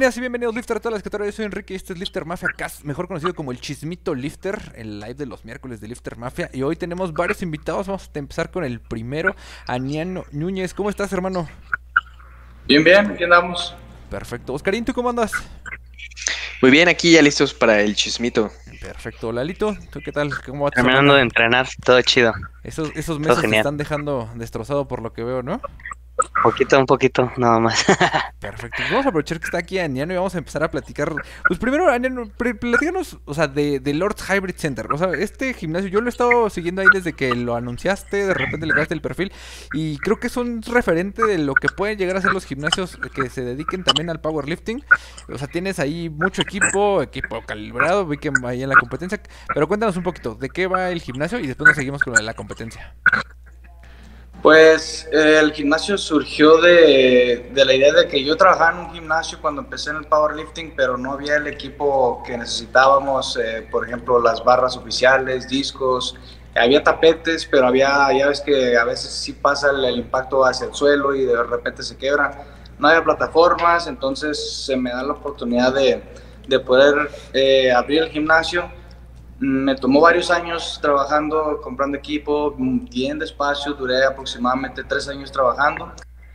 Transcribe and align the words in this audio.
Bienvenidos 0.00 0.16
y 0.16 0.20
bienvenidos 0.20 0.54
Lifter 0.54 0.76
a 0.78 0.80
todas 0.80 0.94
las 0.94 1.02
que 1.02 1.26
Yo 1.26 1.32
soy 1.32 1.44
Enrique 1.44 1.74
y 1.74 1.76
este 1.76 1.92
es 1.92 1.98
Lifter 1.98 2.24
Mafia 2.24 2.48
Cast, 2.56 2.84
mejor 2.84 3.06
conocido 3.06 3.34
como 3.34 3.52
el 3.52 3.60
Chismito 3.60 4.14
Lifter, 4.14 4.72
el 4.74 4.98
live 4.98 5.12
de 5.12 5.26
los 5.26 5.44
miércoles 5.44 5.78
de 5.82 5.88
Lifter 5.88 6.16
Mafia. 6.16 6.48
Y 6.54 6.62
hoy 6.62 6.76
tenemos 6.76 7.12
varios 7.12 7.42
invitados. 7.42 7.86
Vamos 7.86 8.10
a 8.14 8.18
empezar 8.18 8.50
con 8.50 8.64
el 8.64 8.80
primero, 8.80 9.36
Aniano 9.66 10.24
Núñez. 10.32 10.72
¿Cómo 10.72 10.88
estás, 10.88 11.12
hermano? 11.12 11.46
Bien, 12.66 12.82
bien, 12.82 13.10
aquí 13.10 13.24
andamos. 13.24 13.76
Perfecto. 14.08 14.54
Oscarín, 14.54 14.86
¿tú 14.86 14.94
cómo 14.94 15.10
andas? 15.10 15.32
Muy 16.62 16.70
bien, 16.70 16.88
aquí 16.88 17.12
ya 17.12 17.20
listos 17.20 17.52
para 17.52 17.82
el 17.82 17.94
chismito. 17.94 18.50
Perfecto. 18.80 19.32
Lalito, 19.32 19.76
¿tú 19.92 20.00
qué 20.02 20.12
tal? 20.12 20.30
¿Cómo 20.46 20.64
va 20.64 20.70
Terminando 20.70 21.12
de 21.12 21.20
entrenar, 21.20 21.68
todo 21.84 22.00
chido. 22.00 22.32
Esos, 22.64 22.90
esos 22.96 23.18
meses 23.18 23.42
te 23.42 23.54
están 23.54 23.76
dejando 23.76 24.30
destrozado 24.34 24.88
por 24.88 25.02
lo 25.02 25.12
que 25.12 25.24
veo, 25.24 25.42
¿no? 25.42 25.60
Poquito, 26.42 26.78
un 26.78 26.86
poquito, 26.86 27.30
nada 27.36 27.58
más. 27.60 27.84
Perfecto. 28.40 28.76
Pues 28.78 28.90
vamos 28.90 29.06
a 29.06 29.08
aprovechar 29.10 29.38
que 29.38 29.44
está 29.44 29.58
aquí 29.58 29.78
Aniano 29.78 30.12
y 30.12 30.16
vamos 30.16 30.34
a 30.34 30.38
empezar 30.38 30.62
a 30.62 30.70
platicar. 30.70 31.12
Pues 31.46 31.58
primero, 31.58 31.90
Aniano, 31.90 32.30
platícanos, 32.36 33.18
o 33.24 33.34
sea, 33.34 33.48
de, 33.48 33.80
de 33.80 33.94
Lord's 33.94 34.28
Hybrid 34.28 34.56
Center. 34.56 34.92
O 34.92 34.98
sea, 34.98 35.12
este 35.12 35.52
gimnasio, 35.54 35.88
yo 35.90 36.00
lo 36.00 36.06
he 36.06 36.10
estado 36.10 36.48
siguiendo 36.50 36.82
ahí 36.82 36.88
desde 36.92 37.12
que 37.12 37.34
lo 37.34 37.54
anunciaste, 37.54 38.26
de 38.26 38.34
repente 38.34 38.66
le 38.66 38.72
creaste 38.72 38.94
el 38.94 39.00
perfil. 39.00 39.32
Y 39.72 39.98
creo 39.98 40.18
que 40.18 40.28
es 40.28 40.36
un 40.36 40.62
referente 40.62 41.24
de 41.24 41.38
lo 41.38 41.54
que 41.54 41.68
pueden 41.68 41.98
llegar 41.98 42.16
a 42.16 42.22
ser 42.22 42.32
los 42.32 42.46
gimnasios 42.46 42.98
que 43.14 43.28
se 43.28 43.42
dediquen 43.42 43.84
también 43.84 44.10
al 44.10 44.20
powerlifting. 44.20 44.84
O 45.28 45.38
sea, 45.38 45.48
tienes 45.48 45.78
ahí 45.78 46.08
mucho 46.08 46.42
equipo, 46.42 47.02
equipo 47.02 47.42
calibrado, 47.42 48.06
vi 48.06 48.18
que 48.18 48.30
ahí 48.44 48.62
en 48.62 48.68
la 48.68 48.76
competencia. 48.76 49.20
Pero 49.52 49.68
cuéntanos 49.68 49.96
un 49.96 50.02
poquito, 50.02 50.34
¿de 50.34 50.48
qué 50.48 50.66
va 50.66 50.90
el 50.90 51.00
gimnasio? 51.00 51.38
Y 51.38 51.46
después 51.46 51.66
nos 51.68 51.76
seguimos 51.76 52.02
con 52.02 52.14
la 52.24 52.34
competencia. 52.34 52.94
Pues 54.42 55.06
el 55.12 55.52
gimnasio 55.52 55.98
surgió 55.98 56.56
de, 56.62 57.52
la 57.54 57.74
idea 57.74 57.92
de 57.92 58.08
que 58.08 58.24
yo 58.24 58.38
trabajaba 58.38 58.70
en 58.70 58.86
un 58.86 58.92
gimnasio 58.92 59.38
cuando 59.38 59.60
empecé 59.60 59.90
en 59.90 59.96
el 59.96 60.06
powerlifting, 60.06 60.72
pero 60.74 60.96
no 60.96 61.12
había 61.12 61.36
el 61.36 61.46
equipo 61.46 62.22
que 62.26 62.38
necesitábamos, 62.38 63.36
eh, 63.36 63.68
por 63.70 63.86
ejemplo, 63.86 64.18
las 64.18 64.42
barras 64.42 64.78
oficiales, 64.78 65.46
discos, 65.46 66.16
había 66.56 66.82
tapetes, 66.82 67.44
pero 67.44 67.66
había, 67.66 68.10
ya 68.16 68.28
ves 68.28 68.40
que 68.40 68.78
a 68.78 68.84
veces 68.84 69.10
sí 69.10 69.34
pasa 69.34 69.70
el, 69.70 69.96
impacto 69.96 70.44
hacia 70.44 70.68
el 70.68 70.74
suelo 70.74 71.14
y 71.14 71.26
de 71.26 71.42
repente 71.42 71.82
se 71.82 71.98
quebra. 71.98 72.44
No 72.78 72.88
había 72.88 73.04
plataformas, 73.04 73.86
entonces 73.88 74.64
se 74.64 74.74
me 74.74 74.90
da 74.90 75.02
la 75.02 75.12
oportunidad 75.12 75.74
de, 75.74 76.02
poder 76.60 77.10
eh, 77.34 77.70
abrir 77.70 78.02
el 78.04 78.08
gimnasio 78.08 78.70
me 79.40 79.74
tomó 79.74 80.02
varios 80.02 80.30
años 80.30 80.78
trabajando, 80.82 81.60
comprando 81.62 81.96
equipo, 81.96 82.54
bien 82.58 83.18
despacio, 83.18 83.72
duré 83.72 84.04
aproximadamente 84.04 84.84
tres 84.84 85.08
años 85.08 85.32
trabajando 85.32 85.92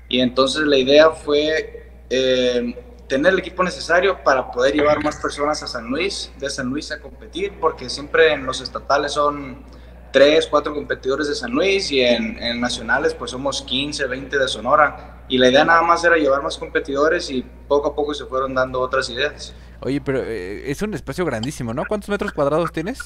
y 0.09 0.19
entonces 0.19 0.63
la 0.63 0.77
idea 0.77 1.11
fue 1.11 1.91
eh, 2.09 2.83
tener 3.07 3.33
el 3.33 3.39
equipo 3.39 3.63
necesario 3.63 4.23
para 4.23 4.51
poder 4.51 4.73
llevar 4.73 5.03
más 5.03 5.17
personas 5.17 5.61
a 5.61 5.67
San 5.67 5.85
Luis, 5.85 6.31
de 6.39 6.49
San 6.49 6.67
Luis 6.67 6.91
a 6.91 6.99
competir, 6.99 7.53
porque 7.61 7.89
siempre 7.91 8.33
en 8.33 8.43
los 8.43 8.59
estatales 8.59 9.11
son 9.11 9.63
tres, 10.11 10.47
cuatro 10.47 10.73
competidores 10.73 11.27
de 11.27 11.35
San 11.35 11.51
Luis 11.51 11.91
y 11.91 12.01
en, 12.01 12.41
en 12.41 12.59
nacionales 12.59 13.13
pues 13.13 13.29
somos 13.29 13.61
15, 13.61 14.07
20 14.07 14.39
de 14.39 14.47
Sonora 14.47 15.23
y 15.27 15.37
la 15.37 15.49
idea 15.49 15.63
nada 15.63 15.83
más 15.83 16.03
era 16.03 16.17
llevar 16.17 16.41
más 16.41 16.57
competidores 16.57 17.29
y 17.29 17.43
poco 17.67 17.89
a 17.89 17.95
poco 17.95 18.15
se 18.15 18.25
fueron 18.25 18.55
dando 18.55 18.79
otras 18.79 19.09
ideas. 19.09 19.53
Oye, 19.81 20.01
pero 20.01 20.23
eh, 20.23 20.69
es 20.69 20.81
un 20.81 20.93
espacio 20.93 21.25
grandísimo, 21.25 21.73
¿no? 21.73 21.83
¿Cuántos 21.85 22.09
metros 22.09 22.31
cuadrados 22.31 22.71
tienes? 22.71 22.99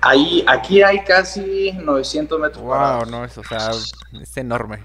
Ahí, 0.00 0.44
aquí 0.48 0.82
hay 0.82 1.04
casi 1.04 1.72
900 1.72 2.40
metros 2.40 2.64
wow, 2.64 3.06
no, 3.06 3.24
es, 3.24 3.38
o 3.38 3.44
sea, 3.44 3.70
es 4.20 4.36
enorme. 4.36 4.82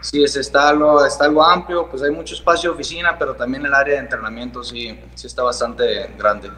Sí, 0.00 0.22
es, 0.22 0.36
está, 0.36 0.68
algo, 0.68 1.04
está 1.04 1.24
algo 1.24 1.44
amplio, 1.44 1.88
pues 1.88 2.02
hay 2.02 2.10
mucho 2.10 2.34
espacio 2.34 2.70
de 2.70 2.74
oficina, 2.74 3.18
pero 3.18 3.34
también 3.34 3.66
el 3.66 3.74
área 3.74 3.94
de 3.94 4.00
entrenamiento 4.00 4.62
sí, 4.62 4.98
sí 5.14 5.26
está 5.26 5.42
bastante 5.42 6.14
grande 6.16 6.50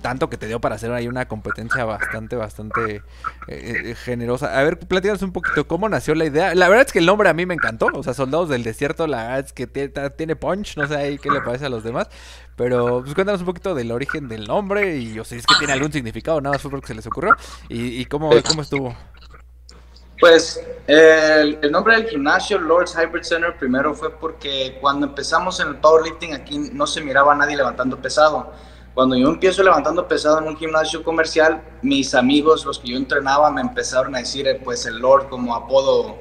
tanto 0.00 0.28
que 0.30 0.36
te 0.36 0.46
dio 0.46 0.60
para 0.60 0.74
hacer 0.74 0.92
ahí 0.92 1.08
una 1.08 1.28
competencia 1.28 1.84
bastante, 1.84 2.36
bastante 2.36 2.96
eh, 2.96 3.02
eh, 3.48 3.94
generosa. 3.94 4.58
A 4.58 4.62
ver, 4.62 4.78
platícanos 4.78 5.22
un 5.22 5.32
poquito 5.32 5.66
cómo 5.66 5.88
nació 5.88 6.14
la 6.14 6.24
idea. 6.24 6.54
La 6.54 6.68
verdad 6.68 6.86
es 6.86 6.92
que 6.92 6.98
el 6.98 7.06
nombre 7.06 7.28
a 7.28 7.34
mí 7.34 7.46
me 7.46 7.54
encantó, 7.54 7.88
o 7.92 8.02
sea, 8.02 8.14
Soldados 8.14 8.48
del 8.48 8.62
Desierto, 8.62 9.06
la 9.06 9.24
verdad 9.24 9.38
es 9.40 9.52
que 9.52 9.66
tiene 9.66 10.36
punch, 10.36 10.76
no 10.76 10.86
sé 10.86 10.96
ahí 10.96 11.18
qué 11.18 11.30
le 11.30 11.40
parece 11.40 11.66
a 11.66 11.68
los 11.68 11.84
demás, 11.84 12.08
pero 12.56 13.02
pues 13.02 13.14
cuéntanos 13.14 13.40
un 13.40 13.46
poquito 13.46 13.74
del 13.74 13.92
origen 13.92 14.28
del 14.28 14.46
nombre 14.46 14.96
y 14.96 15.18
o 15.18 15.24
sea, 15.24 15.38
es 15.38 15.46
que 15.46 15.54
tiene 15.58 15.72
algún 15.72 15.92
significado, 15.92 16.40
nada 16.40 16.54
más 16.54 16.62
fue 16.62 16.70
porque 16.70 16.88
se 16.88 16.94
les 16.94 17.06
ocurrió 17.06 17.36
y, 17.68 18.04
cómo, 18.06 18.30
cómo 18.46 18.62
estuvo. 18.62 18.96
Pues 20.18 20.62
el, 20.86 21.58
el, 21.62 21.72
nombre 21.72 21.96
del 21.96 22.06
gimnasio, 22.06 22.58
Lord's 22.58 22.94
Hybrid 22.94 23.22
Center, 23.22 23.56
primero 23.56 23.94
fue 23.94 24.10
porque 24.10 24.76
cuando 24.78 25.06
empezamos 25.06 25.60
en 25.60 25.68
el 25.68 25.76
powerlifting 25.76 26.34
aquí 26.34 26.58
no 26.58 26.86
se 26.86 27.00
miraba 27.00 27.32
a 27.32 27.36
nadie 27.36 27.56
levantando 27.56 27.96
pesado 27.96 28.52
cuando 29.00 29.16
yo 29.16 29.30
empiezo 29.30 29.62
levantando 29.62 30.06
pesado 30.06 30.40
en 30.40 30.48
un 30.48 30.58
gimnasio 30.58 31.02
comercial, 31.02 31.62
mis 31.80 32.14
amigos, 32.14 32.66
los 32.66 32.78
que 32.78 32.88
yo 32.88 32.98
entrenaba, 32.98 33.50
me 33.50 33.62
empezaron 33.62 34.14
a 34.14 34.18
decir, 34.18 34.46
eh, 34.46 34.60
pues, 34.62 34.84
el 34.84 34.98
Lord 34.98 35.30
como 35.30 35.54
apodo, 35.54 36.18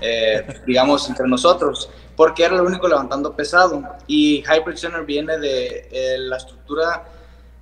eh, 0.00 0.46
digamos, 0.66 1.06
entre 1.10 1.28
nosotros, 1.28 1.90
porque 2.16 2.42
era 2.44 2.54
el 2.54 2.62
único 2.62 2.88
levantando 2.88 3.36
pesado. 3.36 3.82
Y 4.06 4.42
Hybrid 4.44 4.76
Center 4.76 5.04
viene 5.04 5.36
de 5.36 5.90
eh, 5.92 6.16
la 6.20 6.38
estructura 6.38 7.04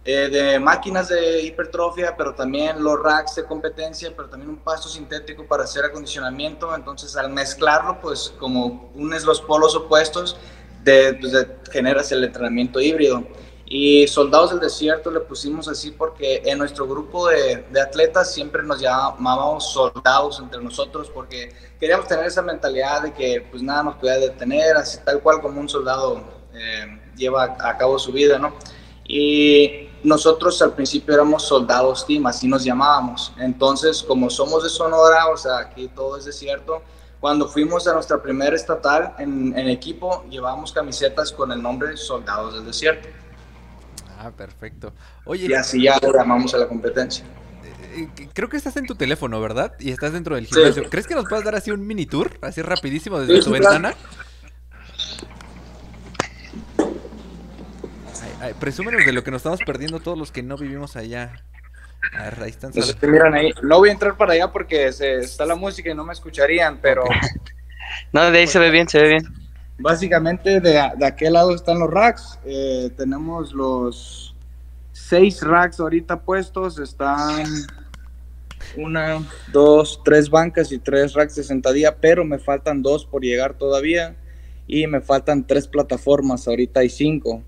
de 0.05 0.61
máquinas 0.61 1.09
de 1.09 1.43
hipertrofia, 1.43 2.17
pero 2.17 2.33
también 2.37 2.81
los 2.81 3.03
racks 3.03 3.35
de 3.35 3.45
competencia, 3.47 4.13
pero 4.17 4.29
también 4.29 4.51
un 4.51 4.59
pasto 4.59 4.89
sintético 4.89 5.47
para 5.49 5.65
hacer 5.65 5.85
acondicionamiento. 5.85 6.73
Entonces, 6.77 7.17
al 7.17 7.31
mezclarlo, 7.31 8.01
pues, 8.01 8.33
como 8.39 8.93
unes 8.95 9.25
los 9.25 9.41
polos 9.41 9.75
opuestos, 9.75 10.37
de, 10.85 11.15
pues, 11.15 11.33
de 11.33 11.49
generas 11.73 12.13
el 12.13 12.23
entrenamiento 12.23 12.81
híbrido. 12.81 13.27
Y 13.73 14.09
Soldados 14.09 14.51
del 14.51 14.59
Desierto 14.59 15.13
le 15.13 15.21
pusimos 15.21 15.69
así 15.69 15.93
porque 15.93 16.43
en 16.45 16.59
nuestro 16.59 16.89
grupo 16.89 17.29
de, 17.29 17.65
de, 17.71 17.81
atletas 17.81 18.35
siempre 18.35 18.65
nos 18.65 18.81
llamábamos 18.81 19.73
soldados 19.73 20.41
entre 20.41 20.61
nosotros 20.61 21.09
porque 21.15 21.55
queríamos 21.79 22.09
tener 22.09 22.27
esa 22.27 22.43
mentalidad 22.43 23.03
de 23.03 23.13
que 23.15 23.47
pues 23.49 23.63
nada 23.63 23.85
nos 23.85 23.95
podía 23.95 24.19
detener, 24.19 24.77
así 24.77 24.99
tal 25.05 25.21
cual 25.21 25.41
como 25.41 25.61
un 25.61 25.69
soldado 25.69 26.21
eh, 26.53 27.01
lleva 27.17 27.57
a 27.61 27.77
cabo 27.77 27.97
su 27.97 28.11
vida, 28.11 28.41
¿no? 28.41 28.53
Y 29.07 29.89
nosotros 30.03 30.61
al 30.63 30.73
principio 30.75 31.15
éramos 31.15 31.45
soldados 31.45 32.05
team, 32.05 32.27
así 32.27 32.49
nos 32.49 32.65
llamábamos. 32.65 33.33
Entonces, 33.39 34.03
como 34.03 34.31
somos 34.31 34.65
de 34.65 34.69
Sonora, 34.69 35.29
o 35.29 35.37
sea, 35.37 35.59
aquí 35.59 35.87
todo 35.87 36.17
es 36.17 36.25
desierto, 36.25 36.83
cuando 37.21 37.47
fuimos 37.47 37.87
a 37.87 37.95
nuestra 37.95 38.21
primera 38.21 38.57
estatal 38.57 39.15
en, 39.19 39.57
en 39.57 39.69
equipo, 39.69 40.25
llevábamos 40.29 40.73
camisetas 40.73 41.31
con 41.31 41.53
el 41.53 41.63
nombre 41.63 41.97
Soldados 41.97 42.55
del 42.55 42.67
Desierto. 42.67 43.09
Ah, 44.23 44.31
perfecto. 44.33 44.93
Oye, 45.25 45.47
y 45.49 45.55
así 45.55 45.83
ya 45.83 45.99
llamamos 45.99 46.53
a 46.53 46.59
la 46.59 46.69
competencia. 46.69 47.25
Eh, 47.95 48.07
eh, 48.19 48.29
creo 48.35 48.51
que 48.51 48.59
estás 48.59 48.77
en 48.77 48.85
tu 48.85 48.95
teléfono, 48.95 49.41
¿verdad? 49.41 49.73
Y 49.79 49.93
estás 49.93 50.13
dentro 50.13 50.35
del 50.35 50.47
gimnasio. 50.47 50.91
¿Crees 50.91 51.07
que 51.07 51.15
nos 51.15 51.25
puedas 51.27 51.43
dar 51.43 51.55
así 51.55 51.71
un 51.71 51.87
mini 51.87 52.05
tour, 52.05 52.31
así 52.43 52.61
rapidísimo 52.61 53.19
desde 53.19 53.43
tu 53.43 53.51
ventana? 53.51 53.95
Ay, 58.43 58.55
presúmenos 58.61 59.07
de 59.07 59.13
lo 59.13 59.25
que 59.25 59.31
nos 59.31 59.39
estamos 59.39 59.61
perdiendo 59.65 60.01
todos 60.01 60.19
los 60.19 60.31
que 60.31 60.43
no 60.43 60.59
vivimos 60.59 60.97
allá. 60.97 61.43
A 62.19 62.25
ver, 62.25 62.43
ahí 62.43 62.51
están. 62.51 62.73
Pues 62.73 63.03
miran 63.03 63.33
ahí. 63.33 63.53
No 63.63 63.79
voy 63.79 63.89
a 63.89 63.93
entrar 63.93 64.19
para 64.19 64.35
allá 64.35 64.53
porque 64.53 64.93
se, 64.93 65.17
está 65.21 65.47
la 65.47 65.55
música 65.55 65.91
y 65.91 65.95
no 65.95 66.05
me 66.05 66.13
escucharían, 66.13 66.79
pero... 66.83 67.05
no, 68.13 68.31
de 68.31 68.39
ahí 68.39 68.47
se 68.47 68.59
ve 68.59 68.71
bien, 68.71 68.87
se 68.87 69.01
ve 69.01 69.09
bien. 69.09 69.40
Básicamente 69.81 70.61
de, 70.61 70.83
de 70.97 71.07
aquel 71.07 71.33
lado 71.33 71.55
están 71.55 71.79
los 71.79 71.91
racks. 71.91 72.39
Eh, 72.45 72.91
tenemos 72.97 73.53
los 73.53 74.35
seis 74.93 75.43
racks 75.43 75.81
ahorita 75.81 76.21
puestos. 76.21 76.79
Están 76.79 77.47
una, 78.77 79.23
dos, 79.53 80.03
tres 80.05 80.29
bancas 80.29 80.71
y 80.71 80.79
tres 80.79 81.15
racks 81.15 81.35
de 81.37 81.45
sentadilla, 81.45 81.97
pero 81.97 82.25
me 82.25 82.39
faltan 82.39 82.83
dos 82.83 83.07
por 83.07 83.23
llegar 83.23 83.55
todavía. 83.55 84.17
Y 84.67 84.87
me 84.87 85.01
faltan 85.01 85.47
tres 85.47 85.67
plataformas, 85.67 86.47
ahorita 86.47 86.81
hay 86.81 86.91
cinco. 86.91 87.43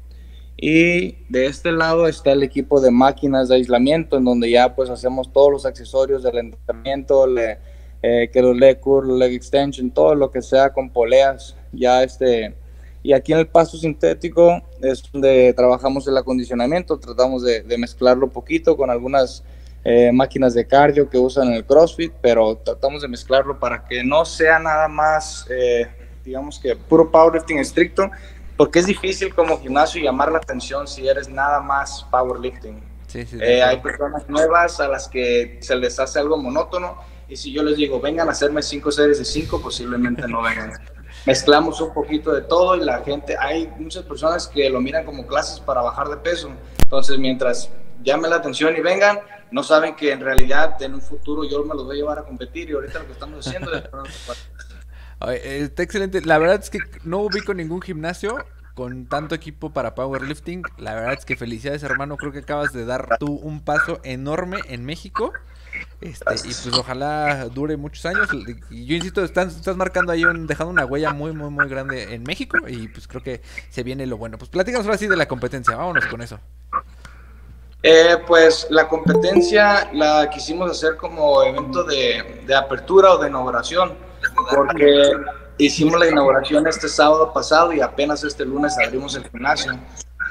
Y 0.56 1.24
de 1.28 1.46
este 1.46 1.70
lado 1.70 2.08
está 2.08 2.32
el 2.32 2.42
equipo 2.42 2.80
de 2.80 2.90
máquinas 2.90 3.48
de 3.48 3.56
aislamiento, 3.56 4.16
en 4.16 4.24
donde 4.24 4.50
ya 4.50 4.74
pues 4.74 4.90
hacemos 4.90 5.32
todos 5.32 5.52
los 5.52 5.66
accesorios 5.66 6.22
del 6.22 6.38
entrenamiento, 6.38 7.26
le, 7.26 7.58
eh, 8.02 8.30
que 8.32 8.42
los 8.42 8.56
leg 8.56 8.80
curl, 8.80 9.18
leg 9.18 9.34
extension, 9.34 9.90
todo 9.90 10.14
lo 10.14 10.30
que 10.30 10.42
sea 10.42 10.72
con 10.72 10.90
poleas 10.90 11.56
ya 11.72 12.02
este, 12.02 12.54
y 13.02 13.12
aquí 13.12 13.32
en 13.32 13.40
el 13.40 13.48
pasto 13.48 13.76
sintético 13.76 14.62
es 14.80 15.02
donde 15.10 15.52
trabajamos 15.54 16.06
el 16.06 16.16
acondicionamiento, 16.16 16.98
tratamos 16.98 17.42
de, 17.42 17.64
mezclarlo 17.76 18.28
poquito 18.30 18.76
con 18.76 18.90
algunas 18.90 19.42
eh, 19.84 20.12
máquinas 20.12 20.54
de 20.54 20.66
cardio 20.66 21.10
que 21.10 21.18
usan 21.18 21.48
en 21.48 21.54
el 21.54 21.64
CrossFit, 21.64 22.12
pero 22.20 22.56
tratamos 22.58 23.02
de 23.02 23.08
mezclarlo 23.08 23.58
para 23.58 23.84
que 23.84 24.04
no 24.04 24.24
sea 24.24 24.60
nada 24.60 24.86
más, 24.86 25.46
eh, 25.50 25.88
digamos 26.24 26.60
que 26.60 26.76
puro 26.76 27.10
powerlifting 27.10 27.58
estricto, 27.58 28.08
porque 28.56 28.78
es 28.78 28.86
difícil 28.86 29.34
como 29.34 29.58
gimnasio 29.60 30.00
llamar 30.00 30.30
la 30.30 30.38
atención 30.38 30.86
si 30.86 31.08
eres 31.08 31.28
nada 31.28 31.60
más 31.60 32.06
powerlifting. 32.08 32.80
Sí, 33.08 33.26
sí, 33.26 33.36
eh, 33.40 33.62
hay 33.62 33.78
personas 33.80 34.28
nuevas 34.28 34.78
a 34.78 34.86
las 34.86 35.08
que 35.08 35.58
se 35.60 35.74
les 35.74 35.98
hace 35.98 36.20
algo 36.20 36.36
monótono 36.36 36.96
y 37.28 37.36
si 37.36 37.52
yo 37.52 37.64
les 37.64 37.76
digo, 37.76 38.00
vengan 38.00 38.28
a 38.28 38.30
hacerme 38.30 38.62
cinco 38.62 38.92
series 38.92 39.18
de 39.18 39.24
cinco, 39.24 39.60
posiblemente 39.60 40.28
no 40.28 40.40
vengan. 40.40 40.72
Mezclamos 41.26 41.80
un 41.80 41.92
poquito 41.92 42.32
de 42.32 42.42
todo 42.42 42.76
y 42.76 42.80
la 42.80 43.02
gente, 43.02 43.36
hay 43.38 43.70
muchas 43.78 44.04
personas 44.04 44.48
que 44.48 44.68
lo 44.68 44.80
miran 44.80 45.04
como 45.04 45.26
clases 45.26 45.60
para 45.60 45.82
bajar 45.82 46.08
de 46.08 46.16
peso. 46.16 46.50
Entonces, 46.82 47.18
mientras 47.18 47.70
llame 48.02 48.28
la 48.28 48.36
atención 48.36 48.76
y 48.76 48.80
vengan, 48.80 49.20
no 49.50 49.62
saben 49.62 49.94
que 49.94 50.12
en 50.12 50.20
realidad 50.20 50.80
en 50.82 50.94
un 50.94 51.02
futuro 51.02 51.44
yo 51.44 51.64
me 51.64 51.74
los 51.74 51.84
voy 51.84 51.96
a 51.96 52.00
llevar 52.00 52.18
a 52.18 52.24
competir 52.24 52.70
y 52.70 52.72
ahorita 52.72 53.00
lo 53.00 53.06
que 53.06 53.12
estamos 53.12 53.46
haciendo 53.46 53.72
es... 53.74 53.84
Está 55.44 55.84
excelente. 55.84 56.20
La 56.22 56.38
verdad 56.38 56.58
es 56.60 56.68
que 56.68 56.80
no 57.04 57.18
ubico 57.18 57.54
ningún 57.54 57.80
gimnasio 57.80 58.44
con 58.74 59.06
tanto 59.06 59.34
equipo 59.34 59.72
para 59.72 59.94
powerlifting. 59.94 60.62
La 60.78 60.94
verdad 60.94 61.12
es 61.12 61.24
que 61.24 61.36
felicidades, 61.36 61.84
hermano. 61.84 62.16
Creo 62.16 62.32
que 62.32 62.40
acabas 62.40 62.72
de 62.72 62.84
dar 62.84 63.18
tú 63.20 63.32
un 63.34 63.60
paso 63.60 64.00
enorme 64.02 64.58
en 64.68 64.84
México. 64.84 65.32
Este, 66.00 66.34
y 66.34 66.54
pues 66.54 66.70
ojalá 66.72 67.46
dure 67.46 67.76
muchos 67.76 68.04
años. 68.06 68.28
Yo 68.70 68.96
insisto, 68.96 69.22
estás, 69.22 69.56
estás 69.56 69.76
marcando 69.76 70.12
ahí, 70.12 70.24
un, 70.24 70.46
dejando 70.46 70.70
una 70.70 70.84
huella 70.84 71.12
muy, 71.12 71.32
muy, 71.32 71.50
muy 71.50 71.68
grande 71.68 72.14
en 72.14 72.22
México. 72.22 72.58
Y 72.66 72.88
pues 72.88 73.06
creo 73.06 73.22
que 73.22 73.40
se 73.70 73.82
viene 73.82 74.06
lo 74.06 74.16
bueno. 74.16 74.38
Pues 74.38 74.50
platícanos 74.50 74.86
ahora 74.86 74.98
sí 74.98 75.06
de 75.06 75.16
la 75.16 75.26
competencia. 75.26 75.76
Vámonos 75.76 76.06
con 76.06 76.22
eso. 76.22 76.40
Eh, 77.84 78.16
pues 78.26 78.66
la 78.70 78.88
competencia 78.88 79.90
la 79.92 80.30
quisimos 80.30 80.70
hacer 80.70 80.96
como 80.96 81.42
evento 81.42 81.82
de 81.84 82.54
apertura 82.54 83.12
o 83.12 83.18
de 83.18 83.28
inauguración, 83.28 83.94
porque 84.54 85.12
hicimos 85.58 85.98
la 85.98 86.08
inauguración 86.08 86.66
este 86.66 86.88
sábado 86.88 87.32
pasado 87.32 87.72
y 87.72 87.80
apenas 87.80 88.22
este 88.24 88.44
lunes 88.44 88.76
abrimos 88.84 89.16
el 89.16 89.28
gimnasio. 89.28 89.78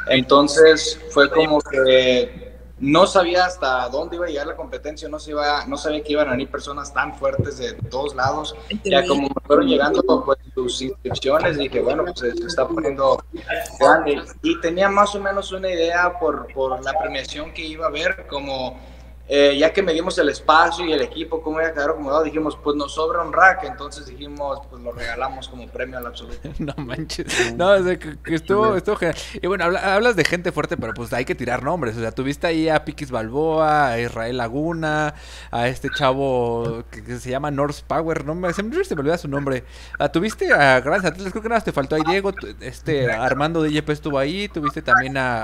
Entonces 0.08 1.00
fue 1.12 1.30
como 1.30 1.62
que 1.62 2.51
no 2.82 3.06
sabía 3.06 3.46
hasta 3.46 3.88
dónde 3.90 4.16
iba 4.16 4.26
a 4.26 4.30
llegar 4.30 4.48
la 4.48 4.56
competencia, 4.56 5.08
no, 5.08 5.20
se 5.20 5.32
iba, 5.32 5.66
no 5.68 5.78
sabía 5.78 6.04
que 6.04 6.14
iban 6.14 6.28
a 6.28 6.32
venir 6.32 6.50
personas 6.50 6.92
tan 6.92 7.16
fuertes 7.16 7.60
de 7.60 7.74
todos 7.74 8.16
lados. 8.16 8.56
Ya 8.84 9.06
como 9.06 9.30
fueron 9.46 9.68
llegando 9.68 10.02
pues, 10.26 10.40
sus 10.56 10.82
inscripciones, 10.82 11.58
dije, 11.58 11.80
bueno, 11.80 12.04
pues 12.04 12.20
se 12.20 12.46
está 12.46 12.68
poniendo 12.68 13.24
grande. 13.80 14.24
Y 14.42 14.60
tenía 14.62 14.90
más 14.90 15.14
o 15.14 15.20
menos 15.20 15.52
una 15.52 15.70
idea 15.70 16.20
por, 16.20 16.52
por 16.54 16.84
la 16.84 16.98
premiación 17.00 17.54
que 17.54 17.64
iba 17.64 17.86
a 17.86 17.90
haber, 17.90 18.26
como 18.28 18.80
eh, 19.28 19.56
ya 19.58 19.72
que 19.72 19.82
medimos 19.82 20.18
el 20.18 20.30
espacio 20.30 20.86
y 20.86 20.92
el 20.92 21.02
equipo, 21.02 21.42
cómo 21.42 21.60
iba 21.60 21.70
a 21.70 21.74
quedar 21.74 21.92
acomodado, 21.92 22.24
dijimos, 22.24 22.58
pues 22.62 22.76
nos 22.76 22.94
sobra 22.94 23.22
un 23.22 23.32
rack, 23.32 23.64
entonces 23.64 24.06
dijimos, 24.06 24.60
pues 24.70 24.82
lo 24.82 24.92
regalamos 24.92 25.48
como 25.48 25.68
premio 25.68 25.98
al 25.98 26.08
absoluto. 26.08 26.50
no 26.60 26.74
manches, 26.78 27.56
no, 27.56 27.76
es 27.76 27.98
que, 27.98 28.36
estuvo, 28.36 28.76
estuvo 28.76 28.98
genial. 28.98 29.16
Y 29.42 29.48
bueno, 29.48 29.64
hablas 29.64 30.16
de 30.16 30.26
gente 30.26 30.52
fuerte, 30.52 30.76
pero 30.76 30.94
pues 30.94 31.14
hay 31.14 31.24
que 31.24 31.36
tirar 31.36 31.64
nombres, 31.64 31.96
o 31.96 32.02
sea, 32.02 32.12
tuviste 32.12 32.48
ahí 32.48 32.68
a 32.68 32.84
Piquis 32.84 33.12
Balboa, 33.12 33.92
a 33.92 34.00
Israel 34.00 34.38
Laguna, 34.38 35.14
a 35.50 35.68
este 35.68 35.90
chavo 35.96 36.84
que, 36.92 37.18
se 37.18 37.30
llama 37.30 37.52
North 37.52 37.82
Power, 37.88 38.26
no 38.26 38.36
me, 38.36 38.52
se 38.54 38.64
me, 38.64 38.84
se 38.84 38.96
me 38.96 39.02
olvida 39.02 39.18
su 39.18 39.28
nombre. 39.28 39.64
Ah, 39.98 40.10
tuviste 40.10 40.52
a 40.52 40.82
grandes 40.82 41.06
atletas, 41.06 41.32
creo 41.32 41.44
que 41.44 41.50
nada 41.50 41.58
más 41.58 41.66
te 41.66 41.72
faltó 41.72 41.96
ahí 41.96 42.02
Diego, 42.06 42.32
este 42.60 43.12
Armando 43.12 43.62
de 43.62 43.72
YP 43.72 43.90
estuvo 43.92 44.18
ahí, 44.18 44.48
tuviste 44.50 44.82
también 44.82 45.16
a, 45.18 45.44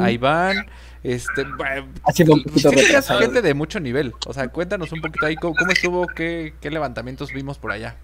a 0.00 0.10
Iván. 0.10 0.66
Este, 1.02 1.44
poquito 1.44 2.72
gente 3.18 3.42
de 3.42 3.54
mucho 3.54 3.80
nivel. 3.80 4.12
O 4.26 4.32
sea, 4.32 4.48
cuéntanos 4.48 4.92
un 4.92 5.00
poquito 5.00 5.26
ahí 5.26 5.36
cómo, 5.36 5.54
estuvo, 5.70 6.06
qué, 6.06 6.54
qué, 6.60 6.70
levantamientos 6.70 7.32
vimos 7.32 7.58
por 7.58 7.72
allá. 7.72 7.96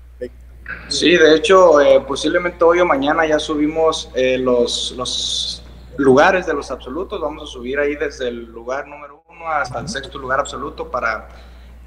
Sí, 0.89 1.17
de 1.17 1.37
hecho, 1.37 1.81
eh, 1.81 2.01
posiblemente 2.07 2.65
hoy 2.65 2.81
o 2.81 2.87
mañana 2.87 3.27
ya 3.27 3.39
subimos 3.39 4.11
eh, 4.15 4.39
los, 4.39 4.95
los 4.97 5.63
lugares 5.97 6.47
de 6.47 6.55
los 6.55 6.71
absolutos. 6.71 7.21
Vamos 7.21 7.45
a 7.45 7.53
subir 7.53 7.79
ahí 7.79 7.95
desde 7.97 8.29
el 8.29 8.45
lugar 8.47 8.87
número 8.89 9.23
uno 9.29 9.49
hasta 9.49 9.79
el 9.81 9.89
sexto 9.89 10.19
lugar 10.19 10.41
absoluto 10.41 10.91
para 10.91 11.29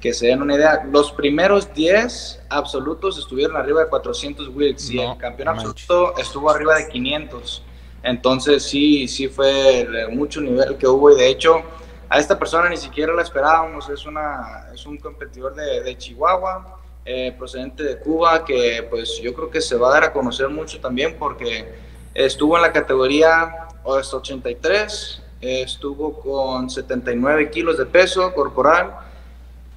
que 0.00 0.14
se 0.14 0.28
den 0.28 0.42
una 0.42 0.54
idea. 0.54 0.84
Los 0.90 1.12
primeros 1.12 1.72
10 1.74 2.42
absolutos 2.48 3.18
estuvieron 3.18 3.56
arriba 3.56 3.82
de 3.82 3.88
400 3.88 4.48
wilks 4.48 4.90
y 4.90 5.00
el 5.00 5.16
campeón 5.18 5.48
absoluto 5.48 6.16
estuvo 6.16 6.50
arriba 6.50 6.76
de 6.76 6.88
500. 6.88 7.64
Entonces 8.02 8.62
sí, 8.62 9.06
sí 9.08 9.28
fue 9.28 9.86
mucho 10.10 10.40
nivel 10.40 10.76
que 10.76 10.86
hubo 10.86 11.10
y 11.10 11.16
de 11.16 11.28
hecho 11.28 11.62
a 12.08 12.18
esta 12.18 12.38
persona 12.38 12.68
ni 12.68 12.76
siquiera 12.76 13.14
la 13.14 13.22
esperábamos, 13.22 13.88
es, 13.88 14.04
una, 14.04 14.68
es 14.74 14.84
un 14.84 14.96
competidor 14.98 15.54
de, 15.54 15.96
Chihuahua, 15.96 16.80
eh, 17.04 17.32
procedente 17.38 17.84
de 17.84 17.98
Cuba, 17.98 18.44
que 18.44 18.86
pues 18.90 19.20
yo 19.22 19.32
creo 19.32 19.48
que 19.48 19.60
se 19.60 19.76
va 19.76 19.90
a 19.90 19.92
dar 19.92 20.04
a 20.04 20.12
conocer 20.12 20.48
mucho 20.48 20.80
también 20.80 21.16
porque 21.18 21.72
estuvo 22.12 22.56
en 22.56 22.62
la 22.62 22.72
categoría 22.72 23.68
83, 23.84 25.22
estuvo 25.40 26.20
con 26.20 26.68
79 26.68 27.50
kilos 27.50 27.78
de 27.78 27.86
peso 27.86 28.34
corporal, 28.34 28.92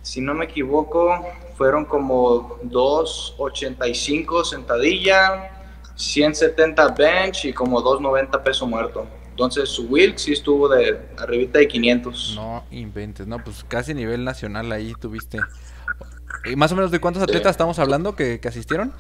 si 0.01 0.19
no 0.19 0.33
me 0.33 0.45
equivoco 0.45 1.23
fueron 1.55 1.85
como 1.85 2.57
285 2.63 4.43
sentadilla, 4.43 5.62
170 5.95 6.89
bench 6.89 7.45
y 7.45 7.53
como 7.53 7.81
290 7.81 8.43
peso 8.43 8.67
muerto. 8.67 9.07
Entonces 9.29 9.69
su 9.69 9.87
Wilk 9.87 10.17
sí 10.17 10.33
estuvo 10.33 10.69
de 10.69 10.99
arribita 11.17 11.59
de 11.59 11.67
500. 11.67 12.33
No 12.35 12.63
inventes, 12.71 13.25
no, 13.25 13.43
pues 13.43 13.63
casi 13.67 13.93
nivel 13.93 14.23
nacional 14.23 14.71
ahí 14.71 14.93
tuviste. 14.99 15.39
¿Y 16.45 16.55
más 16.55 16.71
o 16.71 16.75
menos 16.75 16.91
de 16.91 16.99
cuántos 16.99 17.23
atletas 17.23 17.51
estamos 17.51 17.79
hablando 17.79 18.15
que, 18.15 18.39
que 18.39 18.47
asistieron? 18.47 18.93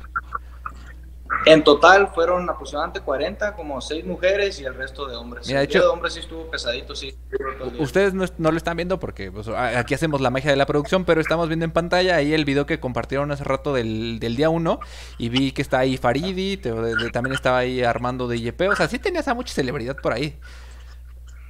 En 1.45 1.63
total 1.63 2.09
fueron 2.13 2.49
aproximadamente 2.49 3.01
40, 3.01 3.55
como 3.55 3.81
6 3.81 4.05
mujeres 4.05 4.59
y 4.59 4.65
el 4.65 4.75
resto 4.75 5.07
de 5.07 5.15
hombres. 5.15 5.47
Mira, 5.47 5.59
de 5.59 5.65
hecho, 5.65 5.79
el 5.79 5.83
de 5.83 5.89
hombres 5.89 6.13
sí 6.13 6.21
estuvo 6.21 6.49
pesadito, 6.49 6.95
sí. 6.95 7.15
Ustedes 7.79 8.13
no, 8.13 8.51
lo 8.51 8.57
están 8.57 8.77
viendo 8.77 8.99
porque 8.99 9.31
pues, 9.31 9.47
aquí 9.49 9.93
hacemos 9.93 10.21
la 10.21 10.29
magia 10.29 10.51
de 10.51 10.57
la 10.57 10.65
producción, 10.65 11.05
pero 11.05 11.19
estamos 11.19 11.47
viendo 11.47 11.65
en 11.65 11.71
pantalla 11.71 12.15
ahí 12.15 12.33
el 12.33 12.45
video 12.45 12.65
que 12.65 12.79
compartieron 12.79 13.31
hace 13.31 13.43
rato 13.43 13.73
del, 13.73 14.19
día 14.19 14.49
1 14.49 14.79
y 15.17 15.29
vi 15.29 15.51
que 15.51 15.61
está 15.61 15.79
ahí 15.79 15.97
Faridi, 15.97 16.57
también 16.57 17.33
estaba 17.33 17.59
ahí 17.59 17.83
Armando 17.83 18.27
de 18.27 18.37
IEP, 18.37 18.69
o 18.69 18.75
sea, 18.75 18.87
sí 18.87 18.99
tenías 18.99 19.27
a 19.27 19.33
mucha 19.33 19.53
celebridad 19.53 19.97
por 19.97 20.13
ahí. 20.13 20.37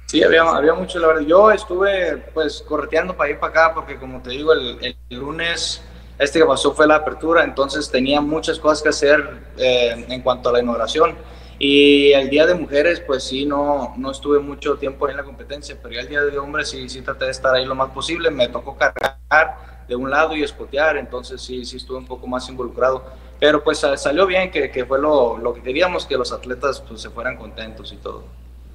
Sí, 0.06 0.22
había, 0.22 0.42
había 0.42 0.74
mucho, 0.74 0.98
la 0.98 1.08
verdad. 1.08 1.22
Yo 1.22 1.50
estuve 1.50 2.18
pues 2.34 2.62
correteando 2.62 3.16
para 3.16 3.30
ir 3.30 3.38
para 3.38 3.50
acá 3.50 3.74
porque 3.74 3.96
como 3.96 4.20
te 4.22 4.30
digo, 4.30 4.52
el, 4.52 4.78
el 4.80 5.18
lunes 5.18 5.82
este 6.18 6.38
que 6.38 6.44
pasó 6.44 6.72
fue 6.72 6.86
la 6.86 6.96
apertura, 6.96 7.44
entonces 7.44 7.90
tenía 7.90 8.20
muchas 8.20 8.58
cosas 8.58 8.82
que 8.82 8.88
hacer 8.90 9.38
eh, 9.56 10.06
en 10.08 10.22
cuanto 10.22 10.48
a 10.48 10.52
la 10.52 10.60
inauguración. 10.60 11.16
Y 11.58 12.12
el 12.12 12.30
Día 12.30 12.46
de 12.46 12.54
Mujeres, 12.54 13.00
pues 13.00 13.22
sí, 13.22 13.46
no, 13.46 13.94
no 13.96 14.10
estuve 14.10 14.40
mucho 14.40 14.76
tiempo 14.76 15.08
en 15.08 15.16
la 15.16 15.22
competencia, 15.22 15.78
pero 15.80 15.94
ya 15.94 16.00
el 16.00 16.08
Día 16.08 16.20
de 16.22 16.38
Hombres 16.38 16.68
sí, 16.68 16.88
sí 16.88 17.00
traté 17.02 17.26
de 17.26 17.30
estar 17.30 17.54
ahí 17.54 17.64
lo 17.64 17.74
más 17.74 17.90
posible. 17.90 18.30
Me 18.30 18.48
tocó 18.48 18.76
cargar 18.76 19.84
de 19.88 19.94
un 19.94 20.10
lado 20.10 20.36
y 20.36 20.42
escotear, 20.42 20.96
entonces 20.96 21.40
sí, 21.40 21.64
sí 21.64 21.76
estuve 21.76 21.98
un 21.98 22.06
poco 22.06 22.26
más 22.26 22.48
involucrado. 22.48 23.04
Pero 23.38 23.62
pues 23.62 23.78
salió 23.78 24.26
bien, 24.26 24.50
que, 24.50 24.70
que 24.70 24.84
fue 24.84 24.98
lo, 25.00 25.38
lo, 25.38 25.54
que 25.54 25.62
queríamos, 25.62 26.06
que 26.06 26.16
los 26.16 26.32
atletas 26.32 26.80
pues, 26.80 27.00
se 27.00 27.10
fueran 27.10 27.36
contentos 27.36 27.92
y 27.92 27.96
todo. 27.96 28.24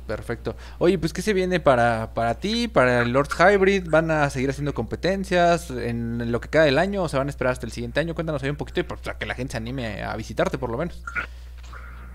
Perfecto. 0.09 0.55
Oye, 0.79 0.97
pues 0.97 1.13
¿qué 1.13 1.21
se 1.21 1.33
viene 1.33 1.59
para, 1.59 2.15
para 2.15 2.33
ti, 2.33 2.67
para 2.67 3.03
el 3.03 3.11
Lord 3.11 3.29
Hybrid? 3.37 3.87
¿Van 3.91 4.09
a 4.09 4.27
seguir 4.31 4.49
haciendo 4.49 4.73
competencias 4.73 5.69
en 5.69 6.31
lo 6.31 6.41
que 6.41 6.49
queda 6.49 6.63
del 6.63 6.79
año 6.79 7.03
o 7.03 7.07
se 7.07 7.15
van 7.15 7.27
a 7.27 7.29
esperar 7.29 7.53
hasta 7.53 7.67
el 7.67 7.71
siguiente 7.71 7.99
año? 7.99 8.15
Cuéntanos 8.15 8.41
ahí 8.41 8.49
un 8.49 8.55
poquito 8.55 8.79
y 8.79 8.83
para 8.83 9.19
que 9.19 9.27
la 9.27 9.35
gente 9.35 9.51
se 9.51 9.57
anime 9.57 10.01
a 10.01 10.15
visitarte 10.15 10.57
por 10.57 10.71
lo 10.71 10.79
menos. 10.79 11.03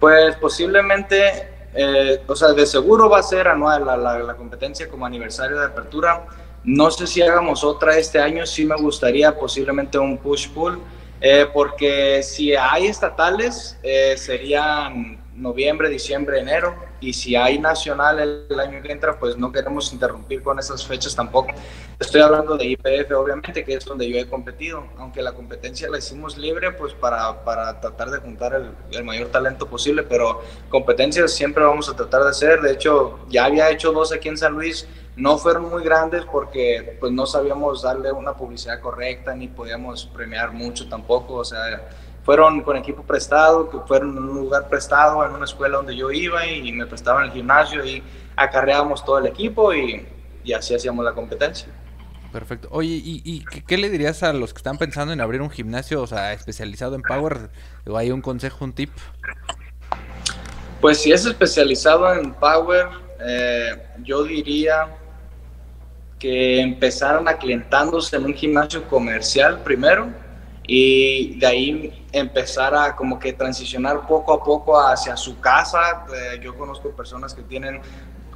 Pues 0.00 0.34
posiblemente, 0.38 1.48
eh, 1.72 2.20
o 2.26 2.34
sea, 2.34 2.48
de 2.48 2.66
seguro 2.66 3.08
va 3.08 3.20
a 3.20 3.22
ser 3.22 3.46
anual 3.46 3.86
la, 3.86 3.96
la, 3.96 4.34
competencia 4.34 4.88
como 4.88 5.06
aniversario 5.06 5.60
de 5.60 5.66
apertura. 5.66 6.26
No 6.64 6.90
sé 6.90 7.06
si 7.06 7.22
hagamos 7.22 7.62
otra 7.62 7.96
este 7.96 8.18
año, 8.18 8.44
sí 8.44 8.64
me 8.64 8.74
gustaría 8.74 9.38
posiblemente 9.38 9.98
un 9.98 10.18
push-pull, 10.18 10.80
eh, 11.20 11.46
porque 11.54 12.24
si 12.24 12.56
hay 12.56 12.88
estatales 12.88 13.78
eh, 13.84 14.16
serían 14.16 15.22
noviembre, 15.36 15.88
diciembre, 15.88 16.40
enero 16.40 16.74
y 17.04 17.12
si 17.12 17.36
hay 17.36 17.58
nacional 17.58 18.46
el, 18.48 18.58
año 18.58 18.80
que 18.82 18.90
entra, 18.90 19.18
pues 19.18 19.36
no 19.36 19.52
queremos 19.52 19.92
interrumpir 19.92 20.42
con 20.42 20.58
esas 20.58 20.86
fechas 20.86 21.14
tampoco. 21.14 21.52
Estoy 22.00 22.22
hablando 22.22 22.56
de 22.56 22.64
IPF, 22.64 23.12
obviamente, 23.14 23.62
que 23.62 23.74
es 23.74 23.84
donde 23.84 24.08
yo 24.08 24.16
he 24.16 24.26
competido, 24.26 24.86
aunque 24.98 25.20
la 25.20 25.32
competencia 25.32 25.90
la 25.90 25.98
hicimos 25.98 26.38
libre, 26.38 26.72
pues 26.72 26.94
para, 26.94 27.44
para 27.44 27.78
tratar 27.78 28.10
de 28.10 28.18
juntar 28.18 28.54
el, 28.54 28.70
el, 28.90 29.04
mayor 29.04 29.28
talento 29.28 29.66
posible, 29.66 30.02
pero 30.02 30.42
competencias 30.70 31.32
siempre 31.32 31.62
vamos 31.62 31.90
a 31.90 31.94
tratar 31.94 32.22
de 32.22 32.30
hacer. 32.30 32.62
De 32.62 32.72
hecho, 32.72 33.18
ya 33.28 33.44
había 33.44 33.70
hecho 33.70 33.92
dos 33.92 34.10
aquí 34.12 34.28
en 34.28 34.38
San 34.38 34.54
Luis, 34.54 34.88
no 35.16 35.36
fueron 35.36 35.68
muy 35.70 35.84
grandes 35.84 36.24
porque 36.24 36.96
pues 36.98 37.12
no 37.12 37.26
sabíamos 37.26 37.82
darle 37.82 38.10
una 38.12 38.32
publicidad 38.32 38.80
correcta 38.80 39.34
ni 39.34 39.48
podíamos 39.48 40.06
premiar 40.06 40.52
mucho 40.52 40.88
tampoco, 40.88 41.34
o 41.34 41.44
sea 41.44 41.88
fueron 42.24 42.62
con 42.62 42.76
equipo 42.76 43.02
prestado, 43.02 43.68
que 43.70 43.78
fueron 43.86 44.16
en 44.16 44.24
un 44.24 44.36
lugar 44.36 44.68
prestado, 44.68 45.24
en 45.24 45.32
una 45.32 45.44
escuela 45.44 45.76
donde 45.76 45.94
yo 45.94 46.10
iba 46.10 46.46
y 46.46 46.72
me 46.72 46.86
prestaban 46.86 47.24
el 47.24 47.32
gimnasio 47.32 47.84
y 47.84 48.02
acarreábamos 48.34 49.04
todo 49.04 49.18
el 49.18 49.26
equipo 49.26 49.74
y, 49.74 50.06
y 50.42 50.52
así 50.52 50.74
hacíamos 50.74 51.04
la 51.04 51.12
competencia. 51.12 51.68
Perfecto. 52.32 52.68
Oye, 52.72 52.88
¿y, 52.88 53.22
y 53.24 53.44
qué 53.44 53.76
le 53.76 53.90
dirías 53.90 54.22
a 54.24 54.32
los 54.32 54.52
que 54.52 54.58
están 54.58 54.76
pensando 54.76 55.12
en 55.12 55.20
abrir 55.20 55.40
un 55.40 55.50
gimnasio, 55.50 56.02
o 56.02 56.06
sea, 56.06 56.32
especializado 56.32 56.96
en 56.96 57.02
Power? 57.02 57.50
¿O 57.86 57.96
hay 57.96 58.10
un 58.10 58.22
consejo, 58.22 58.64
un 58.64 58.72
tip? 58.72 58.90
Pues 60.80 60.98
si 60.98 61.12
es 61.12 61.24
especializado 61.26 62.12
en 62.14 62.32
Power, 62.32 62.88
eh, 63.20 63.86
yo 64.02 64.24
diría 64.24 64.88
que 66.18 66.60
empezaran 66.60 67.28
aclientándose 67.28 68.16
en 68.16 68.24
un 68.24 68.34
gimnasio 68.34 68.82
comercial 68.88 69.60
primero 69.62 70.23
y 70.66 71.38
de 71.38 71.46
ahí 71.46 72.06
empezar 72.12 72.74
a 72.74 72.96
como 72.96 73.18
que 73.18 73.32
transicionar 73.32 74.06
poco 74.06 74.32
a 74.32 74.42
poco 74.42 74.80
hacia 74.80 75.16
su 75.16 75.38
casa. 75.40 76.06
Eh, 76.14 76.40
yo 76.42 76.56
conozco 76.56 76.90
personas 76.90 77.34
que 77.34 77.42
tienen 77.42 77.80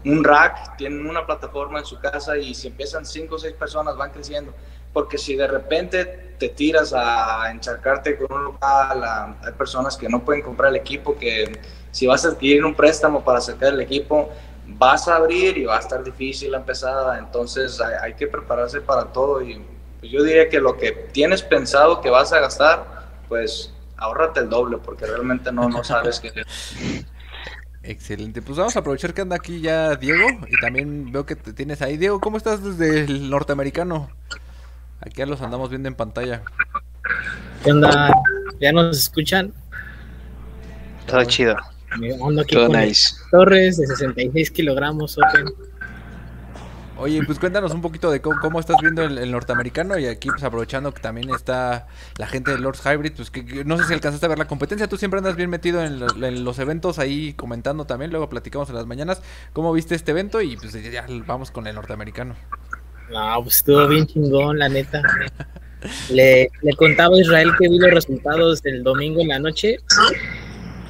un 0.05 0.23
rack, 0.23 0.77
tienen 0.77 1.09
una 1.09 1.25
plataforma 1.27 1.79
en 1.79 1.87
su 1.87 1.99
casa 1.99 2.37
y 2.37 2.55
si 2.55 2.69
empiezan 2.69 3.07
cinco 3.07 3.37
o 3.37 3.39
seis 3.39 3.55
personas 3.55 3.97
van 3.97 4.11
creciendo. 4.11 4.53
Porque 4.93 5.17
si 5.17 5.37
de 5.37 5.47
repente 5.47 6.35
te 6.39 6.51
tiras 6.51 6.93
a 6.95 7.51
encharcarte 7.51 8.17
con 8.19 8.37
un 8.37 8.45
local, 8.45 9.37
hay 9.43 9.53
personas 9.53 9.97
que 9.97 10.09
no 10.09 10.25
pueden 10.25 10.43
comprar 10.43 10.71
el 10.71 10.77
equipo, 10.77 11.17
que 11.17 11.59
si 11.91 12.07
vas 12.07 12.25
a 12.25 12.29
adquirir 12.29 12.65
un 12.65 12.75
préstamo 12.75 13.25
para 13.25 13.41
sacar 13.41 13.73
el 13.75 13.81
equipo, 13.81 14.31
vas 14.67 15.09
a 15.09 15.17
abrir 15.17 15.57
y 15.57 15.65
va 15.65 15.77
a 15.77 15.81
estar 15.81 16.03
difícil 16.05 16.51
la 16.51 16.59
empezada. 16.59 17.19
Entonces 17.19 17.81
hay, 17.81 17.95
hay 18.03 18.15
que 18.15 18.27
prepararse 18.27 18.81
para 18.81 19.05
todo 19.07 19.43
y 19.43 19.63
pues 20.01 20.13
yo 20.13 20.23
diría 20.23 20.49
que 20.49 20.61
lo 20.61 20.77
que 20.77 20.93
tienes 21.13 21.43
pensado 21.43 22.01
que 22.01 22.11
vas 22.11 22.33
a 22.33 22.41
gastar, 22.41 23.09
pues 23.29 23.73
ahórrate 23.97 24.41
el 24.41 24.49
doble, 24.49 24.79
porque 24.79 25.07
realmente 25.07 25.53
no, 25.53 25.69
no 25.69 25.83
sabes 25.83 26.21
qué. 26.21 26.33
Excelente, 27.83 28.43
pues 28.43 28.59
vamos 28.59 28.77
a 28.77 28.81
aprovechar 28.81 29.15
que 29.15 29.23
anda 29.23 29.37
aquí 29.37 29.61
ya 29.61 29.97
Diego 29.97 30.27
y 30.47 30.61
también 30.61 31.11
veo 31.11 31.25
que 31.25 31.37
te 31.37 31.53
tienes 31.53 31.81
ahí. 31.81 31.97
Diego, 31.97 32.21
¿cómo 32.21 32.37
estás 32.37 32.63
desde 32.63 33.05
el 33.05 33.31
norteamericano? 33.31 34.11
Aquí 35.01 35.17
ya 35.17 35.27
los 35.27 35.41
andamos 35.41 35.71
viendo 35.71 35.89
en 35.89 35.95
pantalla. 35.95 36.43
¿Qué 37.65 37.73
onda? 37.73 38.13
¿Ya 38.61 38.73
nos 38.73 38.99
escuchan? 38.99 39.53
Todo 41.07 41.25
chido. 41.25 41.57
Ando 41.91 42.43
aquí 42.43 42.55
Todo 42.55 42.67
con 42.67 42.81
nice. 42.81 43.17
Torres 43.31 43.79
de 43.79 43.87
66 43.87 44.51
kilogramos, 44.51 45.17
Open. 45.17 45.47
Oye, 47.01 47.23
pues 47.23 47.39
cuéntanos 47.39 47.73
un 47.73 47.81
poquito 47.81 48.11
de 48.11 48.21
cómo, 48.21 48.59
estás 48.59 48.77
viendo 48.83 49.03
el, 49.05 49.19
el 49.19 49.31
norteamericano 49.31 49.97
y 49.99 50.07
aquí 50.07 50.29
pues 50.31 50.43
aprovechando 50.43 50.93
que 50.93 51.01
también 51.01 51.31
está 51.31 51.87
la 52.17 52.27
gente 52.27 52.51
de 52.51 52.59
Lords 52.59 52.83
Hybrid, 52.85 53.13
pues 53.15 53.31
que, 53.31 53.65
no 53.65 53.79
sé 53.79 53.85
si 53.85 53.95
alcanzaste 53.95 54.27
a 54.27 54.29
ver 54.29 54.39
la 54.39 54.49
competencia, 54.49 54.89
tú 54.89 54.97
siempre 54.97 55.19
andas 55.19 55.37
bien 55.37 55.49
metido 55.49 55.83
en, 55.85 56.01
lo- 56.01 56.27
en 56.27 56.43
los 56.45 56.59
eventos 56.59 56.99
ahí 56.99 57.35
comentando 57.35 57.85
también, 57.85 58.11
luego 58.11 58.29
platicamos 58.29 58.69
en 58.71 58.75
las 58.75 58.87
mañanas, 58.87 59.23
¿cómo 59.53 59.73
viste 59.73 59.95
este 59.95 60.11
evento? 60.11 60.41
Y 60.43 60.57
pues 60.57 60.73
ya 60.93 61.07
vamos 61.27 61.53
con 61.53 61.69
el 61.69 61.77
norteamericano. 61.77 62.35
No, 63.13 63.43
pues 63.43 63.57
estuvo 63.59 63.87
bien 63.87 64.07
chingón, 64.07 64.59
la 64.59 64.69
neta. 64.69 65.01
Le, 66.09 66.51
le 66.63 66.77
contaba 66.77 67.17
a 67.17 67.21
Israel 67.21 67.53
que 67.59 67.69
vi 67.69 67.79
los 67.79 67.91
resultados 67.93 68.61
del 68.63 68.83
domingo 68.83 69.21
en 69.21 69.29
la 69.29 69.39
noche 69.39 69.79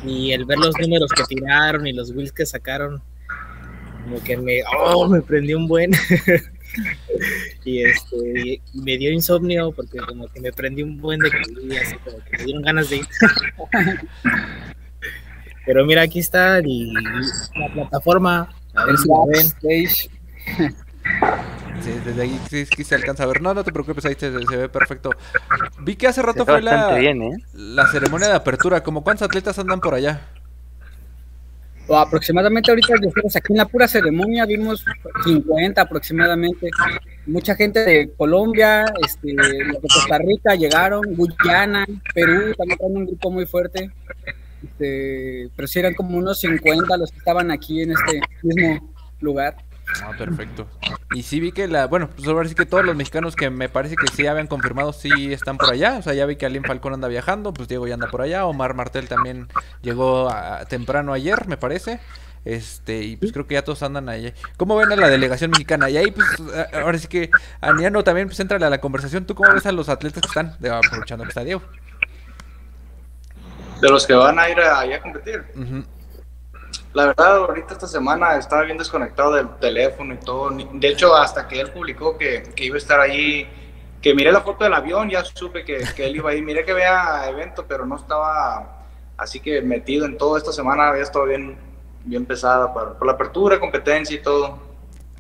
y 0.03 0.33
el 0.33 0.45
ver 0.47 0.59
los 0.59 0.75
números 0.81 1.11
que 1.12 1.25
tiraron 1.25 1.87
y 1.87 1.93
los 1.93 2.11
wheels 2.12 2.33
que 2.33 2.47
sacaron, 2.47 3.03
como 4.02 4.23
que 4.23 4.37
me, 4.37 4.61
oh, 4.76 5.09
me 5.09 5.21
prendió 5.23 5.59
un 5.59 5.69
buen. 5.69 5.93
y 7.64 7.83
este, 7.83 8.61
y 8.73 8.81
me 8.81 8.97
dio 8.99 9.11
insomnio 9.11 9.73
porque 9.73 9.99
como 9.99 10.28
que 10.28 10.40
me 10.40 10.52
prendí 10.52 10.83
un 10.83 11.00
buen 11.00 11.21
de 11.21 11.31
que 11.31 11.38
vi, 11.62 11.76
así 11.76 11.97
como 11.99 12.19
que 12.25 12.38
me 12.38 12.45
dieron 12.45 12.62
ganas 12.62 12.90
de 12.90 12.97
ir. 12.97 13.07
Pero 15.67 15.85
mira, 15.85 16.02
aquí 16.02 16.19
está 16.21 16.59
el- 16.59 16.93
la 16.93 17.73
plataforma. 17.73 18.49
A 18.75 18.85
ver 18.85 18.97
si 18.97 19.09
la 19.09 19.17
ven. 19.26 20.76
Sí, 21.81 21.93
desde 22.05 22.23
ahí 22.23 22.40
sí, 22.50 22.67
sí 22.67 22.83
se 22.85 22.97
alcanza 22.97 23.23
a 23.23 23.26
ver, 23.26 23.40
no, 23.40 23.55
no 23.55 23.62
te 23.62 23.73
preocupes, 23.73 24.05
ahí 24.05 24.14
se, 24.19 24.33
se 24.47 24.57
ve 24.57 24.69
perfecto. 24.69 25.11
Vi 25.81 25.95
que 25.95 26.09
hace 26.09 26.21
rato 26.23 26.45
fue 26.45 26.61
la, 26.61 26.97
bien, 26.97 27.23
¿eh? 27.23 27.31
la 27.52 27.87
ceremonia 27.87 28.26
de 28.28 28.35
apertura, 28.35 28.83
como 28.83 29.05
cuántos 29.05 29.25
atletas 29.26 29.59
andan 29.61 29.81
por 29.81 29.95
allá. 29.95 30.28
O 31.88 31.97
aproximadamente 31.97 32.71
ahorita 32.71 32.95
nosotros 33.00 33.35
aquí 33.35 33.52
en 33.52 33.57
la 33.57 33.64
pura 33.64 33.88
ceremonia 33.88 34.45
vimos 34.45 34.85
50 35.25 35.80
aproximadamente. 35.80 36.68
Mucha 37.26 37.54
gente 37.54 37.80
de 37.80 38.12
Colombia, 38.14 38.85
este, 39.04 39.28
de 39.28 39.78
Costa 39.80 40.18
Rica 40.18 40.54
llegaron, 40.54 41.02
Guyana, 41.14 41.87
Perú, 42.14 42.54
también 42.57 42.78
un 42.80 43.07
grupo 43.07 43.30
muy 43.30 43.47
fuerte. 43.47 43.90
Este, 44.62 45.50
pero 45.57 45.66
sí 45.66 45.78
eran 45.78 45.95
como 45.95 46.18
unos 46.18 46.40
50 46.40 46.97
los 46.99 47.11
que 47.11 47.18
estaban 47.18 47.50
aquí 47.50 47.80
en 47.83 47.92
este 47.92 48.21
mismo 48.42 48.95
lugar. 49.21 49.57
Ah, 50.02 50.12
perfecto. 50.16 50.68
Y 51.14 51.23
sí 51.23 51.40
vi 51.40 51.52
que 51.52 51.66
la, 51.66 51.87
bueno, 51.87 52.09
pues 52.14 52.28
ahora 52.28 52.49
sí 52.49 52.54
que 52.54 52.66
todos 52.66 52.85
los 52.85 52.95
mexicanos 52.95 53.35
que 53.35 53.50
me 53.50 53.68
parece 53.68 53.97
que 53.97 54.07
sí 54.09 54.26
habían 54.26 54.47
confirmado 54.47 54.92
sí 54.92 55.33
están 55.33 55.57
por 55.57 55.71
allá. 55.73 55.97
O 55.99 56.02
sea, 56.02 56.14
ya 56.14 56.26
vi 56.26 56.37
que 56.37 56.47
Alien 56.47 56.64
Falcón 56.64 56.92
anda 56.95 57.09
viajando, 57.09 57.52
pues 57.54 57.68
Diego 57.68 57.87
ya 57.88 57.95
anda 57.95 58.09
por 58.11 58.21
allá. 58.23 58.47
Omar 58.47 58.75
Martel 58.75 59.09
también 59.09 59.49
llegó 59.83 60.28
a- 60.30 60.64
temprano 60.66 61.12
ayer, 61.12 61.47
me 61.49 61.57
parece. 61.57 62.00
Este, 62.45 63.02
y 63.02 63.16
pues 63.16 63.33
creo 63.33 63.47
que 63.47 63.54
ya 63.54 63.62
todos 63.64 63.83
andan 63.83 64.09
allá. 64.09 64.33
¿Cómo 64.57 64.76
ven 64.76 64.92
a 64.92 64.97
la 64.97 65.09
delegación 65.09 65.50
mexicana? 65.50 65.90
Y 65.90 65.97
ahí, 65.97 66.11
pues, 66.12 66.26
ahora 66.73 66.97
sí 66.99 67.09
que, 67.09 67.30
Aniano 67.61 68.04
también, 68.04 68.28
pues, 68.28 68.38
entra 68.40 68.57
a 68.64 68.71
la 68.71 68.80
conversación. 68.80 69.26
¿Tú 69.26 69.35
cómo 69.35 69.52
ves 69.52 69.66
a 69.66 69.73
los 69.73 69.88
atletas 69.88 70.23
que 70.23 70.28
están? 70.28 70.57
De- 70.61 70.71
aprovechando 70.71 71.25
que 71.25 71.28
está 71.30 71.42
Diego. 71.45 71.62
De 73.80 73.88
los 73.88 74.07
que 74.07 74.14
van 74.14 74.38
a 74.38 74.49
ir 74.49 74.59
a- 74.61 74.80
allá 74.80 74.97
a 74.97 75.00
competir. 75.02 75.45
Ujú. 75.54 75.85
La 76.95 77.07
verdad, 77.07 77.37
ahorita 77.37 77.75
esta 77.75 77.87
semana 77.87 78.37
estaba 78.37 78.62
bien 78.62 78.78
desconectado 78.78 79.33
del 79.35 79.49
teléfono 79.61 80.14
y 80.14 80.18
todo. 80.18 80.50
De 80.50 80.88
hecho, 80.88 81.14
hasta 81.14 81.47
que 81.47 81.61
él 81.61 81.71
publicó 81.71 82.16
que, 82.16 82.42
que 82.57 82.64
iba 82.64 82.75
a 82.76 82.78
estar 82.78 82.99
allí, 83.00 83.47
que 84.00 84.14
miré 84.14 84.33
la 84.33 84.40
foto 84.40 84.64
del 84.64 84.73
avión, 84.75 85.09
ya 85.11 85.25
supe 85.25 85.64
que, 85.64 85.78
que 85.95 86.07
él 86.07 86.16
iba 86.16 86.30
ahí. 86.30 86.42
Miré 86.42 86.64
que 86.64 86.73
vea 86.73 87.28
evento, 87.28 87.64
pero 87.68 87.85
no 87.87 87.97
estaba 87.97 88.87
así 89.16 89.38
que 89.40 89.61
metido 89.61 90.07
en 90.07 90.16
todo. 90.16 90.37
Esta 90.37 90.52
semana 90.52 90.88
había 90.88 91.02
estado 91.02 91.26
bien, 91.26 91.57
bien 92.04 92.25
pesada 92.25 92.73
para, 92.73 92.95
por 92.95 93.07
la 93.07 93.12
apertura, 93.12 93.61
competencia 93.61 94.16
y 94.16 94.23
todo. 94.23 94.59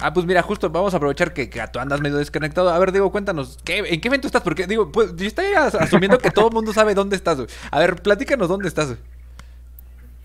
Ah, 0.00 0.12
pues 0.12 0.24
mira, 0.26 0.42
justo 0.42 0.70
vamos 0.70 0.94
a 0.94 0.96
aprovechar 0.96 1.34
que, 1.34 1.50
que 1.50 1.62
tú 1.72 1.80
andas 1.80 2.00
medio 2.00 2.16
desconectado. 2.16 2.70
A 2.70 2.78
ver, 2.78 2.92
Diego, 2.92 3.10
cuéntanos, 3.12 3.58
¿qué, 3.64 3.78
¿en 3.78 4.00
qué 4.00 4.08
evento 4.08 4.26
estás? 4.28 4.42
Porque, 4.42 4.66
digo, 4.66 4.90
pues, 4.92 5.14
yo 5.16 5.26
estoy 5.26 5.46
as- 5.54 5.74
asumiendo 5.74 6.18
que 6.18 6.30
todo 6.30 6.48
el 6.48 6.54
mundo 6.54 6.72
sabe 6.72 6.94
dónde 6.94 7.16
estás. 7.16 7.36
güey. 7.36 7.48
A 7.70 7.80
ver, 7.80 8.00
platícanos 8.02 8.48
dónde 8.48 8.68
estás. 8.68 8.86
güey. 8.88 8.98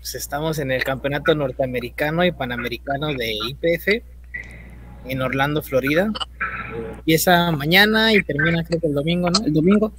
Pues 0.04 0.16
estamos 0.16 0.58
en 0.58 0.70
el 0.70 0.84
campeonato 0.84 1.34
norteamericano 1.34 2.26
y 2.26 2.30
panamericano 2.30 3.06
de 3.14 3.38
IPF 3.48 4.04
en 5.06 5.22
Orlando, 5.22 5.62
Florida. 5.62 6.12
Empieza 6.98 7.50
mañana 7.52 8.12
y 8.12 8.22
termina 8.22 8.62
creo 8.64 8.80
el 8.82 8.92
domingo, 8.92 9.30
¿no? 9.30 9.46
El 9.46 9.54
domingo. 9.54 9.94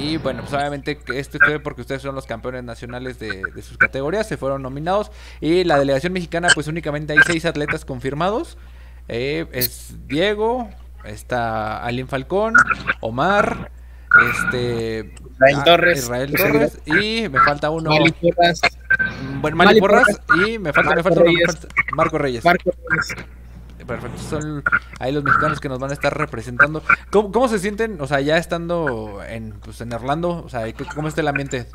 Y 0.00 0.16
bueno, 0.16 0.40
pues 0.40 0.54
obviamente 0.54 0.98
este 1.14 1.38
fue 1.38 1.60
porque 1.60 1.82
ustedes 1.82 2.00
son 2.00 2.14
los 2.14 2.24
campeones 2.24 2.64
nacionales 2.64 3.18
de, 3.18 3.42
sus 3.60 3.76
categorías, 3.76 4.26
se 4.26 4.38
fueron 4.38 4.62
nominados. 4.62 5.10
Y 5.42 5.64
la 5.64 5.78
delegación 5.78 6.14
mexicana, 6.14 6.48
pues 6.54 6.66
únicamente 6.66 7.12
hay 7.12 7.18
seis 7.26 7.44
atletas 7.44 7.84
confirmados. 7.84 8.56
Eh, 9.08 9.44
es 9.52 9.94
Diego, 10.06 10.70
está 11.04 11.84
Alien 11.84 12.08
Falcón, 12.08 12.54
Omar, 13.02 13.70
este... 14.32 15.12
Israel 15.38 15.56
ah, 15.60 15.64
Torres. 15.64 15.98
Israel 15.98 16.32
Torres 16.36 16.78
y 16.86 17.28
me 17.28 17.38
falta 17.40 17.70
uno. 17.70 17.90
Mali 17.90 18.12
Porras, 18.12 18.60
Bueno, 19.40 19.56
Mali 19.56 19.68
Mali 19.68 19.80
Porras 19.80 20.20
y 20.46 20.58
me 20.58 20.72
falta, 20.72 20.90
me 20.90 20.96
Marco 20.96 21.02
falta 21.08 21.20
uno, 21.20 21.30
me 21.30 21.36
Reyes. 21.36 21.46
falta- 21.46 21.68
Marco 21.94 22.18
Reyes. 22.18 22.44
Marco 22.44 22.70
Reyes. 22.90 23.26
Perfecto, 23.86 24.18
son 24.18 24.62
ahí 24.98 25.12
los 25.12 25.24
mexicanos 25.24 25.60
que 25.60 25.68
nos 25.70 25.78
van 25.78 25.90
a 25.90 25.94
estar 25.94 26.14
representando. 26.16 26.82
¿Cómo, 27.10 27.32
cómo 27.32 27.48
se 27.48 27.58
sienten, 27.58 27.98
o 28.02 28.06
sea, 28.06 28.20
ya 28.20 28.36
estando 28.36 29.20
en, 29.26 29.52
pues, 29.60 29.80
en 29.80 29.90
Orlando? 29.94 30.42
O 30.44 30.48
sea, 30.50 30.70
¿qué- 30.72 30.84
¿cómo 30.94 31.08
está 31.08 31.22
el 31.22 31.28
ambiente? 31.28 31.66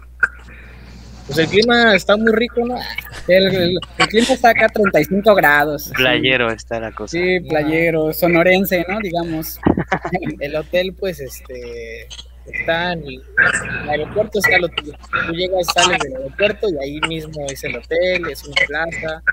Pues 1.25 1.39
el 1.39 1.47
clima 1.47 1.95
está 1.95 2.15
muy 2.17 2.31
rico, 2.33 2.61
¿no? 2.67 2.75
El, 3.27 3.45
el- 3.55 3.79
el 3.97 4.07
clima 4.09 4.27
está 4.29 4.49
acá 4.49 4.65
a 4.65 4.69
35 4.69 5.33
grados. 5.33 5.91
Playero 5.95 6.51
está 6.51 6.79
la 6.81 6.91
cosa. 6.91 7.11
Sí, 7.17 7.39
playero, 7.49 8.13
sonorense, 8.13 8.85
¿no? 8.87 8.99
Digamos. 8.99 9.57
El 10.39 10.55
hotel, 10.57 10.93
pues, 10.99 11.19
este, 11.21 12.09
está 12.45 12.93
en 12.93 13.03
el, 13.03 13.23
el 13.83 13.89
aeropuerto, 13.89 14.39
está 14.39 14.55
el 14.55 14.65
hotel. 14.65 14.97
Tú 15.27 15.33
llegas, 15.33 15.67
sales 15.73 15.99
del 15.99 16.15
aeropuerto 16.15 16.67
y 16.69 16.77
ahí 16.83 17.01
mismo 17.07 17.45
es 17.47 17.63
el 17.63 17.77
hotel, 17.77 18.29
es 18.29 18.43
una 18.43 18.61
plaza. 18.67 19.23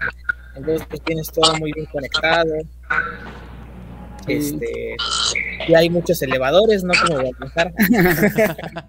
Entonces, 0.57 0.87
pues 0.89 1.03
tienes 1.03 1.31
todo 1.31 1.57
muy 1.59 1.73
bien 1.73 1.87
conectado. 1.87 2.53
Este, 4.27 4.97
y 5.67 5.75
hay 5.75 5.91
muchos 5.91 6.21
elevadores, 6.23 6.85
¿no? 6.85 6.93
Como 7.07 7.19
alcanzar. 7.19 7.73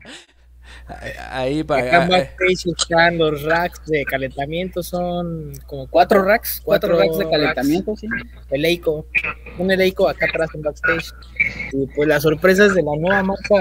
Ahí 1.29 1.63
para... 1.63 1.81
Acá 2.03 2.07
backstage 2.07 2.67
están 2.77 3.17
los 3.17 3.43
racks 3.43 3.85
de 3.85 4.03
calentamiento, 4.05 4.83
son 4.83 5.53
como 5.67 5.87
Cuatro 5.87 6.23
racks, 6.23 6.61
cuatro, 6.63 6.97
racks 6.97 7.17
de 7.17 7.23
racks. 7.23 7.31
calentamiento, 7.37 7.95
sí. 7.95 8.07
el 8.49 8.65
Eico, 8.65 9.05
un 9.57 9.71
Eico 9.71 10.07
acá 10.09 10.25
atrás 10.27 10.49
en 10.53 10.61
backstage. 10.61 11.11
Y 11.73 11.87
pues 11.95 12.07
las 12.07 12.23
sorpresas 12.23 12.73
de 12.75 12.83
la 12.83 12.91
nueva 12.97 13.23
marca 13.23 13.55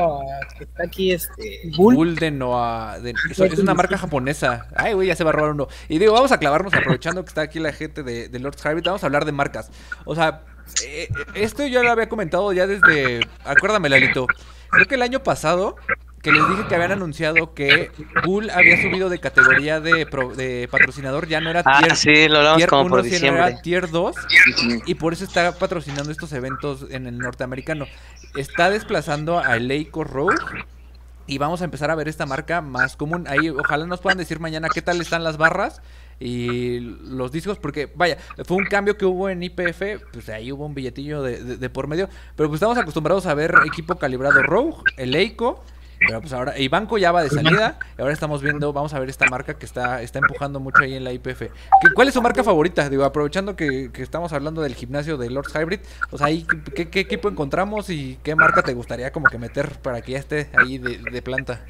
que 0.59 0.65
está 0.65 0.85
aquí, 0.85 1.13
este, 1.13 1.63
Bull 1.77 2.17
de 2.17 2.31
Noa. 2.31 2.99
de- 3.01 3.15
eso- 3.31 3.45
es 3.45 3.59
una 3.59 3.75
marca 3.75 3.97
japonesa. 3.99 4.67
Ay, 4.75 4.95
güey, 4.95 5.09
ya 5.09 5.17
se 5.17 5.25
va 5.25 5.31
a 5.31 5.33
robar 5.33 5.53
uno. 5.53 5.69
Y 5.89 5.99
digo, 5.99 6.13
vamos 6.13 6.33
a 6.33 6.39
clavarnos 6.39 6.75
aprovechando 6.75 7.23
que 7.25 7.29
está 7.29 7.43
aquí 7.43 7.59
la 7.59 7.73
gente 7.73 8.03
de, 8.03 8.29
de 8.29 8.39
Lord. 8.39 8.57
Vamos 8.85 9.03
a 9.03 9.07
hablar 9.07 9.25
de 9.25 9.33
marcas. 9.33 9.71
O 10.05 10.15
sea, 10.15 10.43
eh, 10.87 11.09
esto 11.35 11.67
yo 11.67 11.83
lo 11.83 11.91
había 11.91 12.09
comentado 12.09 12.53
ya 12.53 12.67
desde. 12.67 13.21
Acuérdame, 13.45 13.89
Lalito. 13.89 14.27
Creo 14.71 14.87
que 14.87 14.95
el 14.95 15.03
año 15.03 15.23
pasado 15.23 15.77
que 16.23 16.33
les 16.33 16.47
dije 16.51 16.67
que 16.69 16.75
habían 16.75 16.93
anunciado 16.93 17.55
que 17.55 17.91
Bull 18.25 18.51
había 18.51 18.81
subido 18.83 19.09
de 19.09 19.19
categoría 19.21 19.81
de, 19.81 20.05
pro- 20.07 20.35
de 20.35 20.69
patrocinador, 20.71 21.27
ya 21.29 21.41
no 21.41 21.49
era 21.51 21.63
Ah, 21.65 21.79
tier, 21.81 21.97
sí, 21.97 22.29
lo 22.29 22.39
hablamos 22.39 22.59
tier 22.59 22.69
como 22.69 22.83
1, 22.83 22.91
por 22.91 23.01
sino 23.05 23.13
diciembre. 23.15 23.43
era 23.47 23.63
tier 23.63 23.91
2 23.91 24.17
y 24.87 24.95
por 24.97 25.13
eso 25.15 25.25
está 25.25 25.53
patrocinando 25.59 26.11
estos 26.13 26.33
eventos 26.33 26.87
en 26.91 27.07
el 27.07 27.17
norteamericano. 27.19 27.87
Está 28.37 28.69
desplazando 28.71 29.39
a 29.39 29.57
Leico 29.57 30.05
Rogue 30.05 30.37
y 31.27 31.39
vamos 31.39 31.63
a 31.63 31.65
empezar 31.65 31.91
a 31.91 31.95
ver 31.95 32.09
esta 32.09 32.27
marca 32.27 32.61
más 32.61 32.97
común. 32.97 33.25
Ahí 33.29 33.49
ojalá 33.49 33.87
nos 33.87 34.01
puedan 34.01 34.19
decir 34.19 34.41
mañana 34.41 34.69
qué 34.73 34.83
tal 34.83 35.01
están 35.01 35.25
las 35.25 35.37
barras 35.39 35.81
y 36.19 36.81
los 36.81 37.33
discos, 37.33 37.59
porque 37.59 37.91
vaya, 37.95 38.19
fue 38.45 38.59
un 38.59 38.67
cambio 38.67 38.99
que 38.99 39.07
hubo 39.07 39.31
en 39.31 39.43
IPF, 39.43 40.03
pues 40.13 40.29
ahí 40.29 40.53
hubo 40.53 40.67
un 40.67 40.75
billetillo 40.75 41.23
de, 41.23 41.43
de- 41.43 41.57
de 41.57 41.71
por 41.71 41.87
medio, 41.87 42.11
pero 42.37 42.51
pues 42.51 42.59
estamos 42.59 42.77
acostumbrados 42.77 43.25
a 43.25 43.33
ver 43.33 43.55
equipo 43.65 43.95
calibrado 43.97 44.43
Rogue, 44.43 44.83
el 44.99 45.13
Leico, 45.13 45.65
pero 46.07 46.21
pues 46.21 46.33
ahora, 46.33 46.59
y 46.59 46.69
Banco 46.69 46.97
ya 46.99 47.13
va 47.13 47.23
de 47.23 47.29
salida, 47.31 47.79
y 47.97 48.01
ahora 48.01 48.13
estamos 48.15 48.43
viendo, 48.43 48.73
vamos 48.73 48.95
a 48.95 48.99
ver 48.99 49.09
esta 49.11 49.27
marca 49.27 49.55
que 49.55 49.67
está, 49.67 50.01
está 50.03 50.19
empujando 50.19 50.59
mucho 50.59 50.83
ahí 50.83 50.95
en 50.95 51.05
la 51.05 51.13
IPF. 51.13 51.41
¿Qué- 51.41 51.93
¿Cuál 51.95 52.09
es 52.09 52.15
su 52.15 52.23
marca 52.23 52.43
favorita? 52.43 52.89
Digo, 52.89 53.05
aprovechando 53.05 53.55
que, 53.55 53.91
que 53.93 54.03
estamos 54.03 54.33
hablando 54.33 54.63
del 54.63 54.75
gimnasio 54.75 55.17
de 55.19 55.29
Lords 55.31 55.55
Hybrid, 55.55 55.81
o 56.11 56.19
sea, 56.19 56.29
ahí, 56.29 56.47
¿qué, 56.75 56.89
qué 56.89 57.01
equipo 57.01 57.29
encontramos 57.29 57.91
y 57.91 58.19
qué 58.23 58.35
marca 58.35 58.63
te 58.63 58.73
gustaría 58.73 59.13
como 59.13 59.27
que 59.27 59.39
meter 59.39 59.79
para 59.81 60.01
que 60.01 60.13
ya 60.13 60.19
esté 60.19 60.51
ahí 60.59 60.79
de, 60.79 60.99
de 60.99 61.23
planta? 61.23 61.61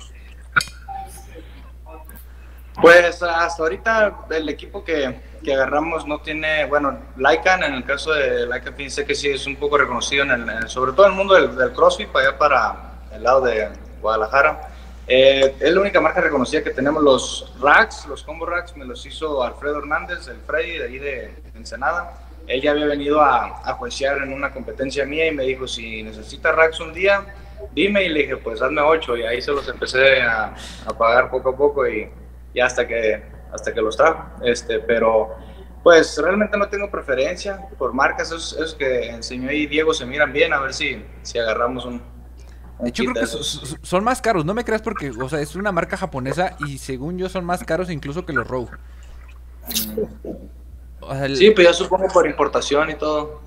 Pues 2.81 3.23
hasta 3.23 3.63
ahorita 3.63 4.17
el 4.31 4.49
equipo 4.49 4.83
que, 4.85 5.21
que 5.45 5.53
agarramos 5.53 6.07
no 6.07 6.21
tiene, 6.21 6.65
bueno, 6.67 6.99
Lycan, 7.17 7.63
en 7.65 7.75
el 7.75 7.85
caso 7.85 8.13
de 8.13 8.47
Lycan 8.47 8.75
Fin, 8.75 8.91
sé 8.91 9.05
que 9.05 9.15
sí 9.15 9.29
es 9.29 9.47
un 9.47 9.57
poco 9.57 9.77
reconocido, 9.77 10.23
en 10.25 10.31
el, 10.31 10.69
sobre 10.69 10.93
todo 10.93 11.07
en 11.07 11.13
el 11.13 11.19
mundo 11.19 11.35
del, 11.35 11.55
del 11.57 11.73
CrossFit, 11.73 12.09
para 12.09 12.29
allá 12.29 12.39
para 12.39 12.93
el 13.13 13.23
lado 13.23 13.43
de 13.43 13.69
Guadalajara. 14.01 14.71
Eh, 15.07 15.57
es 15.59 15.73
la 15.73 15.81
única 15.81 16.01
marca 16.01 16.21
reconocida 16.21 16.63
que 16.63 16.71
tenemos 16.71 17.03
los 17.03 17.55
racks, 17.61 18.07
los 18.07 18.23
combo 18.23 18.47
racks, 18.47 18.77
me 18.77 18.85
los 18.85 19.05
hizo 19.07 19.43
Alfredo 19.43 19.79
Hernández, 19.79 20.29
el 20.29 20.39
Freddy 20.47 20.79
de 20.79 20.85
ahí 20.85 20.99
de 20.99 21.35
Ensenada. 21.55 22.15
Él 22.47 22.61
ya 22.61 22.73
había 22.73 22.87
venido 22.87 23.21
a, 23.21 23.61
a 23.69 23.75
juecear 23.75 24.19
en 24.19 24.33
una 24.33 24.53
competencia 24.53 25.05
mía 25.05 25.27
y 25.27 25.33
me 25.33 25.45
dijo, 25.45 25.67
si 25.67 26.03
necesita 26.03 26.53
racks 26.53 26.81
un 26.81 26.93
día, 26.93 27.25
dime. 27.73 28.05
Y 28.05 28.09
le 28.09 28.21
dije, 28.21 28.37
pues 28.37 28.63
hazme 28.63 28.81
ocho. 28.81 29.17
Y 29.17 29.23
ahí 29.23 29.41
se 29.41 29.53
los 29.53 29.69
empecé 29.69 30.23
a, 30.23 30.55
pagar 30.99 31.31
poco 31.31 31.51
a 31.51 31.57
poco 31.57 31.87
y 31.87 32.09
ya 32.55 32.67
hasta 32.67 32.87
que, 32.87 33.23
hasta 33.53 33.73
que 33.73 33.81
los 33.81 33.97
trajo. 33.97 34.25
Este, 34.43 34.81
pero 34.81 35.37
pues 35.83 36.19
realmente 36.23 36.57
no 36.59 36.69
tengo 36.69 36.91
preferencia 36.91 37.69
por 37.79 37.93
marcas. 37.93 38.29
Esos, 38.29 38.53
esos 38.55 38.75
que 38.75 39.09
enseñó 39.09 39.49
ahí 39.49 39.67
Diego 39.67 39.95
se 39.95 40.07
miran 40.07 40.33
bien, 40.33 40.53
a 40.53 40.61
ver 40.61 40.75
si, 40.75 41.05
si 41.23 41.39
agarramos 41.39 41.85
un... 41.85 42.20
De 42.83 42.89
hecho, 42.89 43.05
creo 43.05 43.15
que 43.15 43.27
son 43.83 44.05
más 44.05 44.21
caros, 44.23 44.45
no 44.45 44.55
me 44.55 44.65
creas 44.65 44.83
porque, 44.83 45.11
o 45.11 45.29
sea, 45.29 45.41
es 45.41 45.55
una 45.57 45.73
marca 45.73 45.97
japonesa 45.97 46.57
y 46.67 46.79
según 46.79 47.19
yo 47.19 47.29
son 47.29 47.45
más 47.45 47.63
caros 47.65 47.91
incluso 47.91 48.25
que 48.25 48.33
los 48.33 48.47
Rogue. 48.47 48.71
O 51.01 51.15
sea, 51.15 51.27
el- 51.27 51.37
Sí, 51.37 51.51
pues 51.51 51.67
yo 51.67 51.75
supongo 51.75 52.09
por 52.09 52.27
importación 52.27 52.91
y 52.91 52.95
todo. 52.95 53.41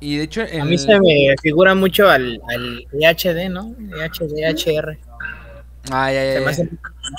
y 0.00 0.16
de 0.16 0.24
hecho, 0.24 0.40
A 0.42 0.46
en 0.48 0.68
mí 0.68 0.78
se 0.78 0.98
me 1.00 1.34
figura 1.40 1.74
mucho 1.74 2.08
al, 2.08 2.40
al 2.48 2.86
EHD, 2.92 3.48
¿no? 3.50 3.74
EHD, 3.96 4.44
HR. 4.48 4.98
Ah, 5.90 6.12
ya, 6.12 6.40
ya, 6.40 6.52
Se 6.52 6.64
me 6.64 6.70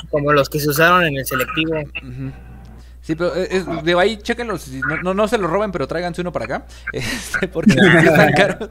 como 0.09 0.31
los 0.33 0.49
que 0.49 0.59
se 0.59 0.69
usaron 0.69 1.03
en 1.05 1.17
el 1.17 1.25
selectivo. 1.25 1.75
Sí, 3.01 3.15
pero 3.15 3.35
es, 3.35 3.49
es- 3.51 3.83
de 3.83 3.99
ahí, 3.99 4.17
chéquenlos. 4.17 4.61
si 4.61 4.79
No, 4.81 4.95
no, 5.01 5.13
no 5.13 5.27
se 5.27 5.37
lo 5.37 5.47
roben, 5.47 5.71
pero 5.73 5.87
tráiganse 5.87 6.21
uno 6.21 6.31
para 6.31 6.45
acá. 6.45 6.65
Este, 6.93 7.47
porque 7.49 7.71
están 7.73 8.31
caros. 8.33 8.69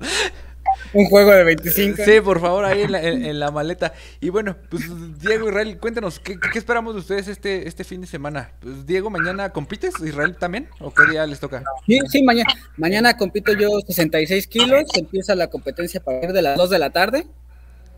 Un 0.95 1.07
juego 1.07 1.31
de 1.31 1.45
25. 1.45 2.03
Sí, 2.05 2.21
por 2.21 2.41
favor, 2.41 2.65
ahí 2.65 2.83
en 2.83 2.93
la, 2.93 3.03
en- 3.03 3.25
en 3.25 3.41
la 3.41 3.51
maleta. 3.51 3.93
Y 4.21 4.29
bueno, 4.29 4.57
pues 4.71 4.85
Diego, 5.21 5.49
Israel, 5.49 5.79
cuéntanos, 5.79 6.19
¿qué, 6.21 6.39
qué 6.39 6.59
esperamos 6.59 6.95
de 6.95 7.01
ustedes 7.01 7.29
este, 7.29 7.67
este 7.67 7.85
fin 7.85 8.01
de 8.03 8.07
semana? 8.07 8.53
Pues, 8.61 8.87
Diego, 8.87 9.09
¿mañana 9.09 9.51
compites? 9.51 9.95
¿Israel 10.05 10.37
también? 10.39 10.69
¿O 10.81 10.93
qué 10.93 11.11
día 11.11 11.27
les 11.27 11.41
toca? 11.41 11.63
Sí, 11.87 11.99
sí, 12.11 12.23
mañana, 12.23 12.53
mañana 12.77 13.17
compito 13.17 13.53
yo 13.55 13.69
66 13.87 14.47
kilos, 14.49 14.85
empieza 14.95 15.35
la 15.35 15.47
competencia 15.49 16.01
a 16.01 16.05
partir 16.05 16.33
de 16.33 16.43
las 16.43 16.57
2 16.59 16.69
de 16.71 16.79
la 16.79 16.91
tarde. 16.91 17.27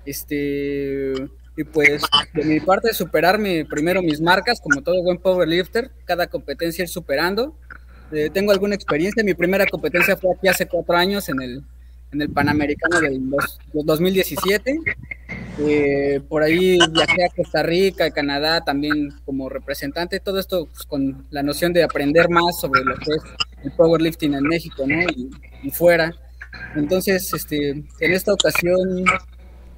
Este, 0.07 1.15
y 1.57 1.65
pues 1.65 2.03
de 2.35 2.45
mi 2.45 2.61
parte 2.61 2.93
superarme 2.93 3.65
primero 3.65 4.03
mis 4.03 4.21
marcas, 4.21 4.61
como 4.61 4.83
todo 4.83 5.03
buen 5.03 5.19
powerlifter, 5.19 5.91
cada 6.05 6.27
competencia 6.27 6.83
ir 6.83 6.89
superando. 6.89 7.57
Eh, 8.13 8.31
tengo 8.33 8.53
alguna 8.53 8.75
experiencia, 8.75 9.25
mi 9.25 9.35
primera 9.35 9.67
competencia 9.67 10.17
fue 10.17 10.31
aquí 10.37 10.47
hace 10.47 10.67
cuatro 10.67 10.95
años 10.95 11.29
en 11.29 11.41
el, 11.43 11.65
en 12.15 12.23
el 12.23 12.31
Panamericano 12.31 13.01
del 13.01 13.29
dos- 13.31 13.59
del 13.73 13.85
2017. 13.85 14.79
Eh, 15.61 16.21
por 16.29 16.43
ahí 16.43 16.79
viajé 16.91 17.25
a 17.25 17.29
Costa 17.35 17.63
Rica, 17.63 18.11
Canadá 18.11 18.63
también 18.65 19.13
como 19.25 19.49
representante, 19.49 20.19
todo 20.19 20.41
esto 20.41 20.67
pues, 20.67 20.83
con 20.85 21.27
la 21.31 21.43
noción 21.45 21.73
de 21.73 21.85
aprender 21.85 22.29
más 22.29 22.59
sobre 22.61 22.83
lo 22.85 22.97
que 22.97 23.13
es 23.13 23.23
el 23.63 23.71
powerlifting 23.73 24.35
en 24.35 24.43
México, 24.43 24.85
¿no? 24.87 25.01
Y, 25.03 25.31
y 25.63 25.71
fuera. 25.71 26.13
Entonces, 26.75 27.33
este, 27.33 27.71
en 27.71 28.13
esta 28.13 28.33
ocasión, 28.33 29.05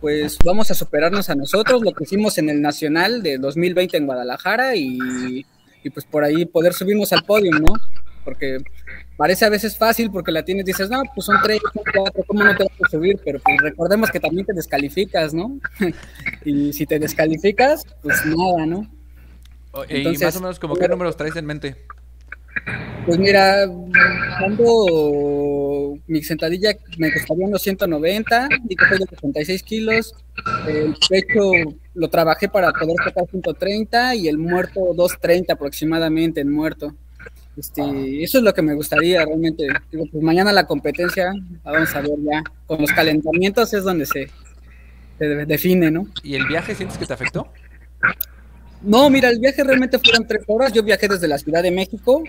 pues 0.00 0.38
vamos 0.44 0.70
a 0.70 0.74
superarnos 0.74 1.28
a 1.30 1.34
nosotros, 1.34 1.82
lo 1.82 1.92
que 1.92 2.04
hicimos 2.04 2.38
en 2.38 2.48
el 2.48 2.60
Nacional 2.62 3.22
de 3.22 3.38
2020 3.38 3.96
en 3.98 4.06
Guadalajara 4.06 4.76
y, 4.76 4.98
y 5.84 5.90
pues 5.90 6.06
por 6.06 6.24
ahí 6.24 6.46
poder 6.46 6.72
subirnos 6.72 7.12
al 7.12 7.22
podio, 7.24 7.50
¿no? 7.52 7.74
Porque 8.24 8.58
parece 9.16 9.44
a 9.44 9.48
veces 9.48 9.76
fácil 9.76 10.10
porque 10.10 10.32
la 10.32 10.44
tienes, 10.44 10.64
dices, 10.64 10.90
no, 10.90 11.02
pues 11.14 11.24
son 11.26 11.36
tres, 11.42 11.58
son 11.72 11.82
cuatro, 11.94 12.22
¿cómo 12.26 12.44
no 12.44 12.56
te 12.56 12.64
vas 12.64 12.72
a 12.84 12.88
subir? 12.90 13.18
Pero 13.24 13.38
pues 13.40 13.56
recordemos 13.60 14.10
que 14.10 14.20
también 14.20 14.46
te 14.46 14.52
descalificas, 14.52 15.32
¿no? 15.34 15.58
y 16.44 16.72
si 16.72 16.86
te 16.86 16.98
descalificas, 16.98 17.84
pues 18.02 18.24
nada, 18.26 18.66
¿no? 18.66 18.90
O- 19.72 19.84
y 19.84 19.96
Entonces, 19.98 20.22
más 20.22 20.36
o 20.36 20.40
menos, 20.40 20.58
como 20.58 20.76
qué 20.76 20.88
números 20.88 21.16
traes 21.16 21.36
en 21.36 21.46
mente? 21.46 21.76
Pues 23.06 23.18
mira, 23.18 23.66
cuando 24.40 25.96
mi 26.08 26.22
sentadilla 26.22 26.72
me 26.98 27.12
costaría 27.12 27.46
unos 27.46 27.62
190, 27.62 28.48
y 28.68 28.74
que 28.74 28.84
soy 28.88 28.98
de 28.98 29.04
66 29.06 29.62
kilos, 29.62 30.14
el 30.66 30.94
pecho 31.08 31.52
lo 31.94 32.08
trabajé 32.08 32.48
para 32.48 32.72
poder 32.72 32.96
sacar 33.04 33.24
130 33.30 34.14
y 34.16 34.26
el 34.28 34.38
muerto 34.38 34.80
230 34.94 35.52
aproximadamente 35.52 36.40
en 36.40 36.50
muerto. 36.50 36.94
Este, 37.56 38.22
eso 38.22 38.38
es 38.38 38.44
lo 38.44 38.52
que 38.52 38.62
me 38.62 38.74
gustaría 38.74 39.24
realmente. 39.24 39.66
Digo, 39.90 40.04
pues 40.12 40.22
mañana 40.22 40.52
la 40.52 40.66
competencia, 40.66 41.32
vamos 41.64 41.94
a 41.94 42.00
ver 42.02 42.10
ya. 42.22 42.42
Con 42.66 42.80
los 42.80 42.92
calentamientos 42.92 43.72
es 43.72 43.82
donde 43.84 44.04
se, 44.06 44.28
se 45.18 45.24
de- 45.24 45.46
define, 45.46 45.90
¿no? 45.90 46.06
¿Y 46.22 46.34
el 46.34 46.46
viaje 46.46 46.74
sientes 46.74 46.98
que 46.98 47.06
te 47.06 47.14
afectó? 47.14 47.48
No, 48.82 49.08
mira, 49.10 49.30
el 49.30 49.40
viaje 49.40 49.64
realmente 49.64 49.98
fueron 49.98 50.26
tres 50.26 50.42
horas. 50.46 50.72
Yo 50.72 50.82
viajé 50.82 51.08
desde 51.08 51.26
la 51.28 51.38
Ciudad 51.38 51.62
de 51.62 51.70
México. 51.70 52.22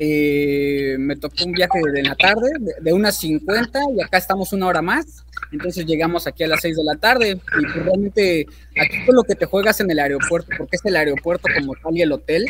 eh, 0.00 0.96
me 0.98 1.14
tocó 1.14 1.44
un 1.46 1.52
viaje 1.52 1.78
de 1.92 2.02
la 2.02 2.16
tarde, 2.16 2.50
de, 2.58 2.72
de 2.80 2.92
unas 2.92 3.16
50, 3.16 3.78
y 3.96 4.02
acá 4.02 4.18
estamos 4.18 4.52
una 4.52 4.66
hora 4.66 4.82
más. 4.82 5.24
Entonces 5.52 5.86
llegamos 5.86 6.26
aquí 6.26 6.42
a 6.42 6.48
las 6.48 6.62
6 6.62 6.76
de 6.76 6.82
la 6.84 6.96
tarde. 6.96 7.30
Y 7.60 7.62
pues 7.62 7.84
realmente 7.84 8.46
aquí 8.76 9.06
con 9.06 9.14
lo 9.14 9.22
que 9.22 9.36
te 9.36 9.46
juegas 9.46 9.80
en 9.80 9.88
el 9.90 10.00
aeropuerto, 10.00 10.48
porque 10.58 10.76
es 10.76 10.84
el 10.84 10.96
aeropuerto 10.96 11.46
como 11.56 11.74
tal 11.76 11.96
y 11.96 12.02
el 12.02 12.10
hotel, 12.10 12.46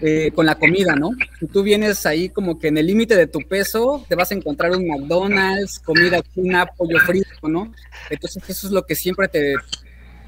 eh, 0.00 0.30
con 0.34 0.44
la 0.46 0.56
comida, 0.56 0.94
¿no? 0.96 1.10
Si 1.40 1.46
tú 1.46 1.62
vienes 1.62 2.04
ahí 2.06 2.28
como 2.28 2.58
que 2.58 2.68
en 2.68 2.78
el 2.78 2.86
límite 2.86 3.16
de 3.16 3.26
tu 3.26 3.40
peso, 3.40 4.04
te 4.08 4.14
vas 4.14 4.30
a 4.30 4.34
encontrar 4.34 4.72
un 4.72 4.86
McDonald's, 4.86 5.78
comida 5.78 6.20
china, 6.34 6.66
pollo 6.76 6.98
frito, 7.00 7.48
¿no? 7.48 7.72
Entonces 8.10 8.42
eso 8.48 8.66
es 8.66 8.72
lo 8.72 8.84
que 8.84 8.94
siempre 8.96 9.28
te, 9.28 9.54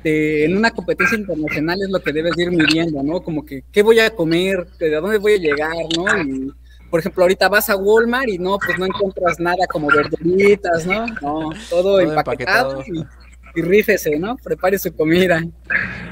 te- 0.03 0.45
en 0.45 0.57
una 0.57 0.71
competencia 0.71 1.19
internacional 1.19 1.79
es 1.83 1.91
lo 1.91 2.01
que 2.01 2.13
debes 2.13 2.37
de 2.37 2.45
ir 2.45 2.51
midiendo, 2.53 3.03
¿no? 3.03 3.21
Como 3.23 3.45
que, 3.45 3.65
¿qué 3.73 3.83
voy 3.83 3.99
a 4.01 4.11
comer? 4.11 4.67
¿De 4.79 4.91
dónde 4.91 5.19
voy 5.19 5.35
a 5.35 5.39
llegar? 5.39 5.73
¿no? 5.97 6.23
Y, 6.23 6.53
por 6.91 7.01
ejemplo, 7.01 7.25
ahorita 7.25 7.49
vas 7.49 7.69
a 7.69 7.77
Walmart 7.77 8.29
y 8.29 8.39
no, 8.39 8.59
pues 8.65 8.79
no 8.79 8.87
encuentras 8.87 9.41
nada 9.41 9.67
como 9.69 9.89
verduritas, 9.89 10.87
¿no? 10.87 11.07
No, 11.07 11.51
todo, 11.69 11.83
Todo 11.99 12.01
empaquetado, 12.01 12.81
empaquetado. 12.83 12.85
y, 12.87 13.26
y 13.57 13.63
rífese, 13.63 14.19
¿no? 14.19 14.37
Prepare 14.37 14.79
su 14.79 14.95
comida. 14.95 15.43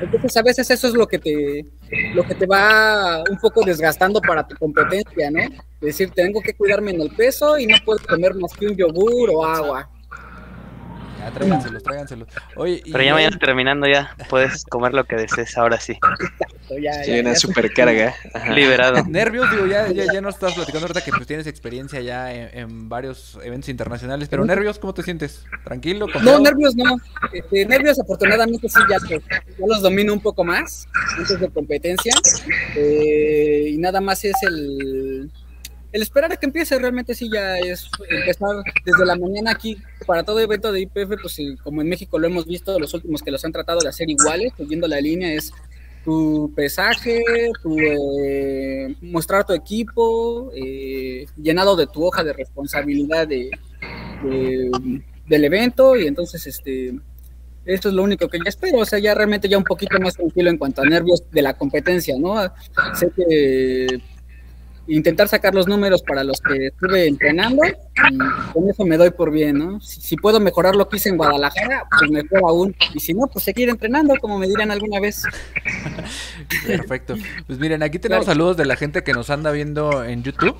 Entonces, 0.00 0.36
a 0.36 0.42
veces 0.42 0.70
eso 0.70 0.88
es 0.88 0.94
lo 0.94 1.06
que 1.06 1.18
te, 1.18 1.64
lo 2.14 2.24
que 2.24 2.34
te 2.34 2.46
va 2.46 3.22
un 3.30 3.38
poco 3.38 3.64
desgastando 3.64 4.20
para 4.20 4.46
tu 4.46 4.56
competencia, 4.56 5.30
¿no? 5.30 5.40
Es 5.40 5.98
decir, 5.98 6.10
tengo 6.10 6.40
que 6.40 6.54
cuidarme 6.54 6.92
en 6.92 7.02
el 7.02 7.10
peso 7.10 7.58
y 7.58 7.66
no 7.66 7.76
puedo 7.84 8.00
comer 8.06 8.34
más 8.34 8.52
que 8.54 8.66
un 8.66 8.76
yogur 8.76 9.30
o 9.30 9.44
agua. 9.44 9.90
Ya, 11.24 11.30
tráiganselos, 11.30 11.82
tráiganselos. 11.82 12.28
Oye, 12.56 12.82
Pero 12.90 13.02
ya 13.04 13.14
mañana 13.14 13.38
terminando 13.38 13.86
ya 13.86 14.14
puedes 14.28 14.64
comer 14.64 14.92
lo 14.94 15.04
que 15.04 15.16
desees, 15.16 15.56
ahora 15.56 15.80
sí. 15.80 15.98
Ya- 16.80 17.02
Sí, 17.04 17.10
ya- 17.12 17.20
una 17.20 17.32
ya- 17.32 17.36
supercarga. 17.36 18.14
Ajá. 18.34 18.52
Liberado. 18.52 19.04
Nervios, 19.08 19.50
digo, 19.50 19.66
ya, 19.66 19.90
ya, 19.90 20.04
ya 20.12 20.20
nos 20.20 20.34
estás 20.34 20.54
platicando 20.54 20.86
ahorita 20.86 21.02
que 21.02 21.10
pues 21.12 21.26
tienes 21.26 21.46
experiencia 21.46 22.00
ya 22.00 22.32
en, 22.32 22.58
en 22.58 22.88
varios 22.88 23.38
eventos 23.42 23.68
internacionales, 23.68 24.28
pero 24.28 24.44
nervios, 24.44 24.78
¿cómo 24.78 24.92
te 24.94 25.02
sientes? 25.02 25.44
¿Tranquilo? 25.64 26.06
No, 26.06 26.12
confiado? 26.12 26.40
nervios 26.40 26.74
no. 26.76 26.96
Este, 27.32 27.66
nervios 27.66 27.98
afortunadamente 28.00 28.68
sí 28.68 28.78
ya, 28.90 28.96
los- 28.98 29.08
ya 29.10 29.66
los 29.66 29.82
domino 29.82 30.12
un 30.12 30.20
poco 30.20 30.44
más 30.44 30.86
antes 31.18 31.38
de 31.40 31.48
competencia. 31.50 32.12
Eh, 32.76 33.68
y 33.70 33.78
nada 33.78 34.00
más 34.00 34.24
es 34.24 34.34
el, 34.42 35.30
el 35.94 36.02
esperar 36.02 36.32
a 36.32 36.36
que 36.36 36.44
empiece. 36.46 36.78
Realmente 36.78 37.14
sí 37.14 37.30
ya 37.32 37.56
es 37.58 37.88
empezar 38.10 38.48
desde 38.84 39.06
la 39.06 39.16
mañana 39.16 39.52
aquí. 39.52 39.78
para 40.06 40.22
todo 40.24 40.40
evento 40.40 40.70
de 40.72 40.80
IPF, 40.82 41.20
pues 41.22 41.38
como 41.62 41.80
en 41.80 41.88
México 41.88 42.18
lo 42.18 42.26
hemos 42.26 42.44
visto, 42.46 42.78
los 42.78 42.92
últimos 42.92 43.22
que 43.22 43.30
los 43.30 43.44
han 43.44 43.52
tratado 43.52 43.80
de 43.80 43.88
hacer 43.88 44.10
iguales, 44.10 44.52
siguiendo 44.58 44.86
la 44.88 45.00
línea, 45.00 45.32
es 45.32 45.52
tu 46.04 46.52
pesaje, 46.54 47.22
tu, 47.62 47.78
eh, 47.78 48.94
mostrar 49.00 49.46
tu 49.46 49.54
equipo, 49.54 50.50
eh, 50.54 51.24
llenado 51.40 51.76
de 51.76 51.86
tu 51.86 52.04
hoja 52.04 52.22
de 52.22 52.32
responsabilidad 52.34 53.26
de, 53.26 53.48
de- 54.24 55.00
del 55.26 55.44
evento, 55.44 55.96
y 55.96 56.06
entonces 56.06 56.46
este 56.46 56.98
esto 57.64 57.88
es 57.88 57.94
lo 57.94 58.02
único 58.02 58.28
que 58.28 58.36
yo 58.36 58.44
espero, 58.46 58.76
o 58.80 58.84
sea, 58.84 58.98
ya 58.98 59.14
realmente 59.14 59.48
ya 59.48 59.56
un 59.56 59.64
poquito 59.64 59.98
más 59.98 60.12
tranquilo 60.14 60.50
en 60.50 60.58
cuanto 60.58 60.82
a 60.82 60.84
nervios 60.84 61.22
de 61.30 61.40
la 61.40 61.56
competencia, 61.56 62.14
¿no? 62.18 62.34
Sé 62.94 63.10
que 63.16 63.86
intentar 64.86 65.28
sacar 65.28 65.54
los 65.54 65.66
números 65.66 66.02
para 66.02 66.22
los 66.24 66.40
que 66.40 66.66
estuve 66.66 67.06
entrenando 67.08 67.62
y 67.66 68.18
con 68.52 68.68
eso 68.68 68.84
me 68.84 68.96
doy 68.96 69.10
por 69.10 69.30
bien, 69.30 69.58
¿no? 69.58 69.80
Si, 69.80 70.00
si 70.00 70.16
puedo 70.16 70.40
mejorar 70.40 70.74
lo 70.76 70.88
que 70.88 70.96
hice 70.96 71.08
en 71.08 71.16
Guadalajara, 71.16 71.84
pues 71.98 72.10
mejor 72.10 72.40
aún. 72.48 72.76
Y 72.92 73.00
si 73.00 73.14
no, 73.14 73.26
pues 73.26 73.44
seguir 73.44 73.68
entrenando, 73.68 74.14
como 74.20 74.38
me 74.38 74.46
dirán 74.46 74.70
alguna 74.70 75.00
vez. 75.00 75.22
Perfecto. 76.66 77.14
Pues 77.46 77.58
miren, 77.58 77.82
aquí 77.82 77.98
tenemos 77.98 78.24
Claro. 78.24 78.34
saludos 78.38 78.56
de 78.56 78.64
la 78.64 78.76
gente 78.76 79.02
que 79.02 79.12
nos 79.12 79.30
anda 79.30 79.50
viendo 79.50 80.04
en 80.04 80.22
YouTube. 80.22 80.56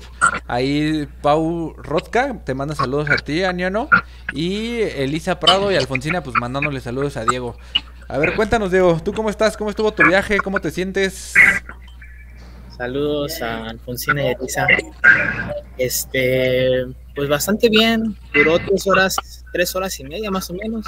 Ahí 0.47 1.07
Pau 1.21 1.73
Rotka 1.77 2.41
te 2.45 2.53
manda 2.53 2.75
saludos 2.75 3.09
a 3.09 3.15
ti, 3.17 3.43
Aniano. 3.43 3.89
Y 4.33 4.79
Elisa 4.81 5.39
Prado 5.39 5.71
y 5.71 5.75
Alfonsina, 5.75 6.21
pues 6.23 6.35
mandándole 6.39 6.79
saludos 6.81 7.17
a 7.17 7.25
Diego. 7.25 7.57
A 8.07 8.17
ver, 8.19 8.35
cuéntanos, 8.35 8.71
Diego, 8.71 8.99
¿tú 9.03 9.13
cómo 9.13 9.29
estás? 9.29 9.57
¿Cómo 9.57 9.69
estuvo 9.69 9.91
tu 9.93 10.03
viaje? 10.07 10.37
¿Cómo 10.37 10.59
te 10.61 10.69
sientes? 10.71 11.33
Saludos 12.77 13.41
a 13.41 13.67
Alfonsina 13.69 14.23
y 14.23 14.27
Elisa. 14.33 14.67
Este, 15.77 16.85
pues 17.15 17.29
bastante 17.29 17.69
bien. 17.69 18.17
Duró 18.33 18.59
tres 18.59 18.85
horas, 18.87 19.45
tres 19.53 19.75
horas 19.75 19.97
y 19.99 20.03
media 20.03 20.29
más 20.29 20.49
o 20.49 20.53
menos. 20.53 20.85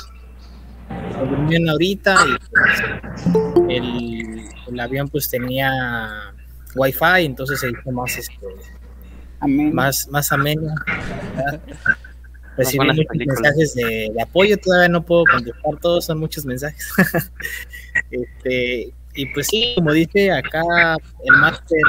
Se 1.11 1.19
durmieron 1.19 1.69
ahorita 1.69 2.15
y 2.27 2.37
pues, 2.49 3.69
el, 3.69 4.49
el 4.67 4.79
avión 4.79 5.07
pues 5.07 5.29
tenía 5.29 6.33
wifi, 6.75 7.25
entonces 7.25 7.59
se 7.59 7.69
hizo 7.69 7.91
más 7.91 8.17
este, 8.17 8.35
Amén. 9.39 9.73
más, 9.73 10.07
más 10.09 10.31
ameno. 10.31 10.73
Recibí 12.57 12.85
muchos 12.87 13.05
películas. 13.05 13.41
mensajes 13.41 13.75
de, 13.75 14.11
de 14.13 14.21
apoyo, 14.21 14.57
todavía 14.57 14.89
no 14.89 15.05
puedo 15.05 15.25
contestar 15.25 15.77
todos, 15.79 16.05
son 16.05 16.19
muchos 16.19 16.43
mensajes. 16.43 16.89
este, 18.11 18.93
y 19.17 19.25
pues 19.33 19.47
sí, 19.47 19.73
como 19.75 19.91
dice 19.93 20.31
acá 20.31 20.61
el 21.23 21.37
máster 21.41 21.79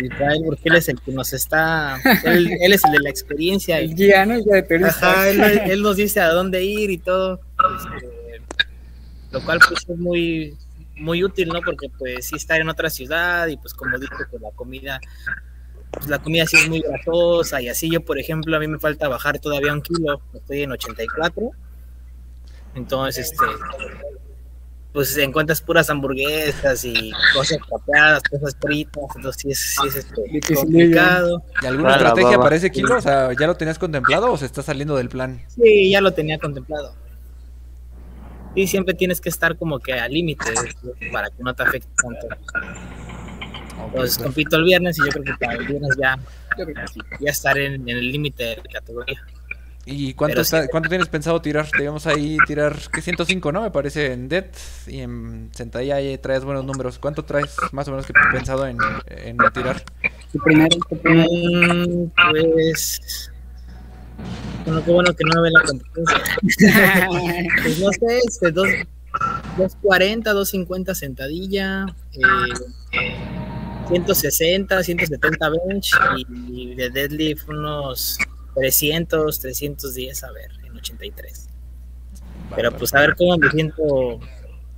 Israel, 0.00 0.40
él 0.62 0.76
es 0.76 0.88
el 0.88 1.00
que 1.00 1.10
nos 1.10 1.32
está, 1.32 2.00
él, 2.24 2.48
él 2.60 2.72
es 2.72 2.84
el 2.84 2.92
de 2.92 3.00
la 3.00 3.10
experiencia. 3.10 3.80
El 3.80 3.96
guía, 3.96 4.24
¿no? 4.24 4.34
El 4.34 4.44
guía 4.44 4.62
de. 4.62 4.84
Ajá, 4.86 5.28
él, 5.28 5.40
él 5.42 5.82
nos 5.82 5.96
dice 5.96 6.20
a 6.20 6.28
dónde 6.28 6.62
ir 6.62 6.90
y 6.90 6.98
todo. 6.98 7.40
este, 7.76 8.40
lo 9.32 9.44
cual 9.44 9.58
pues 9.68 9.84
es 9.88 9.98
muy 9.98 10.56
muy 10.94 11.24
útil, 11.24 11.48
¿no? 11.48 11.60
Porque 11.60 11.88
pues 11.98 12.28
sí 12.28 12.36
estar 12.36 12.60
en 12.60 12.68
otra 12.68 12.88
ciudad 12.88 13.48
y 13.48 13.56
pues 13.56 13.74
como 13.74 13.98
dice 13.98 14.14
pues 14.30 14.40
la 14.40 14.52
comida 14.52 15.00
pues 15.90 16.06
la 16.06 16.20
comida 16.20 16.46
sí 16.46 16.56
es 16.56 16.68
muy 16.68 16.82
grasosa 16.82 17.60
y 17.60 17.68
así 17.68 17.90
yo 17.90 18.00
por 18.00 18.20
ejemplo 18.20 18.56
a 18.56 18.60
mí 18.60 18.68
me 18.68 18.78
falta 18.78 19.08
bajar 19.08 19.40
todavía 19.40 19.72
un 19.72 19.82
kilo, 19.82 20.22
estoy 20.34 20.62
en 20.62 20.70
84. 20.70 21.50
Entonces 22.76 23.32
este 23.32 23.44
pues 24.96 25.14
encuentras 25.18 25.60
puras 25.60 25.90
hamburguesas 25.90 26.82
y 26.86 27.12
cosas 27.34 27.58
capeadas, 27.68 28.22
cosas 28.22 28.56
fritas, 28.58 29.04
entonces 29.14 29.42
sí 29.42 29.50
es, 29.50 29.74
sí 29.74 29.88
es 29.88 29.96
este, 29.96 30.54
complicado. 30.54 31.42
¿Y 31.62 31.66
alguna 31.66 31.96
estrategia 31.96 32.38
ese 32.52 32.70
kilo? 32.70 32.96
O 32.96 33.00
sea, 33.02 33.30
¿ya 33.38 33.46
lo 33.46 33.54
tenías 33.58 33.78
contemplado 33.78 34.32
o 34.32 34.38
se 34.38 34.46
está 34.46 34.62
saliendo 34.62 34.96
del 34.96 35.10
plan? 35.10 35.44
Sí, 35.48 35.90
ya 35.90 36.00
lo 36.00 36.14
tenía 36.14 36.38
contemplado. 36.38 36.94
Y 38.54 38.68
siempre 38.68 38.94
tienes 38.94 39.20
que 39.20 39.28
estar 39.28 39.58
como 39.58 39.80
que 39.80 39.92
al 39.92 40.10
límite 40.10 40.48
¿eh? 40.48 41.10
para 41.12 41.28
que 41.28 41.42
no 41.42 41.54
te 41.54 41.62
afecte 41.62 41.90
tanto. 42.02 42.28
Entonces 43.88 44.16
compito 44.16 44.56
el 44.56 44.64
viernes 44.64 44.96
y 44.96 45.04
yo 45.04 45.08
creo 45.08 45.24
que 45.24 45.34
para 45.44 45.58
el 45.58 45.66
viernes 45.66 45.90
ya, 46.00 46.18
ya 47.20 47.30
estaré 47.30 47.66
en, 47.66 47.86
en 47.86 47.98
el 47.98 48.10
límite 48.10 48.44
de 48.44 48.56
la 48.56 48.80
categoría. 48.80 49.22
¿Y 49.88 50.14
cuánto, 50.14 50.40
está- 50.40 50.62
sí. 50.62 50.68
cuánto 50.70 50.88
tienes 50.88 51.08
pensado 51.08 51.40
tirar? 51.40 51.68
Debemos 51.78 52.06
ahí 52.08 52.36
tirar, 52.46 52.76
¿qué? 52.92 53.00
105, 53.00 53.52
¿no? 53.52 53.62
Me 53.62 53.70
parece 53.70 54.12
en 54.12 54.28
Dead 54.28 54.46
y 54.88 54.98
en 54.98 55.48
sentadilla 55.52 55.94
ahí 55.96 56.18
traes 56.18 56.44
buenos 56.44 56.64
números. 56.64 56.98
¿Cuánto 56.98 57.24
traes 57.24 57.54
más 57.70 57.86
o 57.86 57.92
menos 57.92 58.04
que 58.06 58.12
pensado 58.32 58.66
en, 58.66 58.78
en 59.06 59.36
tirar? 59.54 59.84
Tu 60.32 60.38
primero, 60.40 60.76
tu 60.90 60.98
primero. 60.98 62.10
Pues. 62.32 63.30
Bueno, 64.64 64.84
qué 64.84 64.90
bueno 64.90 65.14
que 65.14 65.24
no 65.24 65.40
me 65.40 65.42
ve 65.42 65.50
la 65.52 65.62
competencia. 65.62 67.08
Pues 67.62 67.78
no 67.78 67.92
sé, 67.92 68.18
este, 68.26 68.50
dos, 68.50 68.66
240, 69.56 70.32
250 70.32 70.94
sentadilla, 70.96 71.86
eh, 72.12 72.20
160, 73.88 74.82
170 74.82 75.50
bench 75.50 75.90
y 76.48 76.74
de 76.74 76.90
deadlift 76.90 77.48
unos 77.48 78.18
300, 78.56 79.38
310, 79.40 80.24
a 80.24 80.32
ver, 80.32 80.50
en 80.64 80.76
83. 80.76 81.48
Pero 82.54 82.72
pues 82.72 82.94
a 82.94 83.00
ver 83.00 83.14
cómo 83.16 83.36
me 83.38 83.50
siento. 83.50 84.20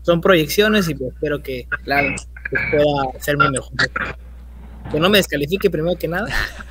Son 0.03 0.21
proyecciones 0.21 0.89
y 0.89 0.95
pues 0.95 1.13
espero 1.13 1.43
que 1.43 1.67
Claro. 1.85 2.15
pues, 2.51 2.63
pueda 2.71 3.19
hacer 3.19 3.37
mi 3.37 3.49
mejor. 3.51 3.73
Que 4.91 4.99
no 4.99 5.11
me 5.11 5.19
descalifique 5.19 5.69
primero 5.71 5.99
que 5.99 6.09
nada. 6.09 6.29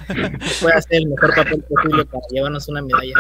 Que 0.08 0.40
pueda 0.62 0.78
hacer 0.78 0.96
el 0.98 1.08
mejor 1.08 1.36
papel 1.36 1.64
posible 1.64 2.06
para 2.06 2.24
llevarnos 2.32 2.68
una 2.68 2.82
medalla. 2.82 3.14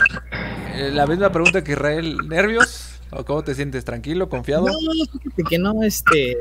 Eh, 0.75 0.89
La 0.93 1.05
misma 1.05 1.31
pregunta 1.31 1.63
que 1.63 1.73
Israel, 1.73 2.17
¿nervios? 2.27 2.99
¿O 3.11 3.23
cómo 3.23 3.43
te 3.43 3.53
sientes? 3.53 3.85
¿Tranquilo? 3.85 4.27
¿Confiado? 4.27 4.65
No, 4.67 4.73
fíjate 5.11 5.43
que 5.49 5.59
no, 5.59 5.83
este. 5.83 6.35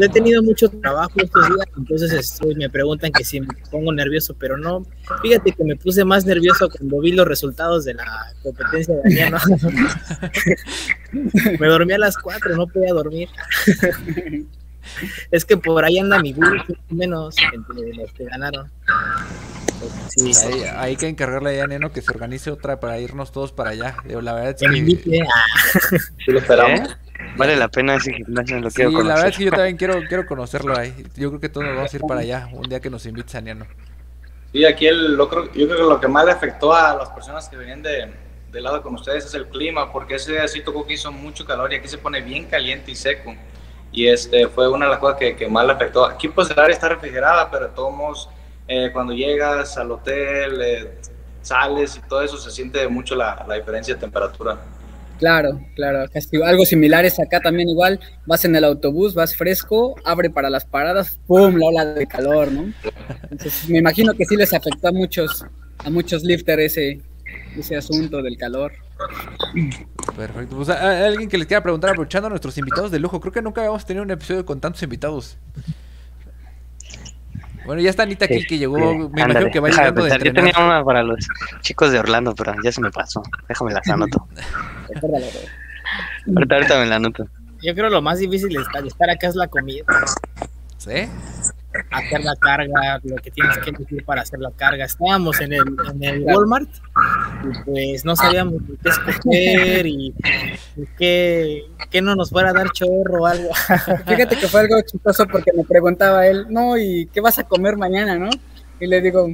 He 0.00 0.08
tenido 0.08 0.42
mucho 0.42 0.68
trabajo 0.68 1.10
estos 1.16 1.48
días, 1.48 1.66
entonces 1.76 2.12
estoy- 2.12 2.54
me 2.54 2.70
preguntan 2.70 3.12
que 3.12 3.24
si 3.24 3.40
me 3.40 3.48
pongo 3.70 3.92
nervioso, 3.92 4.34
pero 4.38 4.56
no. 4.56 4.86
Fíjate 5.22 5.52
que 5.52 5.64
me 5.64 5.76
puse 5.76 6.04
más 6.04 6.24
nervioso 6.24 6.68
cuando 6.70 7.00
vi 7.00 7.12
los 7.12 7.26
resultados 7.26 7.84
de 7.84 7.94
la 7.94 8.06
competencia 8.42 8.94
de 8.94 9.02
Daniano. 9.02 9.38
me 11.60 11.66
dormí 11.66 11.92
a 11.92 11.98
las 11.98 12.16
4, 12.18 12.56
no 12.56 12.66
podía 12.66 12.92
dormir. 12.92 13.28
es 15.30 15.44
que 15.44 15.56
por 15.56 15.84
ahí 15.84 15.98
anda 15.98 16.20
mi 16.20 16.32
bus, 16.32 16.48
más 16.48 16.66
o 16.90 16.94
menos, 16.94 17.36
entre 17.52 17.94
los 17.94 18.12
que 18.12 18.24
ganaron. 18.24 18.70
Sí, 20.08 20.34
sí. 20.34 20.46
Hay, 20.46 20.62
hay 20.76 20.96
que 20.96 21.08
encargarle 21.08 21.60
a 21.60 21.66
Neno 21.66 21.92
que 21.92 22.02
se 22.02 22.10
organice 22.12 22.50
otra 22.50 22.80
para 22.80 22.98
irnos 22.98 23.32
todos 23.32 23.52
para 23.52 23.70
allá. 23.70 23.96
La 24.04 24.34
verdad 24.34 24.50
es 24.50 24.56
Que 24.56 24.68
me 24.68 24.74
que... 24.74 24.78
invite 24.80 25.22
a- 25.22 25.26
Sí, 26.24 26.32
lo 26.32 26.38
esperamos. 26.38 26.80
¿Eh? 26.80 26.94
Vale 27.36 27.56
la 27.56 27.68
pena 27.68 27.96
ese 27.96 28.12
gimnasio, 28.12 28.58
lo 28.60 28.70
Sí, 28.70 28.76
quiero 28.76 28.90
la 28.90 28.96
conocer. 28.98 29.14
verdad 29.14 29.28
es 29.30 29.36
que 29.38 29.44
yo 29.44 29.50
también 29.50 29.76
quiero, 29.76 29.94
quiero 30.08 30.26
conocerlo 30.26 30.76
ahí. 30.78 30.94
Yo 31.16 31.28
creo 31.28 31.40
que 31.40 31.48
todos 31.48 31.66
nos 31.66 31.76
vamos 31.76 31.92
a 31.92 31.96
ir 31.96 32.02
para 32.02 32.20
allá 32.20 32.48
un 32.52 32.62
día 32.68 32.80
que 32.80 32.90
nos 32.90 33.04
invites 33.06 33.34
a 33.34 33.40
Niano. 33.40 33.66
Sí, 34.52 34.64
aquí 34.64 34.86
el, 34.86 35.14
lo 35.16 35.28
creo- 35.28 35.52
yo 35.52 35.66
creo 35.66 35.76
que 35.76 35.82
lo 35.82 36.00
que 36.00 36.08
más 36.08 36.24
le 36.24 36.32
afectó 36.32 36.74
a 36.74 36.96
las 36.96 37.08
personas 37.10 37.48
que 37.48 37.56
venían 37.56 37.82
de, 37.82 38.12
del 38.50 38.64
lado 38.64 38.82
con 38.82 38.94
ustedes 38.94 39.24
es 39.26 39.34
el 39.34 39.46
clima, 39.48 39.92
porque 39.92 40.16
ese 40.16 40.32
día 40.32 40.48
sí 40.48 40.60
tocó 40.62 40.86
que 40.86 40.94
hizo 40.94 41.12
mucho 41.12 41.44
calor 41.44 41.72
y 41.72 41.76
aquí 41.76 41.88
se 41.88 41.98
pone 41.98 42.20
bien 42.20 42.46
caliente 42.46 42.90
y 42.90 42.96
seco. 42.96 43.34
Y 43.92 44.06
este 44.08 44.48
fue 44.48 44.68
una 44.68 44.86
de 44.86 44.90
las 44.92 45.00
cosas 45.00 45.18
que, 45.18 45.36
que 45.36 45.48
más 45.48 45.66
le 45.66 45.72
afectó. 45.72 46.04
Aquí 46.06 46.28
pues 46.28 46.50
el 46.50 46.58
área 46.58 46.74
está 46.74 46.88
refrigerada, 46.88 47.50
pero 47.50 47.66
de 47.68 47.74
todos 47.74 47.94
modos, 47.94 48.28
eh, 48.72 48.90
cuando 48.92 49.12
llegas 49.12 49.76
al 49.76 49.90
hotel, 49.90 50.62
eh, 50.62 50.90
sales 51.42 51.96
y 51.96 52.08
todo 52.08 52.22
eso, 52.22 52.38
se 52.38 52.50
siente 52.52 52.86
mucho 52.86 53.16
la, 53.16 53.44
la 53.48 53.56
diferencia 53.56 53.94
de 53.94 54.00
temperatura. 54.00 54.58
Claro, 55.18 55.60
claro, 55.74 56.06
algo 56.46 56.64
similar 56.64 57.04
es 57.04 57.18
acá 57.20 57.40
también 57.40 57.68
igual, 57.68 57.98
vas 58.26 58.44
en 58.46 58.54
el 58.56 58.64
autobús, 58.64 59.12
vas 59.14 59.36
fresco, 59.36 59.94
abre 60.04 60.30
para 60.30 60.48
las 60.48 60.64
paradas, 60.64 61.18
¡pum! 61.26 61.56
la 61.56 61.66
ola 61.66 61.84
de 61.84 62.06
calor, 62.06 62.50
¿no? 62.50 62.72
Entonces 63.30 63.68
me 63.68 63.78
imagino 63.80 64.14
que 64.14 64.24
sí 64.24 64.36
les 64.36 64.54
afectó 64.54 64.88
a 64.88 64.92
muchos, 64.92 65.44
a 65.84 65.90
muchos 65.90 66.22
lifters 66.22 66.62
ese, 66.62 67.02
ese 67.58 67.76
asunto 67.76 68.22
del 68.22 68.38
calor. 68.38 68.72
Perfecto. 70.16 70.56
Pues, 70.56 70.68
¿a- 70.70 70.74
a- 70.80 71.06
alguien 71.06 71.28
que 71.28 71.36
les 71.38 71.46
quiera 71.46 71.62
preguntar, 71.62 71.90
aprovechando 71.90 72.26
a 72.28 72.30
nuestros 72.30 72.56
invitados 72.56 72.90
de 72.90 72.98
lujo. 72.98 73.20
Creo 73.20 73.32
que 73.32 73.42
nunca 73.42 73.60
habíamos 73.60 73.84
tenido 73.84 74.04
un 74.04 74.10
episodio 74.10 74.46
con 74.46 74.60
tantos 74.60 74.82
invitados. 74.82 75.36
Bueno, 77.64 77.82
ya 77.82 77.90
está 77.90 78.04
Anita 78.04 78.24
aquí 78.24 78.46
que 78.46 78.58
llegó. 78.58 78.78
Este, 78.78 79.08
Me 79.10 79.22
imagino 79.22 79.50
que 79.50 79.60
va 79.60 79.68
de 79.68 79.74
llegando 79.74 80.04
de 80.04 80.10
pensar. 80.10 80.26
Yo 80.26 80.32
tenía 80.32 80.54
una 80.58 80.84
para 80.84 81.02
los 81.02 81.28
chicos 81.60 81.92
de 81.92 81.98
Orlando, 81.98 82.34
pero 82.34 82.54
ya 82.62 82.72
se 82.72 82.80
me 82.80 82.90
pasó. 82.90 83.22
Déjame 83.48 83.72
las 83.72 83.88
anoto. 83.88 84.26
Ahorita, 86.36 86.54
ahorita 86.54 86.78
me 86.78 86.86
la 86.86 86.96
anoto. 86.96 87.26
Yo 87.62 87.74
creo 87.74 87.90
lo 87.90 88.00
más 88.00 88.18
difícil 88.18 88.50
de 88.50 88.60
estar, 88.62 88.82
de 88.82 88.88
estar 88.88 89.10
acá 89.10 89.28
es 89.28 89.34
la 89.34 89.48
comida. 89.48 89.84
¿Sí? 90.78 91.08
Hacer 91.90 92.24
la 92.24 92.36
carga, 92.36 93.00
lo 93.02 93.16
que 93.16 93.30
tienes 93.30 93.58
que 93.58 93.72
decir 93.72 94.04
para 94.04 94.22
hacer 94.22 94.38
la 94.38 94.50
carga. 94.52 94.84
Estábamos 94.84 95.40
en 95.40 95.52
el, 95.52 95.64
en 95.92 96.04
el 96.04 96.22
Walmart 96.22 96.70
y 97.44 97.64
pues 97.64 98.04
no 98.04 98.14
sabíamos 98.16 98.54
qué 98.82 98.88
escoger 98.88 99.86
y, 99.86 100.14
y 100.76 100.86
qué, 100.98 101.64
qué 101.90 102.02
no 102.02 102.14
nos 102.14 102.30
fuera 102.30 102.50
a 102.50 102.52
dar 102.52 102.70
chorro 102.70 103.22
o 103.22 103.26
algo. 103.26 103.50
Fíjate 104.06 104.36
que 104.36 104.48
fue 104.48 104.60
algo 104.60 104.80
chistoso 104.82 105.26
porque 105.26 105.52
me 105.52 105.64
preguntaba 105.64 106.26
él, 106.26 106.46
no, 106.48 106.78
¿y 106.78 107.06
qué 107.12 107.20
vas 107.20 107.38
a 107.38 107.44
comer 107.44 107.76
mañana, 107.76 108.16
no? 108.16 108.30
Y 108.78 108.86
le 108.86 109.00
digo, 109.00 109.28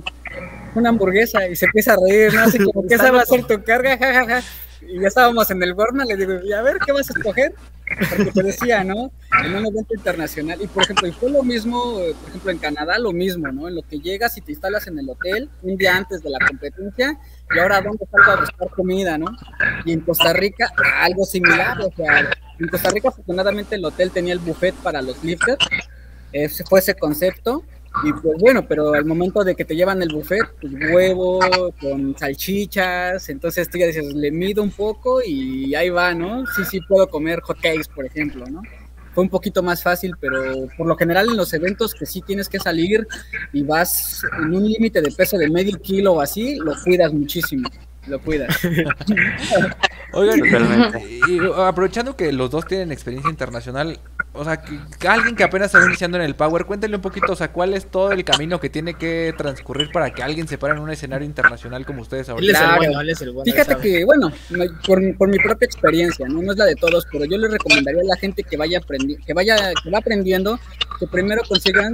una 0.75 0.89
hamburguesa 0.89 1.47
y 1.49 1.57
se 1.57 1.67
empieza 1.67 1.93
a 1.93 1.97
reír, 1.97 2.35
¿no? 2.35 2.41
Así 2.43 2.59
como, 2.59 2.87
¿qué 2.87 2.97
sabe 2.97 3.21
hacer 3.21 3.45
tu 3.45 3.63
carga? 3.63 3.97
Ja, 3.99 4.13
ja, 4.13 4.27
ja. 4.27 4.43
Y 4.89 5.01
ya 5.01 5.09
estábamos 5.09 5.51
en 5.51 5.63
el 5.63 5.73
Walmart, 5.73 6.09
le 6.09 6.17
digo, 6.17 6.41
y 6.45 6.53
a 6.53 6.63
ver, 6.63 6.79
¿qué 6.85 6.93
vas 6.93 7.11
a 7.11 7.13
escoger? 7.13 7.55
Porque 8.09 8.33
te 8.33 8.43
decía, 8.43 8.83
¿no? 8.85 9.13
En 9.45 9.55
un 9.55 9.67
evento 9.67 9.95
internacional. 9.95 10.61
Y 10.61 10.67
por 10.67 10.83
ejemplo, 10.83 11.07
y 11.07 11.13
fue 11.13 11.31
lo 11.31 11.43
mismo, 11.43 11.95
por 11.95 12.29
ejemplo, 12.29 12.51
en 12.51 12.59
Canadá, 12.59 12.99
lo 12.99 13.13
mismo, 13.13 13.49
¿no? 13.49 13.69
En 13.69 13.75
lo 13.75 13.83
que 13.83 13.99
llegas 13.99 14.37
y 14.39 14.41
te 14.41 14.53
instalas 14.53 14.87
en 14.87 14.99
el 14.99 15.09
hotel 15.09 15.49
un 15.63 15.77
día 15.77 15.97
antes 15.97 16.23
de 16.23 16.31
la 16.31 16.39
competencia, 16.47 17.19
y 17.55 17.59
ahora, 17.59 17.81
¿dónde 17.81 18.07
salgo 18.11 18.33
a 18.33 18.41
buscar 18.41 18.69
comida, 18.71 19.19
no? 19.19 19.27
Y 19.85 19.93
en 19.93 20.01
Costa 20.01 20.33
Rica, 20.33 20.73
algo 21.01 21.25
similar, 21.25 21.81
o 21.81 21.93
sea, 21.97 22.31
en 22.59 22.69
Costa 22.69 22.91
Rica, 22.91 23.09
afortunadamente, 23.09 23.77
el 23.77 23.85
hotel 23.85 24.11
tenía 24.11 24.33
el 24.33 24.41
buffet 24.41 24.75
para 24.77 25.01
los 25.03 25.23
lifters, 25.23 25.65
fue 26.69 26.81
ese 26.81 26.95
concepto. 26.95 27.65
Y 28.05 28.13
pues 28.13 28.39
bueno, 28.39 28.67
pero 28.67 28.93
al 28.95 29.05
momento 29.05 29.43
de 29.43 29.55
que 29.55 29.65
te 29.65 29.75
llevan 29.75 30.03
el 30.03 30.11
buffet, 30.13 30.45
pues 30.61 30.73
huevo 30.93 31.41
con 31.81 32.17
salchichas, 32.17 33.29
entonces 33.29 33.71
tú 33.71 33.79
ya 33.79 33.87
dices, 33.87 34.15
le 34.15 34.31
mido 34.31 34.63
un 34.63 34.71
poco 34.71 35.21
y 35.25 35.75
ahí 35.75 35.89
va, 35.89 36.15
¿no? 36.15 36.45
Sí, 36.47 36.65
sí 36.65 36.81
puedo 36.87 37.09
comer 37.09 37.41
hot 37.41 37.57
cakes, 37.61 37.89
por 37.95 38.05
ejemplo, 38.05 38.45
¿no? 38.47 38.63
Fue 39.15 39.25
un 39.25 39.31
poquito 39.31 39.63
más 39.63 39.83
fácil, 39.83 40.13
pero 40.21 40.69
por 40.77 40.87
lo 40.87 40.95
general 40.95 41.31
en 41.31 41.39
los 41.39 41.55
eventos 41.55 41.95
que 41.95 42.05
sí 42.05 42.21
tienes 42.21 42.51
que 42.51 42.59
salir 42.59 43.07
y 43.55 43.63
vas 43.63 44.23
en 44.39 44.55
un 44.55 44.69
límite 44.69 45.01
de 45.01 45.11
peso 45.11 45.39
de 45.39 45.49
medio 45.49 45.79
kilo 45.81 46.15
o 46.15 46.21
así, 46.21 46.57
lo 46.57 46.75
cuidas 46.85 47.15
muchísimo, 47.15 47.67
lo 48.09 48.19
cuidas. 48.21 48.57
Oigan, 50.13 50.41
y 51.29 51.39
aprovechando 51.57 52.17
que 52.17 52.33
los 52.33 52.51
dos 52.51 52.67
tienen 52.67 52.91
experiencia 52.93 53.29
internacional, 53.31 53.99
o 54.33 54.45
sea, 54.45 54.63
que, 54.63 54.79
que 54.99 55.09
alguien 55.09 55.35
que 55.37 55.45
apenas 55.45 55.75
está 55.75 55.85
iniciando 55.87 56.17
en 56.17 56.25
el 56.25 56.35
Power, 56.35 56.65
cuéntenle 56.65 56.97
un 56.97 57.03
poquito, 57.03 57.33
o 57.33 57.37
sea, 57.37 57.53
cuál 57.53 57.75
es 57.75 57.87
todo 57.91 58.13
el 58.13 58.25
camino 58.25 58.59
que 58.61 58.71
tiene 58.71 58.95
que 58.95 59.35
transcurrir 59.37 59.91
para 59.93 60.11
que 60.11 60.23
alguien 60.23 60.47
se 60.49 60.57
pare 60.59 60.75
en 60.75 60.81
un 60.81 60.91
escenario 60.91 61.27
internacional 61.27 61.85
como 61.85 62.03
ustedes 62.03 62.29
Él 62.29 62.35
ahorita. 62.35 62.53
es 62.53 62.59
el 62.61 62.65
Claro. 62.67 62.77
bueno, 62.79 63.01
él 63.01 63.11
es 63.11 63.21
el 63.21 63.33
bueno. 63.33 63.53
Fíjate 63.53 63.77
que, 63.83 64.05
bueno, 64.05 64.33
me- 64.51 64.69
por, 64.87 65.17
por 65.19 65.29
mi 65.29 65.39
propia 65.39 65.67
experiencia, 65.67 66.27
¿no? 66.29 66.41
no 66.41 66.53
es 66.53 66.59
la 66.59 66.65
de 66.67 66.77
todos, 66.77 67.07
pero 67.11 67.25
yo 67.25 67.37
le 67.37 67.49
recomendaría 67.49 68.01
a 68.01 68.05
la 68.05 68.17
gente 68.17 68.43
que 68.45 68.57
vaya 68.57 68.79
aprendi 68.79 69.17
que 69.17 69.35
vaya, 69.35 69.73
que 69.83 69.91
va 69.91 69.99
aprendiendo, 69.99 70.59
que 70.99 71.07
primero 71.09 71.43
consigan 71.49 71.93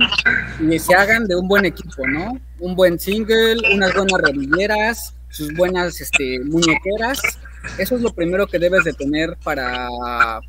y 0.61 0.79
se 0.79 0.94
hagan 0.94 1.27
de 1.27 1.35
un 1.35 1.48
buen 1.48 1.64
equipo, 1.64 2.07
¿no? 2.07 2.38
Un 2.61 2.77
buen 2.77 2.98
single, 3.01 3.57
unas 3.75 3.94
buenas 3.94 4.20
rodilleras, 4.20 5.14
sus 5.33 5.53
buenas 5.55 6.01
este, 6.01 6.40
muñequeras. 6.40 7.21
Eso 7.79 7.97
es 7.97 8.03
lo 8.03 8.12
primero 8.12 8.47
que 8.47 8.59
debes 8.59 8.85
de 8.85 8.92
tener 8.92 9.37
para 9.42 9.88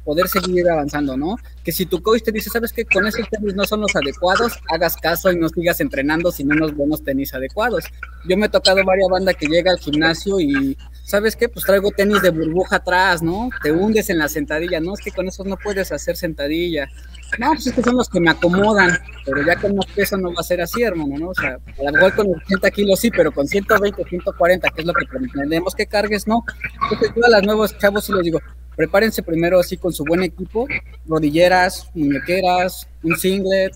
poder 0.03 0.27
seguir 0.27 0.67
avanzando, 0.69 1.15
¿no? 1.15 1.37
Que 1.63 1.71
si 1.71 1.85
tu 1.85 2.01
coach 2.01 2.23
te 2.23 2.31
dice, 2.31 2.49
sabes 2.49 2.73
que 2.73 2.85
con 2.85 3.05
esos 3.05 3.29
tenis 3.29 3.55
no 3.55 3.65
son 3.65 3.81
los 3.81 3.95
adecuados, 3.95 4.53
hagas 4.69 4.95
caso 4.97 5.31
y 5.31 5.37
no 5.37 5.47
sigas 5.47 5.79
entrenando 5.79 6.31
sin 6.31 6.51
unos 6.51 6.75
buenos 6.75 7.03
tenis 7.03 7.33
adecuados. 7.33 7.85
Yo 8.27 8.35
me 8.35 8.47
he 8.47 8.49
tocado 8.49 8.83
varias 8.83 9.09
bandas 9.09 9.35
que 9.35 9.45
llega 9.45 9.71
al 9.71 9.79
gimnasio 9.79 10.39
y, 10.39 10.75
¿sabes 11.03 11.35
qué? 11.35 11.49
Pues 11.49 11.65
traigo 11.65 11.91
tenis 11.91 12.21
de 12.21 12.29
burbuja 12.31 12.77
atrás, 12.77 13.21
¿no? 13.21 13.49
Te 13.61 13.71
hundes 13.71 14.09
en 14.09 14.17
la 14.17 14.29
sentadilla, 14.29 14.79
¿no? 14.79 14.93
Es 14.93 15.01
que 15.01 15.11
con 15.11 15.27
esos 15.27 15.45
no 15.45 15.57
puedes 15.57 15.91
hacer 15.91 16.15
sentadilla. 16.15 16.89
No, 17.37 17.51
pues 17.51 17.67
es 17.67 17.73
que 17.73 17.81
son 17.81 17.97
los 17.97 18.09
que 18.09 18.19
me 18.19 18.29
acomodan, 18.29 18.97
pero 19.25 19.43
ya 19.45 19.55
con 19.55 19.75
más 19.75 19.87
peso 19.87 20.17
no 20.17 20.33
va 20.33 20.39
a 20.39 20.43
ser 20.43 20.61
así, 20.61 20.81
hermano, 20.81 21.17
¿no? 21.17 21.29
O 21.29 21.33
sea, 21.33 21.57
a 21.79 21.83
lo 21.83 21.91
mejor 21.91 22.15
con 22.15 22.27
80 22.29 22.71
kilos 22.71 22.99
sí, 22.99 23.11
pero 23.11 23.31
con 23.31 23.47
120, 23.47 24.03
140, 24.03 24.69
que 24.69 24.81
es 24.81 24.87
lo 24.87 24.93
que 24.93 25.05
pretendemos 25.05 25.75
que 25.75 25.85
cargues, 25.85 26.27
no. 26.27 26.43
Entonces 26.83 27.11
yo 27.15 27.25
a 27.25 27.29
los 27.29 27.43
nuevos 27.43 27.77
chavos 27.77 28.05
sí 28.05 28.13
les 28.13 28.23
digo, 28.23 28.39
prepárense 28.75 29.23
primero 29.23 29.59
así 29.59 29.77
con 29.77 29.93
su 29.93 30.05
buen 30.05 30.23
equipo, 30.23 30.67
rodilleras, 31.07 31.89
muñequeras, 31.95 32.87
un 33.01 33.17
singlet, 33.17 33.73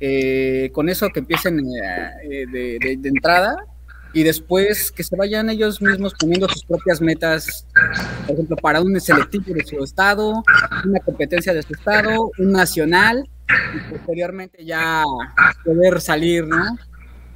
eh, 0.00 0.70
con 0.72 0.88
eso 0.88 1.08
que 1.08 1.20
empiecen 1.20 1.60
eh, 1.60 2.44
eh, 2.52 2.96
de 2.98 3.08
entrada 3.08 3.56
y 4.16 4.22
después 4.22 4.90
que 4.90 5.04
se 5.04 5.14
vayan 5.14 5.50
ellos 5.50 5.82
mismos 5.82 6.14
poniendo 6.14 6.48
sus 6.48 6.64
propias 6.64 7.02
metas, 7.02 7.66
por 8.26 8.32
ejemplo, 8.34 8.56
para 8.56 8.80
un 8.80 8.98
selectivo 8.98 9.52
de 9.52 9.62
su 9.62 9.84
estado, 9.84 10.42
una 10.86 11.00
competencia 11.00 11.52
de 11.52 11.62
su 11.62 11.74
estado, 11.74 12.30
un 12.38 12.50
nacional 12.50 13.28
y 13.74 13.92
posteriormente 13.92 14.64
ya 14.64 15.02
poder 15.62 16.00
salir, 16.00 16.46
¿no? 16.46 16.78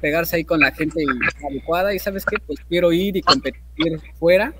Pegarse 0.01 0.37
ahí 0.37 0.43
con 0.43 0.59
la 0.59 0.71
gente 0.71 1.03
adecuada 1.47 1.93
y 1.93 1.99
sabes 1.99 2.25
qué, 2.25 2.37
pues 2.47 2.57
quiero 2.67 2.91
ir 2.91 3.15
y 3.15 3.21
competir 3.21 4.01
fuera 4.17 4.51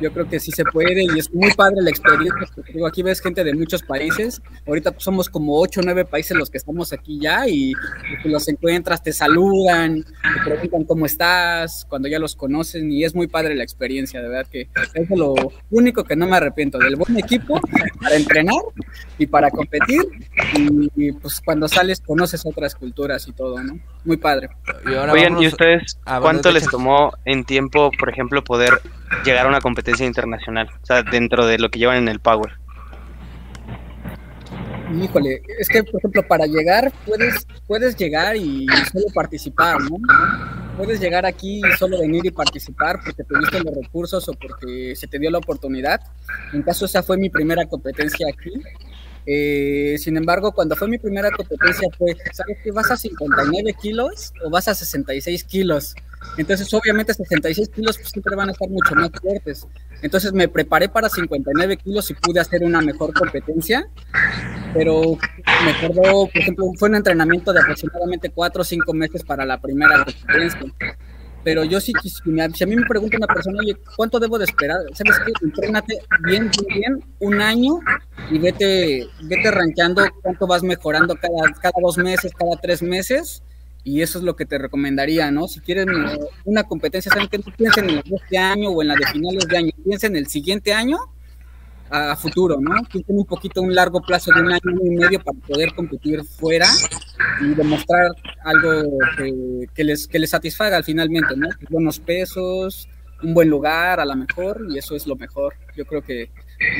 yo 0.00 0.12
creo 0.12 0.28
que 0.28 0.40
sí 0.40 0.50
se 0.50 0.64
puede 0.64 1.04
y 1.04 1.18
es 1.18 1.32
muy 1.32 1.52
padre 1.52 1.82
la 1.82 1.90
experiencia, 1.90 2.48
digo, 2.72 2.86
aquí 2.86 3.02
ves 3.02 3.20
gente 3.20 3.44
de 3.44 3.54
muchos 3.54 3.82
países, 3.82 4.42
ahorita 4.66 4.92
pues, 4.92 5.04
somos 5.04 5.28
como 5.28 5.58
8 5.60 5.80
o 5.80 5.82
9 5.82 6.04
países 6.04 6.36
los 6.36 6.50
que 6.50 6.58
estamos 6.58 6.92
aquí 6.92 7.18
ya 7.20 7.46
y, 7.46 7.70
y, 7.70 7.74
pues, 8.22 8.32
los 8.32 8.48
encuentras, 8.48 9.02
te 9.02 9.12
saludan, 9.12 10.02
te 10.02 10.40
preguntan 10.44 10.84
cómo 10.84 11.06
estás, 11.06 11.86
cuando 11.88 12.08
ya 12.08 12.18
los 12.18 12.34
conocen 12.34 12.90
y 12.90 13.04
es 13.04 13.14
muy 13.14 13.26
padre 13.26 13.54
la 13.54 13.62
experiencia, 13.62 14.22
de 14.22 14.28
verdad 14.28 14.50
que 14.50 14.68
es 14.94 15.10
lo 15.10 15.34
único 15.70 16.04
que 16.04 16.16
no 16.16 16.26
me 16.26 16.36
arrepiento, 16.36 16.78
del 16.78 16.96
buen 16.96 17.18
equipo 17.18 17.60
para 18.00 18.16
entrenar 18.16 18.62
y 19.18 19.26
para 19.26 19.50
competir 19.50 20.02
y, 20.56 20.90
y, 20.96 21.12
pues 21.12 21.40
cuando 21.44 21.68
sales 21.68 22.00
conoces 22.00 22.44
otras 22.44 22.74
culturas 22.74 23.26
y 23.28 23.32
todo, 23.32 23.62
¿no? 23.62 23.78
Muy 24.04 24.16
padre. 24.16 24.50
Y 24.86 24.94
ahora 24.94 25.12
Oigan, 25.12 25.42
¿y 25.42 25.46
ustedes 25.46 25.98
cuánto 26.04 26.50
les 26.50 26.66
tomó 26.68 27.12
en 27.24 27.44
tiempo, 27.44 27.90
por 27.98 28.08
ejemplo, 28.08 28.42
poder 28.42 28.80
llegar 29.24 29.46
a 29.46 29.48
una 29.48 29.60
competencia 29.60 30.06
internacional? 30.06 30.68
O 30.82 30.86
sea, 30.86 31.02
dentro 31.02 31.46
de 31.46 31.58
lo 31.58 31.70
que 31.70 31.78
llevan 31.78 31.98
en 31.98 32.08
el 32.08 32.20
Power. 32.20 32.52
Híjole, 34.98 35.40
es 35.58 35.68
que 35.68 35.84
por 35.84 36.00
ejemplo 36.00 36.26
para 36.26 36.46
llegar 36.46 36.92
puedes 37.06 37.46
puedes 37.66 37.96
llegar 37.96 38.36
y 38.36 38.66
solo 38.90 39.06
participar, 39.14 39.80
¿no? 39.82 39.98
Puedes 40.76 40.98
llegar 40.98 41.24
aquí 41.26 41.60
y 41.60 41.76
solo 41.78 42.00
venir 42.00 42.26
y 42.26 42.30
participar 42.30 42.98
porque 43.04 43.22
tuviste 43.22 43.60
los 43.60 43.74
recursos 43.74 44.28
o 44.28 44.32
porque 44.32 44.96
se 44.96 45.06
te 45.06 45.18
dio 45.18 45.30
la 45.30 45.38
oportunidad. 45.38 46.00
En 46.52 46.62
caso 46.62 46.86
esa 46.86 47.02
fue 47.02 47.18
mi 47.18 47.30
primera 47.30 47.66
competencia 47.66 48.26
aquí. 48.28 48.50
Eh, 49.26 49.96
sin 49.98 50.16
embargo, 50.16 50.52
cuando 50.52 50.74
fue 50.74 50.88
mi 50.88 50.98
primera 50.98 51.30
competencia 51.30 51.88
fue, 51.96 52.16
¿sabes 52.32 52.58
qué? 52.64 52.72
¿Vas 52.72 52.90
a 52.90 52.96
59 52.96 53.74
kilos 53.80 54.32
o 54.44 54.50
vas 54.50 54.66
a 54.66 54.74
66 54.74 55.44
kilos? 55.44 55.94
Entonces, 56.36 56.72
obviamente, 56.74 57.14
66 57.14 57.68
kilos 57.70 57.96
pues, 57.98 58.10
siempre 58.10 58.36
van 58.36 58.48
a 58.48 58.52
estar 58.52 58.68
mucho 58.68 58.94
más 58.94 59.10
fuertes. 59.20 59.66
Entonces, 60.02 60.32
me 60.32 60.48
preparé 60.48 60.88
para 60.88 61.08
59 61.08 61.76
kilos 61.76 62.10
y 62.10 62.14
pude 62.14 62.40
hacer 62.40 62.62
una 62.62 62.80
mejor 62.80 63.12
competencia. 63.12 63.88
Pero 64.72 65.18
me 65.64 65.70
acordó, 65.70 66.26
por 66.28 66.36
ejemplo, 66.36 66.66
fue 66.78 66.88
un 66.88 66.94
entrenamiento 66.96 67.52
de 67.52 67.60
aproximadamente 67.60 68.30
4 68.30 68.62
o 68.62 68.64
5 68.64 68.92
meses 68.94 69.24
para 69.24 69.44
la 69.44 69.60
primera 69.60 70.04
competencia. 70.04 70.72
Pero 71.42 71.64
yo 71.64 71.80
sí, 71.80 71.92
quis- 71.94 72.22
si 72.54 72.64
a 72.64 72.66
mí 72.66 72.76
me 72.76 72.86
pregunta 72.86 73.16
una 73.16 73.26
persona, 73.26 73.58
oye, 73.60 73.74
¿cuánto 73.96 74.20
debo 74.20 74.38
de 74.38 74.44
esperar? 74.44 74.78
¿Sabes 74.92 75.18
qué? 75.24 75.32
Entrénate 75.42 75.98
bien, 76.26 76.50
bien, 76.50 76.66
bien, 76.80 77.04
un 77.18 77.40
año 77.40 77.80
y 78.30 78.38
vete, 78.38 79.08
vete 79.22 79.50
rankeando 79.50 80.02
cuánto 80.22 80.46
vas 80.46 80.62
mejorando 80.62 81.16
cada, 81.16 81.50
cada 81.60 81.74
dos 81.80 81.96
meses, 81.96 82.32
cada 82.38 82.56
tres 82.60 82.82
meses. 82.82 83.42
Y 83.82 84.02
eso 84.02 84.18
es 84.18 84.24
lo 84.24 84.36
que 84.36 84.44
te 84.44 84.58
recomendaría, 84.58 85.30
¿no? 85.30 85.48
Si 85.48 85.60
quieres 85.60 85.86
una 86.44 86.64
competencia, 86.64 87.10
¿saben 87.10 87.28
qué? 87.28 87.38
No 87.38 87.52
piensen 87.56 87.88
en 87.88 87.96
la 87.96 88.02
de 88.02 88.16
este 88.16 88.38
año 88.38 88.70
o 88.70 88.82
en 88.82 88.88
la 88.88 88.94
de 88.94 89.06
finales 89.06 89.48
de 89.48 89.56
año, 89.56 89.70
piensen 89.84 90.12
en 90.12 90.18
el 90.18 90.26
siguiente 90.26 90.72
año 90.72 90.98
a 91.88 92.14
futuro, 92.14 92.58
¿no? 92.60 92.82
Piensen 92.90 93.18
un 93.18 93.24
poquito 93.24 93.62
un 93.62 93.74
largo 93.74 94.00
plazo 94.00 94.32
de 94.32 94.42
un 94.42 94.52
año 94.52 94.60
y 94.84 94.90
medio 94.90 95.20
para 95.20 95.38
poder 95.38 95.74
competir 95.74 96.22
fuera 96.24 96.68
y 97.40 97.54
demostrar 97.54 98.12
algo 98.44 98.98
que, 99.16 99.66
que 99.74 99.84
les, 99.84 100.06
que 100.06 100.18
les 100.18 100.30
satisfaga 100.30 100.82
finalmente, 100.82 101.36
¿no? 101.36 101.48
Buenos 101.68 101.98
pesos, 101.98 102.88
un 103.22 103.34
buen 103.34 103.48
lugar 103.48 103.98
a 104.00 104.04
lo 104.04 104.14
mejor, 104.16 104.66
y 104.70 104.78
eso 104.78 104.94
es 104.94 105.06
lo 105.06 105.16
mejor. 105.16 105.54
Yo 105.76 105.84
creo 105.84 106.02
que 106.02 106.30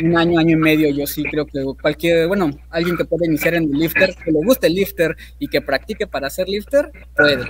un 0.03 0.17
año, 0.17 0.39
año 0.39 0.53
y 0.53 0.61
medio, 0.61 0.91
yo 0.91 1.07
sí 1.07 1.23
creo 1.25 1.47
que 1.47 1.63
cualquier, 1.81 2.29
bueno, 2.29 2.51
alguien 2.71 2.97
que 2.97 3.05
pueda 3.05 3.27
iniciar 3.27 3.55
en 3.55 3.65
el 3.65 3.71
lifter, 3.79 4.15
que 4.15 4.31
le 4.31 4.39
guste 4.45 4.67
el 4.67 4.75
lifter 4.75 5.17
y 5.39 5.49
que 5.49 5.61
practique 5.61 6.07
para 6.07 6.29
ser 6.31 6.49
lifter, 6.49 6.91
puede. 7.17 7.49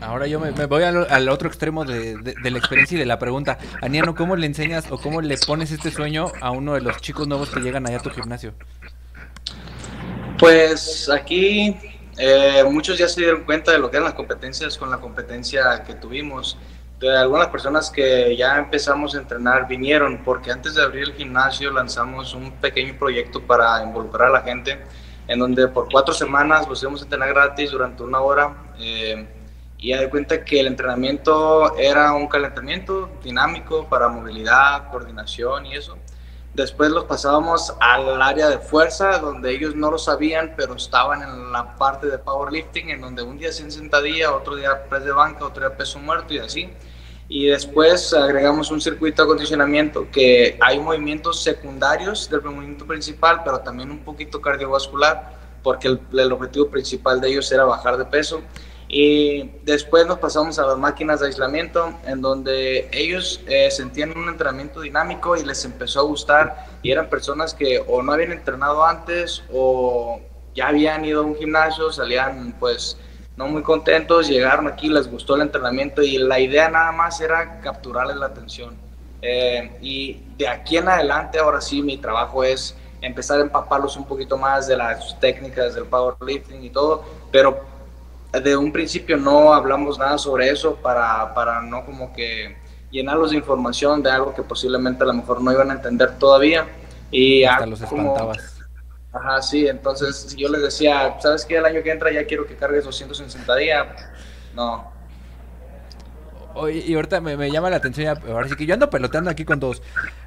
Ahora 0.00 0.26
yo 0.26 0.40
me, 0.40 0.50
me 0.52 0.64
voy 0.64 0.82
al, 0.84 1.06
al 1.10 1.28
otro 1.28 1.46
extremo 1.48 1.84
de, 1.84 2.16
de- 2.16 2.34
de 2.42 2.50
la 2.50 2.58
experiencia 2.58 2.96
y 2.96 2.98
de 3.00 3.04
la 3.04 3.18
pregunta. 3.18 3.58
Aniano, 3.82 4.14
¿cómo 4.14 4.34
le 4.34 4.46
enseñas 4.46 4.90
o 4.90 4.98
cómo 4.98 5.20
le 5.20 5.36
pones 5.36 5.70
este 5.72 5.90
sueño 5.90 6.32
a 6.40 6.50
uno 6.52 6.72
de 6.72 6.80
los 6.80 6.96
chicos 7.02 7.28
nuevos 7.28 7.50
que 7.50 7.60
llegan 7.60 7.86
allá 7.86 7.98
a 7.98 8.02
tu 8.02 8.08
gimnasio? 8.10 8.54
Pues 10.38 11.10
aquí 11.10 11.76
eh, 12.16 12.64
muchos 12.70 12.96
ya 12.98 13.08
se 13.08 13.20
dieron 13.20 13.44
cuenta 13.44 13.72
de 13.72 13.78
lo 13.78 13.90
que 13.90 13.98
eran 13.98 14.04
las 14.06 14.14
competencias 14.14 14.78
con 14.78 14.90
la 14.90 14.96
competencia 14.98 15.84
que 15.86 15.94
tuvimos. 15.94 16.56
De 17.00 17.16
algunas 17.16 17.48
personas 17.48 17.90
que 17.90 18.36
ya 18.36 18.58
empezamos 18.58 19.14
a 19.14 19.18
entrenar 19.18 19.66
vinieron 19.66 20.18
porque 20.22 20.52
antes 20.52 20.74
de 20.74 20.82
abrir 20.82 21.04
el 21.04 21.14
gimnasio 21.14 21.70
lanzamos 21.70 22.34
un 22.34 22.52
pequeño 22.52 22.98
proyecto 22.98 23.40
para 23.40 23.82
involucrar 23.82 24.28
a 24.28 24.32
la 24.32 24.42
gente 24.42 24.78
en 25.26 25.38
donde 25.38 25.66
por 25.68 25.88
cuatro 25.90 26.12
semanas 26.12 26.68
los 26.68 26.82
íbamos 26.82 27.00
a 27.00 27.04
entrenar 27.04 27.30
gratis 27.30 27.70
durante 27.70 28.02
una 28.02 28.20
hora 28.20 28.54
eh, 28.78 29.26
y 29.78 29.88
ya 29.88 30.00
de 30.02 30.10
cuenta 30.10 30.44
que 30.44 30.60
el 30.60 30.66
entrenamiento 30.66 31.74
era 31.78 32.12
un 32.12 32.28
calentamiento 32.28 33.10
dinámico 33.24 33.88
para 33.88 34.08
movilidad, 34.08 34.90
coordinación 34.90 35.64
y 35.64 35.76
eso 35.76 35.96
Después 36.52 36.90
los 36.90 37.04
pasábamos 37.04 37.72
al 37.78 38.20
área 38.20 38.48
de 38.48 38.58
fuerza, 38.58 39.18
donde 39.18 39.52
ellos 39.52 39.76
no 39.76 39.88
lo 39.92 39.98
sabían, 39.98 40.54
pero 40.56 40.74
estaban 40.74 41.22
en 41.22 41.52
la 41.52 41.76
parte 41.76 42.08
de 42.08 42.18
powerlifting, 42.18 42.90
en 42.90 43.00
donde 43.00 43.22
un 43.22 43.38
día 43.38 43.50
hacían 43.50 43.70
sentadilla, 43.70 44.32
otro 44.32 44.56
día 44.56 44.82
press 44.88 45.04
de 45.04 45.12
banca, 45.12 45.44
otro 45.44 45.66
día 45.66 45.76
peso 45.76 46.00
muerto 46.00 46.34
y 46.34 46.38
así. 46.38 46.68
Y 47.32 47.46
después 47.46 48.12
agregamos 48.12 48.72
un 48.72 48.80
circuito 48.80 49.22
de 49.22 49.26
acondicionamiento 49.26 50.08
que 50.10 50.58
hay 50.60 50.80
movimientos 50.80 51.44
secundarios 51.44 52.28
del 52.28 52.42
movimiento 52.42 52.84
principal, 52.84 53.42
pero 53.44 53.60
también 53.60 53.88
un 53.92 54.00
poquito 54.00 54.40
cardiovascular, 54.40 55.38
porque 55.62 55.86
el, 55.86 56.00
el 56.12 56.32
objetivo 56.32 56.68
principal 56.68 57.20
de 57.20 57.28
ellos 57.28 57.52
era 57.52 57.62
bajar 57.62 57.96
de 57.98 58.04
peso. 58.04 58.42
Y 58.88 59.48
después 59.62 60.08
nos 60.08 60.18
pasamos 60.18 60.58
a 60.58 60.66
las 60.66 60.76
máquinas 60.76 61.20
de 61.20 61.28
aislamiento, 61.28 61.94
en 62.04 62.20
donde 62.20 62.88
ellos 62.90 63.40
eh, 63.46 63.70
sentían 63.70 64.10
un 64.18 64.28
entrenamiento 64.28 64.80
dinámico 64.80 65.36
y 65.36 65.44
les 65.44 65.64
empezó 65.64 66.00
a 66.00 66.02
gustar. 66.02 66.66
Y 66.82 66.90
eran 66.90 67.08
personas 67.08 67.54
que 67.54 67.80
o 67.86 68.02
no 68.02 68.12
habían 68.12 68.32
entrenado 68.32 68.84
antes 68.84 69.44
o 69.52 70.20
ya 70.56 70.66
habían 70.66 71.04
ido 71.04 71.20
a 71.20 71.24
un 71.24 71.36
gimnasio, 71.36 71.92
salían 71.92 72.56
pues 72.58 72.98
no 73.40 73.48
muy 73.48 73.62
contentos, 73.62 74.28
llegaron 74.28 74.68
aquí, 74.68 74.90
les 74.90 75.10
gustó 75.10 75.34
el 75.34 75.40
entrenamiento 75.40 76.02
y 76.02 76.18
la 76.18 76.38
idea 76.38 76.68
nada 76.68 76.92
más 76.92 77.22
era 77.22 77.58
capturarles 77.62 78.16
la 78.16 78.26
atención. 78.26 78.74
Eh, 79.22 79.78
y 79.80 80.20
de 80.36 80.46
aquí 80.46 80.76
en 80.76 80.88
adelante, 80.88 81.38
ahora 81.38 81.62
sí, 81.62 81.80
mi 81.80 81.96
trabajo 81.96 82.44
es 82.44 82.76
empezar 83.00 83.38
a 83.38 83.40
empaparlos 83.40 83.96
un 83.96 84.04
poquito 84.04 84.36
más 84.36 84.66
de 84.66 84.76
las 84.76 85.18
técnicas 85.20 85.74
del 85.74 85.84
powerlifting 85.84 86.62
y 86.62 86.68
todo, 86.68 87.02
pero 87.32 87.64
de 88.30 88.54
un 88.58 88.70
principio 88.72 89.16
no 89.16 89.54
hablamos 89.54 89.98
nada 89.98 90.18
sobre 90.18 90.50
eso 90.50 90.74
para, 90.74 91.32
para 91.32 91.62
no 91.62 91.86
como 91.86 92.12
que 92.12 92.58
llenarlos 92.90 93.30
de 93.30 93.38
información 93.38 94.02
de 94.02 94.10
algo 94.10 94.34
que 94.34 94.42
posiblemente 94.42 95.02
a 95.02 95.06
lo 95.06 95.14
mejor 95.14 95.40
no 95.40 95.50
iban 95.50 95.70
a 95.70 95.74
entender 95.74 96.18
todavía. 96.18 96.66
Y 97.10 97.44
Hasta 97.44 97.64
los 97.64 97.80
espantabas. 97.80 98.49
Ajá, 99.12 99.42
sí, 99.42 99.66
entonces 99.66 100.34
yo 100.36 100.48
les 100.48 100.62
decía, 100.62 101.16
¿sabes 101.20 101.44
qué? 101.44 101.56
El 101.56 101.64
año 101.64 101.82
que 101.82 101.90
entra 101.90 102.12
ya 102.12 102.24
quiero 102.24 102.46
que 102.46 102.54
cargues 102.54 102.84
260 102.84 103.56
días. 103.56 103.86
No, 104.54 104.92
Oye, 106.54 106.84
y 106.84 106.94
ahorita 106.94 107.20
me, 107.20 107.36
me 107.36 107.50
llama 107.50 107.70
la 107.70 107.76
atención, 107.76 108.04
ya, 108.04 108.32
ahora 108.32 108.48
sí 108.48 108.56
que 108.56 108.66
yo 108.66 108.74
ando 108.74 108.90
peloteando 108.90 109.30
aquí 109.30 109.44
con 109.44 109.60
todos. 109.60 109.82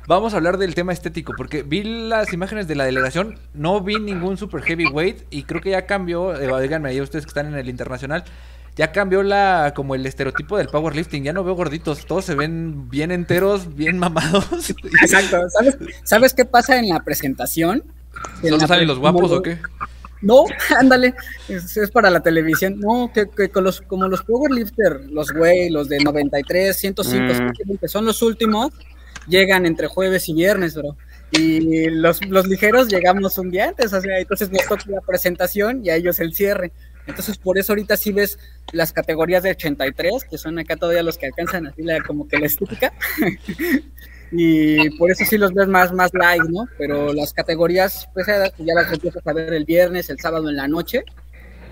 Vamos 0.07 0.33
a 0.33 0.37
hablar 0.37 0.57
del 0.57 0.73
tema 0.73 0.93
estético, 0.93 1.33
porque 1.35 1.63
vi 1.63 1.83
las 1.83 2.31
imágenes 2.33 2.67
de 2.67 2.75
la 2.75 2.85
delegación, 2.85 3.39
no 3.53 3.81
vi 3.81 3.99
ningún 3.99 4.37
super 4.37 4.61
heavyweight 4.61 5.23
y 5.29 5.43
creo 5.43 5.61
que 5.61 5.71
ya 5.71 5.85
cambió, 5.85 6.33
eh, 6.35 6.61
díganme 6.61 6.89
ahí 6.89 7.01
ustedes 7.01 7.25
que 7.25 7.29
están 7.29 7.47
en 7.47 7.55
el 7.55 7.67
internacional, 7.67 8.23
ya 8.75 8.91
cambió 8.91 9.21
la 9.21 9.73
como 9.75 9.95
el 9.95 10.05
estereotipo 10.05 10.57
del 10.57 10.67
powerlifting, 10.67 11.23
ya 11.23 11.33
no 11.33 11.43
veo 11.43 11.55
gorditos, 11.55 12.05
todos 12.05 12.25
se 12.25 12.35
ven 12.35 12.89
bien 12.89 13.11
enteros, 13.11 13.75
bien 13.75 13.97
mamados. 13.99 14.69
Exacto, 15.01 15.49
¿sabes, 15.49 15.77
¿sabes 16.03 16.33
qué 16.33 16.45
pasa 16.45 16.79
en 16.79 16.87
la 16.87 17.01
presentación? 17.01 17.83
En 18.41 18.49
¿Solo 18.49 18.57
la 18.57 18.67
salen 18.67 18.79
pre- 18.81 18.87
los 18.87 18.99
guapos 18.99 19.31
o 19.31 19.41
qué? 19.41 19.57
No, 20.21 20.45
ándale, 20.79 21.13
es, 21.49 21.75
es 21.75 21.91
para 21.91 22.09
la 22.09 22.21
televisión. 22.21 22.79
No, 22.79 23.11
que, 23.13 23.27
que 23.29 23.49
con 23.49 23.63
los, 23.63 23.81
como 23.81 24.07
los 24.07 24.23
powerlifter, 24.23 25.01
los 25.11 25.31
güey, 25.31 25.69
los 25.69 25.89
de 25.89 25.99
93, 25.99 26.75
105, 26.77 27.23
Mm. 27.25 27.27
120, 27.55 27.87
son 27.87 28.05
los 28.05 28.21
últimos, 28.21 28.71
llegan 29.27 29.65
entre 29.65 29.87
jueves 29.87 30.29
y 30.29 30.33
viernes, 30.33 30.75
bro. 30.75 30.95
Y 31.31 31.89
los, 31.89 32.23
los 32.27 32.47
ligeros 32.47 32.87
llegamos 32.89 33.37
un 33.39 33.49
día 33.49 33.67
antes, 33.69 33.91
o 33.91 33.99
sea, 33.99 34.19
entonces 34.19 34.51
nos 34.51 34.65
toca 34.67 34.83
la 34.87 35.01
presentación 35.01 35.81
y 35.83 35.89
a 35.89 35.95
ellos 35.95 36.19
el 36.19 36.33
cierre. 36.35 36.71
Entonces, 37.07 37.37
por 37.37 37.57
eso 37.57 37.73
ahorita 37.73 37.97
sí 37.97 38.13
ves 38.13 38.37
las 38.71 38.93
categorías 38.93 39.43
de 39.43 39.49
83, 39.49 40.23
que 40.29 40.37
son 40.37 40.57
acá 40.59 40.77
todavía 40.77 41.03
los 41.03 41.17
que 41.17 41.25
alcanzan 41.25 41.67
así 41.67 41.81
la, 41.81 42.01
como 42.01 42.27
que 42.27 42.37
la 42.37 42.45
estética. 42.45 42.93
y 44.31 44.89
por 44.97 45.11
eso 45.11 45.23
sí 45.25 45.37
los 45.37 45.53
ves 45.53 45.67
más, 45.67 45.93
más 45.93 46.11
live, 46.13 46.49
¿no? 46.49 46.67
Pero 46.77 47.13
las 47.13 47.33
categorías 47.33 48.07
pesadas 48.13 48.51
pues 48.55 48.67
ya 48.67 48.73
las 48.73 48.91
empiezas 48.91 49.25
a 49.25 49.33
ver 49.33 49.53
el 49.53 49.65
viernes, 49.65 50.09
el 50.09 50.19
sábado 50.19 50.49
en 50.49 50.55
la 50.55 50.67
noche. 50.67 51.03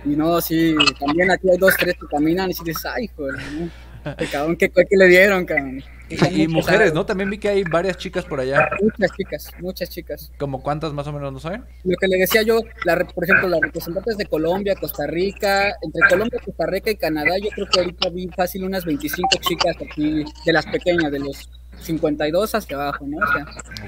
Y 0.05 0.09
no, 0.09 0.41
sí, 0.41 0.75
también 0.99 1.31
aquí 1.31 1.49
hay 1.49 1.57
dos, 1.57 1.75
tres 1.77 1.95
que 1.99 2.07
caminan 2.07 2.49
y 2.49 2.53
dices, 2.63 2.85
ay, 2.85 3.07
joder, 3.15 3.35
¿no? 3.53 4.15
Qué 4.17 4.25
cabrón, 4.25 4.55
¿qué, 4.57 4.69
qué 4.69 4.97
le 4.97 5.07
dieron, 5.07 5.45
cabrón? 5.45 5.83
Y, 6.09 6.41
y 6.41 6.47
mujeres, 6.47 6.93
¿no? 6.93 7.05
También 7.05 7.29
vi 7.29 7.37
que 7.37 7.49
hay 7.49 7.63
varias 7.63 7.97
chicas 7.97 8.25
por 8.25 8.39
allá. 8.39 8.67
Muchas 8.81 9.11
chicas, 9.15 9.51
muchas 9.59 9.89
chicas. 9.89 10.31
¿Como 10.37 10.61
cuántas 10.61 10.91
más 10.91 11.07
o 11.07 11.13
menos 11.13 11.31
no 11.31 11.39
saben? 11.39 11.63
Lo 11.83 11.95
que 11.97 12.07
le 12.07 12.17
decía 12.17 12.41
yo, 12.41 12.61
la, 12.83 12.97
por 12.97 13.23
ejemplo, 13.23 13.47
las 13.47 13.61
representantes 13.61 14.17
de 14.17 14.25
Colombia, 14.25 14.75
Costa 14.75 15.07
Rica, 15.07 15.73
entre 15.81 16.01
Colombia, 16.09 16.39
Costa 16.43 16.65
Rica 16.65 16.91
y 16.91 16.95
Canadá, 16.95 17.37
yo 17.41 17.49
creo 17.51 17.67
que 17.67 17.79
ahorita 17.79 18.09
vi 18.09 18.27
fácil 18.35 18.65
unas 18.65 18.83
25 18.83 19.29
chicas 19.39 19.75
aquí, 19.77 20.25
de 20.45 20.53
las 20.53 20.65
pequeñas, 20.65 21.11
de 21.11 21.19
los 21.19 21.49
52 21.81 22.55
hacia 22.55 22.77
abajo, 22.77 23.05
¿no? 23.07 23.17
O 23.17 23.33
sea, 23.33 23.45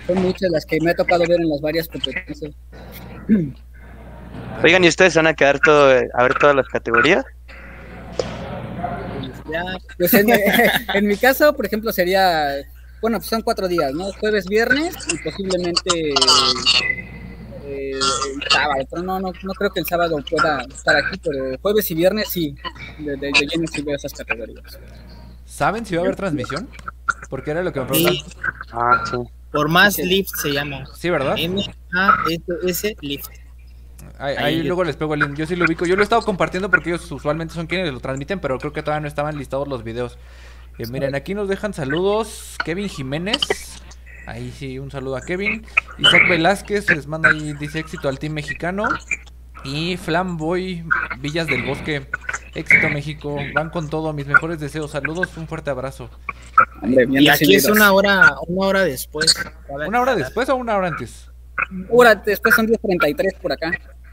son 0.07 0.21
muchas 0.21 0.49
las 0.51 0.65
que 0.65 0.79
me 0.81 0.91
ha 0.91 0.95
tocado 0.95 1.23
ver 1.27 1.39
en 1.39 1.49
las 1.49 1.61
varias 1.61 1.87
competencias. 1.87 2.51
Oigan, 4.63 4.83
¿y 4.83 4.87
ustedes 4.87 5.15
van 5.15 5.27
a 5.27 5.33
quedar 5.33 5.59
todo, 5.59 5.89
a 6.13 6.23
ver 6.23 6.33
todas 6.35 6.55
las 6.55 6.67
categorías? 6.67 7.25
Ya, 9.51 9.63
Pues 9.97 10.13
en, 10.13 10.27
en 10.93 11.07
mi 11.07 11.17
caso, 11.17 11.53
por 11.53 11.65
ejemplo, 11.65 11.91
sería, 11.91 12.55
bueno, 13.01 13.17
pues 13.17 13.27
son 13.29 13.41
cuatro 13.41 13.67
días, 13.67 13.93
¿no? 13.93 14.11
Jueves, 14.13 14.47
viernes 14.47 14.95
y 15.11 15.17
posiblemente 15.17 16.13
eh, 17.65 17.91
el 17.91 18.49
sábado, 18.49 18.87
pero 18.89 19.03
no, 19.03 19.19
no, 19.19 19.33
no 19.43 19.53
creo 19.53 19.71
que 19.71 19.81
el 19.81 19.85
sábado 19.85 20.17
pueda 20.29 20.61
estar 20.61 20.95
aquí, 20.95 21.19
pero 21.23 21.57
jueves 21.61 21.91
y 21.91 21.95
viernes 21.95 22.29
sí, 22.29 22.55
de, 22.99 23.11
de, 23.17 23.31
de 23.31 23.47
lleno 23.47 23.67
sí 23.67 23.81
veo 23.81 23.95
esas 23.95 24.13
categorías. 24.13 24.79
¿Saben 25.53 25.85
si 25.85 25.95
va 25.95 26.01
a 26.01 26.05
haber 26.05 26.15
transmisión? 26.15 26.67
Porque 27.29 27.51
era 27.51 27.61
lo 27.61 27.71
que 27.71 27.79
me 27.79 27.85
preguntaban. 27.85 28.17
Sí, 28.17 28.37
Ah, 28.71 29.03
sí. 29.05 29.17
por 29.51 29.69
más 29.69 29.93
Sí. 29.93 30.03
lift 30.03 30.35
se 30.35 30.51
llama. 30.51 30.83
Sí, 30.95 31.11
¿verdad? 31.11 31.35
M-A-S-S 31.37 32.95
lift. 33.01 33.27
Ahí, 34.17 34.35
Ahí 34.37 34.63
luego 34.63 34.83
les 34.83 34.95
pego 34.95 35.13
el 35.13 35.19
link. 35.19 35.35
Yo 35.35 35.45
sí 35.45 35.55
lo 35.55 35.65
ubico. 35.65 35.85
Yo 35.85 35.95
lo 35.95 36.01
he 36.01 36.03
estado 36.03 36.23
compartiendo 36.23 36.71
porque 36.71 36.89
ellos 36.89 37.11
usualmente 37.11 37.53
son 37.53 37.67
quienes 37.67 37.93
lo 37.93 37.99
transmiten, 37.99 38.39
pero 38.39 38.57
creo 38.57 38.73
que 38.73 38.81
todavía 38.81 39.01
no 39.01 39.07
estaban 39.07 39.37
listados 39.37 39.67
los 39.67 39.83
videos. 39.83 40.17
Eh, 40.79 40.87
miren, 40.87 41.13
aquí 41.13 41.35
nos 41.35 41.47
dejan 41.47 41.73
saludos. 41.75 42.57
Kevin 42.65 42.89
Jiménez. 42.89 43.39
Ahí 44.25 44.51
sí, 44.57 44.79
un 44.79 44.89
saludo 44.89 45.17
a 45.17 45.21
Kevin. 45.21 45.67
Isaac 45.99 46.27
Velázquez 46.29 46.89
les 46.89 47.05
manda 47.05 47.29
ahí, 47.29 47.53
dice 47.53 47.77
éxito 47.79 48.09
al 48.09 48.17
team 48.17 48.33
mexicano. 48.33 48.87
Y 49.63 49.97
Flamboy 49.97 50.83
Villas 51.19 51.45
del 51.45 51.63
Bosque. 51.63 52.07
Éxito 52.55 52.89
México. 52.89 53.35
Van 53.53 53.69
con 53.69 53.89
todo. 53.89 54.13
Mis 54.13 54.27
mejores 54.27 54.59
deseos. 54.59 54.91
Saludos. 54.91 55.35
Un 55.37 55.47
fuerte 55.47 55.69
abrazo. 55.69 56.09
Hombre, 56.81 57.05
Y 57.09 57.27
aquí 57.27 57.55
es 57.55 57.65
una 57.65 57.91
hora, 57.91 58.35
una 58.47 58.67
hora 58.67 58.83
después. 58.83 59.35
¿Una 59.87 60.01
hora 60.01 60.15
después 60.15 60.47
o 60.49 60.55
una 60.55 60.75
hora 60.77 60.87
antes? 60.89 61.29
Hora, 61.89 62.15
después 62.15 62.55
son 62.55 62.67
10.33 62.67 63.37
por 63.39 63.51
acá. 63.51 63.71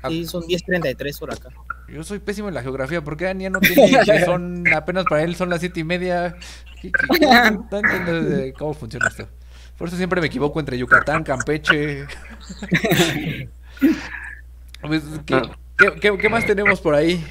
Sí, 0.08 0.26
son 0.26 0.42
10.33 0.44 1.18
por 1.18 1.32
acá. 1.32 1.48
Yo 1.88 2.02
soy 2.04 2.18
pésimo 2.20 2.48
en 2.48 2.54
la 2.54 2.62
geografía. 2.62 3.02
porque 3.02 3.24
Daniel 3.24 3.52
no 3.52 3.60
tiene 3.60 3.98
que 4.04 4.24
son 4.24 4.64
apenas 4.74 5.04
para 5.04 5.22
él 5.22 5.34
son 5.36 5.50
las 5.50 5.60
siete 5.60 5.80
y 5.80 5.84
media? 5.84 6.36
¿Qué- 6.80 6.90
qué- 6.92 7.18
qué- 7.18 7.26
no 7.26 7.78
entiendo 7.78 8.22
de 8.22 8.52
cómo 8.54 8.72
funciona 8.72 9.08
esto. 9.08 9.28
Por 9.76 9.88
eso 9.88 9.96
siempre 9.96 10.20
me 10.20 10.28
equivoco 10.28 10.60
entre 10.60 10.78
Yucatán, 10.78 11.24
Campeche. 11.24 12.06
Pues, 14.82 15.02
¿qué, 15.26 15.42
qué- 15.76 15.92
qué- 16.00 16.18
qué 16.18 16.28
más 16.28 16.46
tenemos 16.46 16.80
por 16.80 16.94
ahí? 16.94 17.22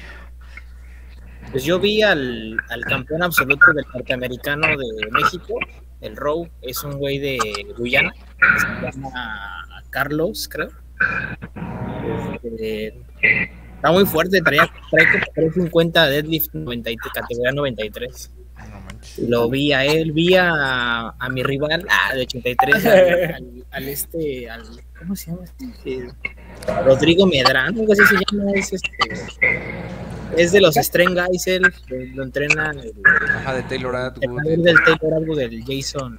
Pues 1.50 1.64
yo 1.64 1.78
vi 1.80 2.02
al, 2.02 2.56
campeón 2.88 3.22
absoluto 3.22 3.72
del 3.74 3.84
norteamericano 3.92 4.68
de 4.68 5.10
México, 5.10 5.58
el 6.00 6.16
Row, 6.16 6.48
es 6.62 6.82
un 6.84 6.92
güey 6.92 7.18
de 7.18 7.38
Guyana, 7.76 8.12
se 8.58 8.66
llama 8.96 9.66
Carlos, 9.90 10.48
creo. 10.48 10.68
Este, 12.42 12.94
está 13.74 13.90
muy 13.90 14.06
fuerte, 14.06 14.40
traía, 14.42 14.70
trae 14.90 15.10
como 15.10 15.24
350 15.34 16.06
deadlift 16.06 16.54
90, 16.54 16.90
y- 16.90 16.96
categoría 16.96 17.52
93. 17.52 18.32
Lo 19.26 19.48
vi 19.48 19.72
a 19.72 19.84
él, 19.84 20.12
vi 20.12 20.34
a, 20.36 21.08
a 21.10 21.28
mi 21.30 21.42
rival, 21.42 21.86
ah, 21.90 22.14
de 22.14 22.22
83, 22.22 22.84
al, 22.86 22.92
al- 23.34 23.64
al 23.70 23.88
este, 23.88 24.50
al, 24.50 24.62
¿cómo 24.98 25.16
se 25.16 25.30
llama? 25.30 25.44
este? 25.44 26.08
Rodrigo 26.84 27.26
Medrano, 27.26 27.80
algo 27.80 27.92
así 27.92 28.02
se 28.04 28.14
llama, 28.36 28.50
es 28.54 28.72
este, 28.72 28.88
es 30.36 30.52
de 30.52 30.60
los 30.60 30.74
Stren 30.76 31.14
Guys, 31.14 31.46
él, 31.46 31.62
lo 32.14 32.22
entrena 32.22 32.70
el, 32.72 32.92
Ajá, 33.36 33.54
de 33.54 33.62
Taylor 33.64 33.94
el 33.94 34.00
Atwood. 34.02 34.36
padre 34.36 34.56
del 34.58 34.76
Taylor 34.84 35.14
algo 35.14 35.34
del 35.36 35.64
Jason, 35.64 36.18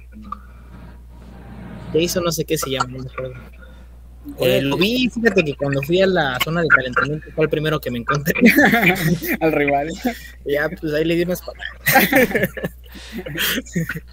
Jason 1.92 2.24
no 2.24 2.32
sé 2.32 2.44
qué 2.44 2.56
se 2.58 2.70
llama, 2.70 2.86
no 2.96 3.04
me 3.04 3.10
acuerdo. 3.10 3.34
Eh, 4.38 4.62
lo 4.62 4.76
vi, 4.76 5.08
fíjate 5.10 5.44
que 5.44 5.56
cuando 5.56 5.82
fui 5.82 6.00
a 6.00 6.06
la 6.06 6.38
zona 6.44 6.62
de 6.62 6.68
calentamiento 6.68 7.26
fue 7.34 7.44
el 7.44 7.50
primero 7.50 7.80
que 7.80 7.90
me 7.90 7.98
encontré. 7.98 8.34
Al 9.40 9.52
rival. 9.52 9.88
ya, 10.46 10.68
pues 10.80 10.94
ahí 10.94 11.04
le 11.04 11.16
di 11.16 11.22
unas 11.22 11.42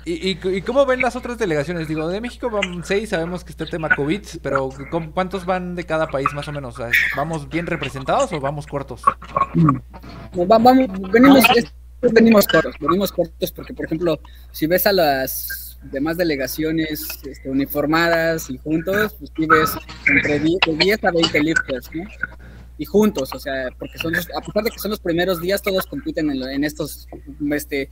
¿Y, 0.06 0.30
y, 0.32 0.40
y 0.44 0.62
cómo 0.62 0.86
ven 0.86 1.02
las 1.02 1.16
otras 1.16 1.38
delegaciones? 1.38 1.88
Digo, 1.88 2.08
de 2.08 2.22
México 2.22 2.50
van 2.50 2.84
seis, 2.84 3.10
sabemos 3.10 3.44
que 3.44 3.52
está 3.52 3.64
el 3.66 3.70
tema 3.70 3.90
COVID, 3.96 4.22
pero 4.42 4.70
¿cómo- 4.90 5.12
¿cuántos 5.12 5.46
van 5.46 5.76
de 5.76 5.86
cada 5.86 6.08
país 6.08 6.28
más 6.34 6.48
o 6.48 6.52
menos? 6.54 6.76
¿Vamos 7.16 7.48
bien 7.50 7.68
representados 7.68 8.32
o 8.34 8.40
vamos 8.40 8.66
cortos? 8.68 9.02
No, 10.34 10.48
va- 10.48 10.58
vamos, 10.58 10.88
venimos, 11.12 11.44
es- 11.56 11.72
venimos 12.14 12.48
cortos, 12.48 12.76
venimos 12.80 13.12
cortos 13.12 13.52
porque, 13.52 13.74
por 13.74 13.86
ejemplo, 13.86 14.20
si 14.52 14.66
ves 14.68 14.88
a 14.88 14.94
las 14.94 15.69
demás 15.84 16.18
delegaciones 16.18 17.08
este, 17.26 17.50
uniformadas 17.50 18.50
y 18.50 18.58
juntos, 18.58 19.16
pues 19.18 19.32
sí 19.36 19.46
ves 19.48 19.72
entre 20.08 20.40
10, 20.40 20.60
de 20.66 20.76
10 20.76 21.04
a 21.04 21.12
20 21.12 21.40
lifters, 21.44 21.90
¿no? 21.94 22.04
Y 22.78 22.86
juntos, 22.86 23.34
o 23.34 23.40
sea, 23.40 23.70
porque 23.78 23.98
son 23.98 24.14
los- 24.14 24.30
a 24.36 24.40
pesar 24.42 24.64
de 24.64 24.72
que 24.72 24.80
son 24.80 24.92
los 24.92 25.00
primeros 25.02 25.42
días, 25.42 25.62
todos 25.62 25.86
compiten 25.86 26.30
en 26.32 26.64
estos 26.64 27.08
este, 27.52 27.90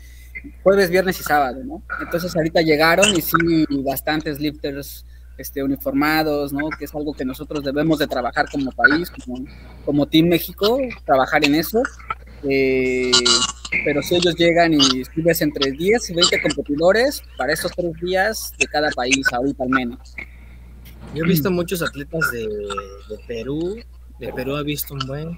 jueves, 0.63 0.89
viernes 0.89 1.19
y 1.19 1.23
sábado, 1.23 1.61
¿no? 1.63 1.83
Entonces 2.01 2.33
ahorita 2.35 2.61
llegaron 2.61 3.13
y 3.15 3.21
sí, 3.21 3.65
bastantes 3.83 4.39
lifters 4.39 5.05
este, 5.37 5.61
uniformados, 5.61 6.53
¿no? 6.53 6.69
Que 6.69 6.85
es 6.85 6.95
algo 6.95 7.13
que 7.13 7.25
nosotros 7.25 7.63
debemos 7.63 7.99
de 7.99 8.07
trabajar 8.07 8.45
como 8.49 8.71
país, 8.71 9.11
como, 9.11 9.45
como 9.85 10.05
Team 10.07 10.27
México, 10.29 10.79
trabajar 11.05 11.45
en 11.45 11.55
eso. 11.55 11.81
Eh, 12.43 13.11
pero 13.83 14.01
si 14.01 14.15
ellos 14.15 14.35
llegan 14.35 14.73
y 14.73 14.79
si 14.79 15.21
ves 15.21 15.41
entre 15.41 15.71
10 15.71 16.09
y 16.09 16.13
20 16.13 16.41
competidores 16.41 17.21
para 17.37 17.53
esos 17.53 17.71
tres 17.71 17.91
días 18.01 18.53
de 18.57 18.65
cada 18.67 18.89
país, 18.91 19.25
ahorita 19.31 19.63
al 19.63 19.69
menos. 19.69 20.15
Yo 21.13 21.23
he 21.23 21.27
visto 21.27 21.51
muchos 21.51 21.81
atletas 21.81 22.31
de, 22.31 22.41
de 22.41 23.17
Perú. 23.27 23.79
De 24.19 24.33
Perú 24.33 24.57
he 24.57 24.63
visto 24.63 24.93
un 24.93 24.99
buen. 25.07 25.37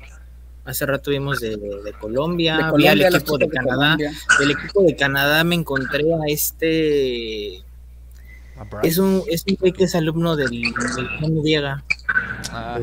Hace 0.65 0.86
rato 0.86 1.11
vimos 1.11 1.39
de, 1.39 1.57
de 1.57 1.93
Colombia, 1.99 2.57
De 2.57 2.77
vi 2.77 2.88
al 2.88 2.97
Colombia, 2.99 3.07
equipo 3.07 3.38
de 3.38 3.49
Canadá. 3.49 3.75
Colombia. 3.75 4.11
Del 4.39 4.51
equipo 4.51 4.84
de 4.84 4.95
Canadá 4.95 5.43
me 5.43 5.55
encontré 5.55 6.03
a 6.13 6.27
este. 6.27 7.63
Es 8.84 8.97
un, 8.97 9.23
es 9.27 9.45
un 9.47 9.71
que 9.71 9.84
es 9.86 9.95
alumno 9.95 10.36
del, 10.36 10.49
del 10.51 11.07
Juan 11.19 11.41
Diega. 11.41 11.84
Ah, 12.51 12.80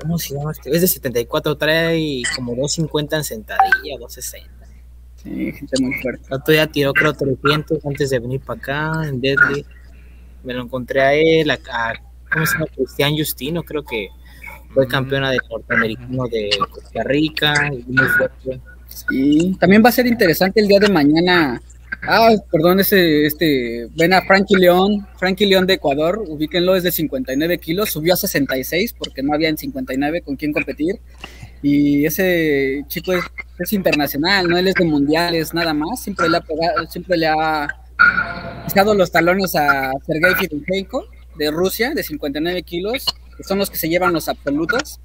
¿Cómo 0.00 0.18
se 0.18 0.34
llama? 0.34 0.52
este? 0.52 0.70
Es 0.74 0.80
de 0.80 0.88
74, 0.88 1.56
trae 1.56 2.22
como 2.34 2.52
250 2.52 3.16
en 3.16 3.24
sentadilla, 3.24 3.98
260. 3.98 4.50
Sí, 5.16 5.52
gente 5.52 5.80
muy 5.82 5.94
fuerte. 6.02 6.28
Día 6.48 6.66
tiró 6.66 6.92
creo 6.92 7.12
300 7.12 7.84
antes 7.86 8.10
de 8.10 8.18
venir 8.18 8.40
para 8.40 8.58
acá 8.58 9.08
en 9.08 9.20
Deadly. 9.20 9.64
Me 10.42 10.54
lo 10.54 10.62
encontré 10.64 11.00
a 11.00 11.14
él, 11.14 11.50
a, 11.50 11.54
a- 11.54 11.94
¿cómo 12.32 12.44
se 12.46 12.54
llama? 12.54 12.66
Cristian 12.74 13.16
Justino, 13.16 13.62
creo 13.62 13.84
que 13.84 14.08
fue 14.74 14.88
campeona 14.88 15.30
del 15.30 15.40
norteamericano 15.48 16.24
de 16.26 16.50
Costa 16.70 17.02
Rica, 17.04 17.70
y 17.72 17.84
muy 17.92 18.06
fuerte. 18.08 18.60
Sí, 18.88 19.56
también 19.60 19.82
va 19.84 19.90
a 19.90 19.92
ser 19.92 20.06
interesante 20.06 20.60
el 20.60 20.66
día 20.68 20.80
de 20.80 20.88
mañana. 20.88 21.62
Ah, 22.04 22.34
perdón, 22.50 22.80
ese, 22.80 23.26
este, 23.26 23.86
ven 23.94 24.12
a 24.12 24.22
Frankie 24.22 24.56
León, 24.56 25.06
Frankie 25.18 25.46
León 25.46 25.68
de 25.68 25.74
Ecuador, 25.74 26.24
ubíquenlo, 26.26 26.74
es 26.74 26.82
de 26.82 26.90
59 26.90 27.58
kilos, 27.58 27.90
subió 27.90 28.14
a 28.14 28.16
66 28.16 28.94
porque 28.98 29.22
no 29.22 29.32
había 29.32 29.48
en 29.48 29.56
59 29.56 30.22
con 30.22 30.34
quién 30.34 30.52
competir. 30.52 30.98
Y 31.62 32.04
ese 32.04 32.84
chico 32.88 33.12
es, 33.12 33.72
internacional, 33.72 34.48
no 34.48 34.58
él 34.58 34.66
es 34.66 34.74
de 34.74 34.84
mundiales, 34.84 35.54
nada 35.54 35.72
más, 35.74 36.02
siempre 36.02 36.28
le 36.28 36.38
ha 36.38 36.40
pegado, 36.40 36.84
siempre 36.88 37.16
le 37.16 37.28
ha 37.28 37.68
pisado 38.64 38.94
los 38.94 39.12
talones 39.12 39.54
a 39.54 39.92
Sergei 40.04 40.34
Fidenhenko 40.34 41.06
de 41.38 41.52
Rusia, 41.52 41.94
de 41.94 42.02
59 42.02 42.64
kilos, 42.64 43.06
que 43.36 43.44
son 43.44 43.58
los 43.58 43.70
que 43.70 43.76
se 43.76 43.88
llevan 43.88 44.12
los 44.12 44.28
absolutos. 44.28 44.98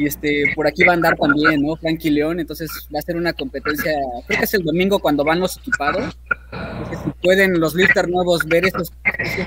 Y 0.00 0.06
este, 0.06 0.44
por 0.54 0.66
aquí 0.66 0.82
va 0.82 0.92
a 0.92 0.96
andar 0.96 1.14
también, 1.14 1.60
¿no? 1.60 1.76
Frankie 1.76 2.10
León, 2.10 2.40
entonces 2.40 2.70
va 2.94 3.00
a 3.00 3.02
ser 3.02 3.18
una 3.18 3.34
competencia, 3.34 3.92
creo 4.26 4.38
que 4.38 4.44
es 4.46 4.54
el 4.54 4.62
domingo 4.62 4.98
cuando 4.98 5.24
van 5.24 5.40
los 5.40 5.58
equipados. 5.58 6.16
Si 7.04 7.10
pueden 7.22 7.60
los 7.60 7.74
lifters 7.74 8.08
nuevos 8.08 8.46
ver 8.46 8.64
esos 8.64 8.90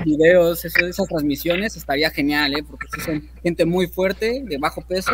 videos, 0.04 0.64
esas 0.64 1.08
transmisiones, 1.08 1.76
estaría 1.76 2.08
genial, 2.10 2.54
¿eh? 2.54 2.62
Porque 2.62 2.86
sí 2.94 3.00
son 3.00 3.28
gente 3.42 3.64
muy 3.64 3.88
fuerte, 3.88 4.44
de 4.44 4.58
bajo 4.58 4.80
peso, 4.82 5.10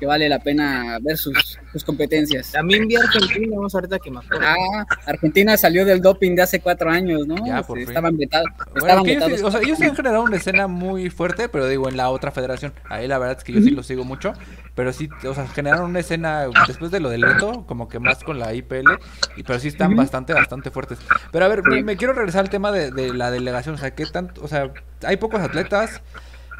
que 0.00 0.06
vale 0.06 0.28
la 0.30 0.38
pena 0.38 0.98
ver 1.02 1.16
sus, 1.18 1.58
sus 1.70 1.84
competencias. 1.84 2.50
También 2.50 2.88
vi 2.88 2.96
a 2.96 3.00
Argentina, 3.00 3.54
vamos 3.54 3.74
ahorita 3.74 3.98
que 3.98 4.10
me 4.10 4.18
acuerdo. 4.18 4.46
Ah, 4.48 4.86
Argentina 5.06 5.56
salió 5.58 5.84
del 5.84 6.00
doping 6.00 6.34
de 6.34 6.42
hace 6.42 6.60
cuatro 6.60 6.90
años, 6.90 7.26
¿no? 7.26 7.46
Ya, 7.46 7.62
por 7.62 7.76
fin. 7.78 7.86
estaban 7.88 8.16
vetados. 8.16 8.48
Bueno, 8.80 9.02
ellos, 9.04 9.06
vetados. 9.06 9.38
sí- 9.38 9.44
o 9.44 9.50
sea, 9.50 9.60
ellos 9.60 9.80
han 9.82 9.94
generado 9.94 10.24
una 10.24 10.36
escena 10.38 10.66
muy 10.66 11.10
fuerte, 11.10 11.48
pero 11.50 11.68
digo, 11.68 11.88
en 11.88 11.98
la 11.98 12.08
otra 12.08 12.30
federación. 12.30 12.72
Ahí 12.88 13.06
la 13.06 13.18
verdad 13.18 13.36
es 13.38 13.44
que 13.44 13.52
yo 13.52 13.60
sí 13.60 13.70
los 13.70 13.86
sigo 13.86 14.04
mucho. 14.04 14.32
Pero 14.74 14.92
sí, 14.94 15.10
o 15.26 15.34
sea, 15.34 15.46
generaron 15.48 15.90
una 15.90 16.00
escena 16.00 16.46
después 16.66 16.90
de 16.90 17.00
lo 17.00 17.10
del 17.10 17.20
reto, 17.22 17.66
como 17.66 17.88
que 17.88 17.98
más 17.98 18.24
con 18.24 18.38
la 18.38 18.54
IPL. 18.54 18.98
Y, 19.36 19.42
pero 19.42 19.58
sí 19.60 19.68
están 19.68 19.88
Ujú. 19.88 19.98
bastante, 19.98 20.32
bastante 20.32 20.70
fuertes. 20.70 20.98
Pero 21.30 21.44
a 21.44 21.48
ver, 21.48 21.62
me, 21.64 21.82
me 21.82 21.96
quiero 21.96 22.14
regresar 22.14 22.40
al 22.40 22.50
tema 22.50 22.72
de, 22.72 22.90
de 22.90 23.12
la 23.12 23.30
delegación. 23.30 23.74
O 23.74 23.78
sea, 23.78 23.94
¿qué 23.94 24.06
tanto? 24.06 24.40
O 24.42 24.48
sea, 24.48 24.72
hay 25.04 25.18
pocos 25.18 25.40
atletas. 25.42 26.00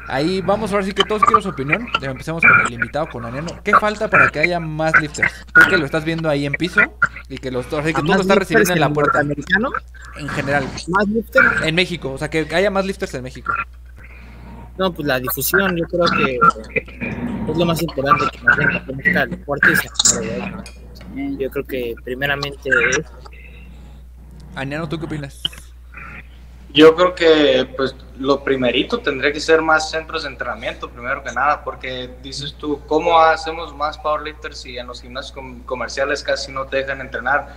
Ahí 0.07 0.41
vamos 0.41 0.71
ahora 0.71 0.85
sí 0.85 0.93
que 0.93 1.03
todos 1.03 1.23
quiero 1.23 1.41
su 1.41 1.49
opinión. 1.49 1.87
Empecemos 2.01 2.43
con 2.43 2.67
el 2.67 2.73
invitado, 2.73 3.07
con 3.09 3.25
Aniano. 3.25 3.61
¿Qué 3.63 3.71
falta 3.73 4.09
para 4.09 4.29
que 4.29 4.39
haya 4.39 4.59
más 4.59 4.99
lifters? 4.99 5.45
Tú 5.53 5.61
que 5.69 5.77
lo 5.77 5.85
estás 5.85 6.03
viendo 6.03 6.29
ahí 6.29 6.45
en 6.45 6.53
piso 6.53 6.81
y 7.29 7.37
que, 7.37 7.51
los, 7.51 7.71
así 7.73 7.93
que 7.93 8.01
tú 8.01 8.07
lo 8.07 8.21
estás 8.21 8.25
lifters 8.25 8.39
recibiendo 8.39 8.73
en 8.73 8.79
la 8.79 8.89
puerta. 8.89 9.23
norteamericano, 9.23 9.69
En 10.17 10.29
general, 10.29 10.67
más 10.87 11.07
lifter, 11.07 11.43
en 11.63 11.75
México. 11.75 12.11
O 12.11 12.17
sea, 12.17 12.29
que 12.29 12.47
haya 12.53 12.69
más 12.71 12.85
lifters 12.85 13.13
en 13.13 13.23
México. 13.23 13.53
no, 14.77 14.91
pues 14.91 15.07
la 15.07 15.19
difusión, 15.19 15.75
yo 15.77 15.85
creo 15.85 16.05
que 16.17 16.39
es 17.51 17.57
lo 17.57 17.65
más 17.65 17.81
importante 17.81 18.25
que 18.31 18.43
la 18.43 18.55
gente 18.55 18.85
conozca 18.85 19.23
el 19.23 19.29
deporte 19.29 19.71
y 19.71 19.75
se 19.75 19.87
enamore 19.87 20.27
de 20.27 20.37
ello. 20.37 21.39
Yo 21.39 21.49
creo 21.49 21.65
que 21.65 21.95
primeramente 22.03 22.69
es 22.89 23.01
Aniano, 24.55 24.87
¿tú 24.89 24.99
qué 24.99 25.05
opinas? 25.05 25.41
Yo 26.73 26.95
creo 26.95 27.13
que 27.15 27.67
pues 27.75 27.95
lo 28.17 28.43
primerito 28.43 28.99
tendría 28.99 29.33
que 29.33 29.39
ser 29.39 29.61
más 29.61 29.89
centros 29.89 30.23
de 30.23 30.29
entrenamiento, 30.29 30.89
primero 30.89 31.21
que 31.23 31.31
nada, 31.31 31.63
porque 31.63 32.09
dices 32.21 32.53
tú, 32.53 32.81
¿cómo 32.87 33.19
hacemos 33.19 33.75
más 33.75 33.97
powerlifters 33.97 34.59
si 34.59 34.77
en 34.77 34.87
los 34.87 35.01
gimnasios 35.01 35.33
com- 35.33 35.63
comerciales 35.63 36.23
casi 36.23 36.51
no 36.51 36.65
te 36.65 36.77
dejan 36.77 37.01
entrenar? 37.01 37.47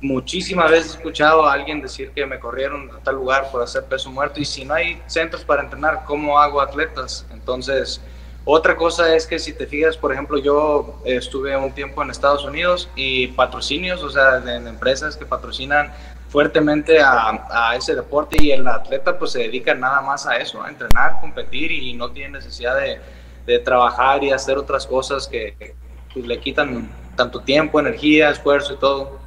Muchísimas 0.00 0.70
veces 0.70 0.92
he 0.94 0.96
escuchado 0.96 1.46
a 1.46 1.52
alguien 1.52 1.80
decir 1.80 2.10
que 2.10 2.26
me 2.26 2.40
corrieron 2.40 2.90
a 2.90 2.98
tal 2.98 3.14
lugar 3.14 3.50
por 3.52 3.62
hacer 3.62 3.84
peso 3.84 4.10
muerto 4.10 4.40
y 4.40 4.44
si 4.44 4.64
no 4.64 4.74
hay 4.74 5.00
centros 5.06 5.44
para 5.44 5.62
entrenar, 5.62 6.02
¿cómo 6.04 6.38
hago 6.40 6.60
atletas? 6.60 7.24
Entonces, 7.30 8.00
otra 8.44 8.76
cosa 8.76 9.14
es 9.14 9.26
que 9.28 9.38
si 9.38 9.52
te 9.52 9.66
fijas, 9.68 9.96
por 9.96 10.12
ejemplo, 10.12 10.36
yo 10.38 11.00
estuve 11.04 11.56
un 11.56 11.70
tiempo 11.72 12.02
en 12.02 12.10
Estados 12.10 12.44
Unidos 12.44 12.88
y 12.96 13.28
patrocinios, 13.28 14.02
o 14.02 14.10
sea, 14.10 14.40
de 14.40 14.56
empresas 14.68 15.16
que 15.16 15.24
patrocinan 15.24 15.92
fuertemente 16.32 16.98
a, 16.98 17.46
a, 17.50 17.76
ese 17.76 17.94
deporte 17.94 18.38
y 18.42 18.52
el 18.52 18.66
atleta 18.66 19.18
pues 19.18 19.32
se 19.32 19.40
dedica 19.40 19.74
nada 19.74 20.00
más 20.00 20.26
a 20.26 20.36
eso, 20.38 20.62
a 20.62 20.70
entrenar, 20.70 21.20
competir 21.20 21.70
y 21.70 21.92
no 21.92 22.10
tiene 22.10 22.38
necesidad 22.38 22.74
de, 22.80 22.98
de 23.44 23.58
trabajar 23.58 24.24
y 24.24 24.30
hacer 24.30 24.56
otras 24.56 24.86
cosas 24.86 25.28
que, 25.28 25.74
pues, 26.14 26.26
le 26.26 26.40
quitan 26.40 26.90
tanto 27.16 27.40
tiempo, 27.40 27.78
energía, 27.78 28.30
esfuerzo 28.30 28.72
y 28.72 28.78
todo. 28.78 29.20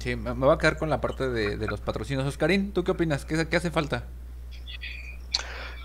Sí, 0.00 0.16
me 0.16 0.34
me 0.34 0.46
voy 0.46 0.54
a 0.56 0.58
quedar 0.58 0.78
con 0.78 0.90
la 0.90 1.00
parte 1.00 1.28
de, 1.28 1.56
de 1.56 1.66
los 1.68 1.80
patrocinios. 1.80 2.26
Oscarín, 2.26 2.72
¿tú 2.72 2.82
qué 2.82 2.90
opinas? 2.90 3.24
¿Qué, 3.24 3.46
qué 3.48 3.56
hace 3.56 3.70
falta? 3.70 4.02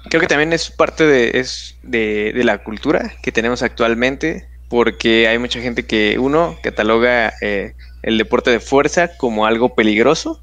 Creo 0.10 0.22
que 0.22 0.28
también 0.28 0.54
es 0.54 0.72
parte 0.72 1.06
de, 1.06 1.40
es 1.40 1.78
de, 1.84 2.34
de 2.34 2.44
la 2.44 2.64
cultura 2.64 3.14
que 3.22 3.32
tenemos 3.32 3.62
actualmente, 3.62 4.50
porque 4.70 5.28
hay 5.28 5.38
mucha 5.38 5.60
gente 5.60 5.86
que, 5.86 6.18
uno, 6.18 6.58
cataloga 6.64 7.32
eh, 7.42 7.76
el 8.04 8.18
deporte 8.18 8.52
de 8.52 8.60
fuerza 8.60 9.18
como 9.18 9.46
algo 9.46 9.76
peligroso, 9.76 10.42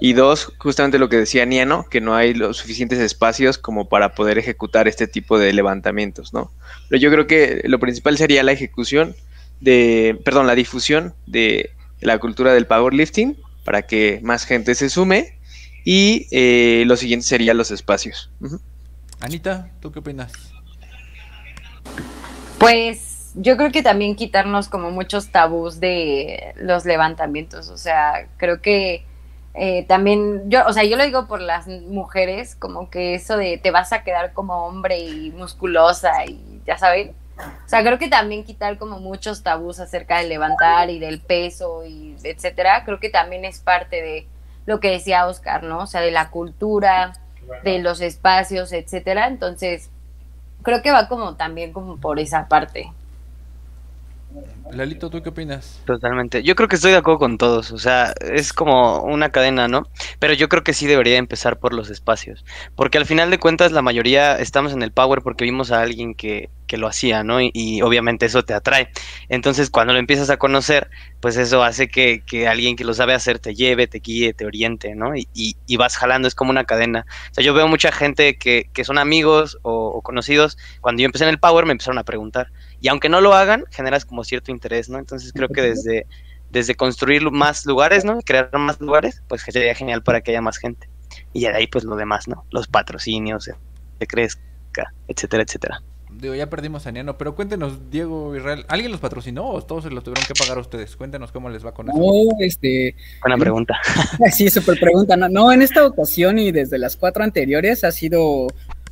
y 0.00 0.12
dos, 0.12 0.52
justamente 0.58 0.98
lo 0.98 1.08
que 1.08 1.16
decía 1.16 1.44
Niano, 1.44 1.86
que 1.88 2.00
no 2.00 2.14
hay 2.14 2.34
los 2.34 2.56
suficientes 2.58 2.98
espacios 2.98 3.58
como 3.58 3.88
para 3.88 4.14
poder 4.14 4.38
ejecutar 4.38 4.88
este 4.88 5.06
tipo 5.06 5.38
de 5.38 5.52
levantamientos, 5.52 6.32
¿no? 6.32 6.50
Pero 6.88 7.00
yo 7.00 7.10
creo 7.10 7.26
que 7.26 7.62
lo 7.64 7.78
principal 7.78 8.16
sería 8.18 8.42
la 8.42 8.52
ejecución 8.52 9.14
de, 9.60 10.20
perdón, 10.24 10.46
la 10.46 10.54
difusión 10.54 11.14
de 11.26 11.70
la 12.00 12.18
cultura 12.18 12.52
del 12.52 12.66
powerlifting 12.66 13.36
para 13.64 13.82
que 13.82 14.20
más 14.22 14.44
gente 14.44 14.74
se 14.74 14.90
sume 14.90 15.38
y 15.84 16.26
eh, 16.30 16.84
lo 16.86 16.96
siguiente 16.96 17.26
serían 17.26 17.56
los 17.56 17.70
espacios. 17.70 18.30
Anita, 19.20 19.70
¿tú 19.80 19.92
qué 19.92 20.00
opinas? 20.00 20.32
Pues 22.58 23.05
yo 23.36 23.56
creo 23.58 23.70
que 23.70 23.82
también 23.82 24.16
quitarnos 24.16 24.68
como 24.68 24.90
muchos 24.90 25.30
tabús 25.30 25.78
de 25.78 26.54
los 26.56 26.86
levantamientos, 26.86 27.68
o 27.68 27.76
sea, 27.76 28.28
creo 28.38 28.62
que 28.62 29.04
eh, 29.52 29.84
también, 29.86 30.50
yo, 30.50 30.66
o 30.66 30.72
sea, 30.72 30.84
yo 30.84 30.96
lo 30.96 31.04
digo 31.04 31.26
por 31.26 31.40
las 31.40 31.66
mujeres, 31.66 32.56
como 32.56 32.88
que 32.90 33.14
eso 33.14 33.36
de 33.36 33.58
te 33.58 33.70
vas 33.70 33.92
a 33.92 34.02
quedar 34.04 34.32
como 34.32 34.66
hombre 34.66 34.98
y 34.98 35.30
musculosa 35.32 36.24
y 36.24 36.62
ya 36.66 36.78
saben, 36.78 37.14
o 37.38 37.68
sea, 37.68 37.82
creo 37.82 37.98
que 37.98 38.08
también 38.08 38.44
quitar 38.44 38.78
como 38.78 39.00
muchos 39.00 39.42
tabús 39.42 39.80
acerca 39.80 40.18
del 40.18 40.30
levantar 40.30 40.88
y 40.88 40.98
del 40.98 41.20
peso 41.20 41.84
y 41.84 42.16
etcétera, 42.22 42.84
creo 42.84 43.00
que 43.00 43.10
también 43.10 43.44
es 43.44 43.60
parte 43.60 44.00
de 44.00 44.26
lo 44.64 44.80
que 44.80 44.90
decía 44.90 45.26
Oscar, 45.26 45.62
¿no? 45.62 45.80
O 45.80 45.86
sea, 45.86 46.00
de 46.00 46.10
la 46.10 46.30
cultura, 46.30 47.12
de 47.62 47.78
los 47.80 48.00
espacios, 48.00 48.72
etcétera, 48.72 49.26
entonces 49.26 49.90
creo 50.62 50.82
que 50.82 50.90
va 50.90 51.06
como 51.08 51.36
también 51.36 51.72
como 51.72 51.98
por 51.98 52.18
esa 52.18 52.48
parte. 52.48 52.90
Lalito, 54.70 55.10
¿tú 55.10 55.22
qué 55.22 55.30
opinas? 55.30 55.82
Totalmente. 55.84 56.42
Yo 56.42 56.56
creo 56.56 56.68
que 56.68 56.74
estoy 56.74 56.90
de 56.90 56.96
acuerdo 56.98 57.20
con 57.20 57.38
todos. 57.38 57.70
O 57.70 57.78
sea, 57.78 58.12
es 58.20 58.52
como 58.52 59.02
una 59.02 59.30
cadena, 59.30 59.68
¿no? 59.68 59.84
Pero 60.18 60.32
yo 60.34 60.48
creo 60.48 60.64
que 60.64 60.74
sí 60.74 60.86
debería 60.88 61.16
empezar 61.16 61.60
por 61.60 61.72
los 61.72 61.90
espacios. 61.90 62.44
Porque 62.74 62.98
al 62.98 63.06
final 63.06 63.30
de 63.30 63.38
cuentas, 63.38 63.70
la 63.70 63.82
mayoría 63.82 64.36
estamos 64.36 64.72
en 64.72 64.82
el 64.82 64.90
Power 64.90 65.22
porque 65.22 65.44
vimos 65.44 65.70
a 65.70 65.82
alguien 65.82 66.16
que, 66.16 66.50
que 66.66 66.76
lo 66.76 66.88
hacía, 66.88 67.22
¿no? 67.22 67.40
Y, 67.40 67.82
obviamente 67.82 68.26
eso 68.26 68.44
te 68.44 68.52
atrae. 68.52 68.90
Entonces, 69.28 69.70
cuando 69.70 69.92
lo 69.92 70.00
empiezas 70.00 70.28
a 70.30 70.38
conocer, 70.38 70.90
pues 71.20 71.36
eso 71.36 71.62
hace 71.62 71.86
que, 71.86 72.22
que 72.26 72.48
alguien 72.48 72.74
que 72.74 72.84
lo 72.84 72.92
sabe 72.92 73.14
hacer 73.14 73.38
te 73.38 73.54
lleve, 73.54 73.86
te 73.86 74.00
guíe, 74.00 74.34
te 74.34 74.44
oriente, 74.44 74.96
¿no? 74.96 75.14
Y, 75.16 75.28
y, 75.34 75.56
y 75.66 75.76
vas 75.76 75.96
jalando, 75.96 76.26
es 76.26 76.34
como 76.34 76.50
una 76.50 76.64
cadena. 76.64 77.06
O 77.30 77.34
sea, 77.34 77.44
yo 77.44 77.54
veo 77.54 77.68
mucha 77.68 77.92
gente 77.92 78.36
que, 78.38 78.70
que 78.72 78.84
son 78.84 78.98
amigos 78.98 79.58
o, 79.62 79.86
o 79.86 80.02
conocidos. 80.02 80.58
Cuando 80.80 81.02
yo 81.02 81.06
empecé 81.06 81.24
en 81.24 81.30
el 81.30 81.38
Power, 81.38 81.64
me 81.64 81.72
empezaron 81.72 81.98
a 81.98 82.04
preguntar. 82.04 82.50
Y 82.80 82.88
aunque 82.88 83.08
no 83.08 83.20
lo 83.20 83.34
hagan, 83.34 83.64
generas 83.70 84.04
como 84.04 84.24
cierto 84.24 84.50
interés, 84.50 84.88
¿no? 84.88 84.98
Entonces 84.98 85.32
creo 85.32 85.48
que 85.48 85.62
desde, 85.62 86.06
desde 86.50 86.74
construir 86.74 87.30
más 87.30 87.66
lugares, 87.66 88.04
¿no? 88.04 88.20
Crear 88.22 88.50
más 88.58 88.80
lugares, 88.80 89.22
pues 89.28 89.42
sería 89.42 89.74
genial 89.74 90.02
para 90.02 90.20
que 90.20 90.32
haya 90.32 90.42
más 90.42 90.58
gente. 90.58 90.88
Y 91.32 91.40
ya 91.40 91.50
de 91.52 91.58
ahí, 91.58 91.66
pues 91.66 91.84
lo 91.84 91.96
demás, 91.96 92.28
¿no? 92.28 92.44
Los 92.50 92.66
patrocinios, 92.66 93.50
que 93.98 94.06
crezca, 94.06 94.92
etcétera, 95.08 95.42
etcétera. 95.42 95.82
Digo, 96.10 96.34
ya 96.34 96.48
perdimos 96.48 96.86
a 96.86 96.92
Niano, 96.92 97.18
pero 97.18 97.34
cuéntenos, 97.34 97.90
Diego 97.90 98.34
Israel, 98.34 98.64
¿alguien 98.68 98.90
los 98.90 99.00
patrocinó 99.00 99.48
o 99.50 99.62
todos 99.62 99.84
se 99.84 99.90
lo 99.90 100.00
tuvieron 100.00 100.24
que 100.26 100.32
pagar 100.34 100.56
a 100.56 100.60
ustedes? 100.62 100.96
Cuéntenos 100.96 101.30
cómo 101.30 101.50
les 101.50 101.64
va 101.64 101.74
con 101.74 101.90
eso. 101.90 101.98
No, 101.98 102.12
este, 102.40 102.94
Buena 103.20 103.36
pregunta. 103.36 103.78
sí, 104.32 104.48
súper 104.48 104.80
pregunta. 104.80 105.16
No, 105.16 105.28
no, 105.28 105.52
en 105.52 105.60
esta 105.60 105.84
ocasión 105.84 106.38
y 106.38 106.52
desde 106.52 106.78
las 106.78 106.96
cuatro 106.96 107.22
anteriores 107.22 107.84
ha 107.84 107.92
sido, 107.92 108.46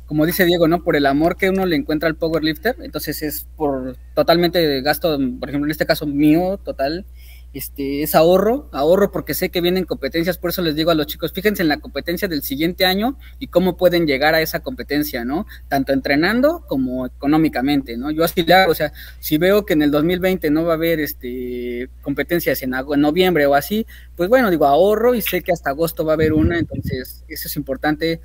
como 0.05 0.25
dice 0.25 0.45
Diego, 0.45 0.67
¿no? 0.67 0.83
Por 0.83 0.95
el 0.95 1.05
amor 1.05 1.35
que 1.35 1.49
uno 1.49 1.65
le 1.65 1.75
encuentra 1.75 2.07
al 2.07 2.15
powerlifter. 2.15 2.75
Entonces 2.81 3.21
es 3.21 3.47
por 3.55 3.97
totalmente 4.13 4.81
gasto, 4.81 5.17
por 5.39 5.49
ejemplo, 5.49 5.67
en 5.67 5.71
este 5.71 5.85
caso 5.85 6.05
mío, 6.05 6.59
total. 6.63 7.05
Este, 7.55 8.03
es 8.03 8.15
ahorro, 8.15 8.67
ahorro 8.73 9.13
porque 9.13 9.33
sé 9.33 9.47
que 9.47 9.61
vienen 9.61 9.85
competencias, 9.85 10.37
por 10.37 10.49
eso 10.49 10.61
les 10.61 10.75
digo 10.75 10.91
a 10.91 10.93
los 10.93 11.07
chicos, 11.07 11.31
fíjense 11.31 11.61
en 11.61 11.69
la 11.69 11.77
competencia 11.77 12.27
del 12.27 12.41
siguiente 12.41 12.85
año 12.85 13.17
y 13.39 13.47
cómo 13.47 13.77
pueden 13.77 14.05
llegar 14.05 14.35
a 14.35 14.41
esa 14.41 14.59
competencia, 14.59 15.23
¿no? 15.23 15.47
Tanto 15.69 15.93
entrenando 15.93 16.65
como 16.67 17.05
económicamente, 17.05 17.95
¿no? 17.95 18.11
Yo 18.11 18.25
así 18.25 18.43
le 18.43 18.53
hago, 18.53 18.73
o 18.73 18.75
sea, 18.75 18.91
si 19.21 19.37
veo 19.37 19.65
que 19.65 19.71
en 19.71 19.83
el 19.83 19.91
2020 19.91 20.51
no 20.51 20.65
va 20.65 20.73
a 20.73 20.75
haber 20.75 20.99
este 20.99 21.89
competencias 22.01 22.61
en, 22.61 22.73
en 22.73 22.99
noviembre 22.99 23.45
o 23.45 23.55
así, 23.55 23.87
pues 24.17 24.27
bueno, 24.27 24.51
digo, 24.51 24.65
ahorro 24.65 25.15
y 25.15 25.21
sé 25.21 25.41
que 25.41 25.53
hasta 25.53 25.69
agosto 25.69 26.03
va 26.03 26.11
a 26.11 26.15
haber 26.15 26.33
una, 26.33 26.59
entonces 26.59 27.23
eso 27.29 27.47
es 27.47 27.55
importante 27.55 28.19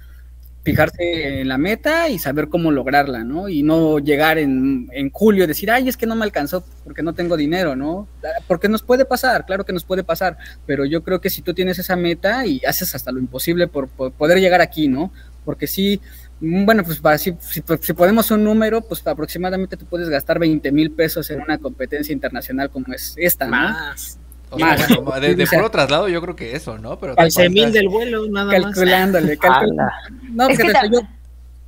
fijarse 0.63 1.41
en 1.41 1.49
la 1.49 1.57
meta 1.57 2.09
y 2.09 2.19
saber 2.19 2.49
cómo 2.49 2.71
lograrla, 2.71 3.25
¿no? 3.25 3.49
Y 3.49 3.63
no 3.63 3.99
llegar 3.99 4.39
en, 4.39 4.89
en, 4.93 5.11
julio 5.11 5.45
y 5.45 5.47
decir, 5.47 5.71
ay, 5.71 5.89
es 5.89 5.97
que 5.97 6.07
no 6.07 6.17
me 6.17 6.25
alcanzó 6.25 6.65
porque 6.85 7.03
no 7.03 7.15
tengo 7.15 7.37
dinero, 7.37 7.77
¿no? 7.77 8.07
Porque 8.47 8.69
nos 8.69 8.83
puede 8.83 9.05
pasar, 9.05 9.47
claro 9.47 9.65
que 9.65 9.73
nos 9.73 9.85
puede 9.85 10.05
pasar, 10.05 10.37
pero 10.67 10.85
yo 10.85 11.03
creo 11.03 11.21
que 11.21 11.31
si 11.31 11.41
tú 11.41 11.55
tienes 11.55 11.79
esa 11.79 11.97
meta 11.97 12.45
y 12.47 12.61
haces 12.67 12.95
hasta 12.95 13.11
lo 13.11 13.19
imposible 13.19 13.69
por, 13.69 13.89
poder 13.89 14.39
llegar 14.39 14.61
aquí, 14.61 14.87
¿no? 14.87 15.13
Porque 15.45 15.67
sí, 15.67 16.01
bueno, 16.41 16.85
pues 16.85 16.99
para, 16.99 17.17
si, 17.17 17.35
si, 17.41 17.63
si, 17.81 17.93
ponemos 17.95 18.31
un 18.31 18.45
número, 18.45 18.83
pues 18.83 19.07
aproximadamente 19.07 19.79
tú 19.79 19.87
puedes 19.87 20.11
gastar 20.11 20.39
20 20.39 20.71
mil 20.73 20.91
pesos 20.91 21.31
en 21.31 21.41
una 21.41 21.59
competencia 21.59 22.13
internacional 22.13 22.71
como 22.71 22.93
es 22.93 23.15
esta, 23.17 23.47
¿no? 23.47 23.53
Más. 23.53 24.19
O 24.51 24.59
sea, 24.59 24.77
bueno, 25.01 25.21
de, 25.21 25.35
de 25.35 25.47
puro 25.47 25.71
traslado 25.71 26.09
yo 26.09 26.21
creo 26.21 26.37
que 26.37 26.57
eso, 26.57 26.79
¿no? 26.79 26.99
Pero 26.99 27.15
al 27.17 27.51
mil 27.51 27.73
del 27.73 27.89
vuelo, 27.89 28.27
nada 28.29 28.53
calculándole, 28.61 29.37
más. 29.37 29.39
Calculándole, 29.39 29.91
No, 30.33 30.49
es 30.49 30.59
que 30.59 30.73
yo, 30.93 31.01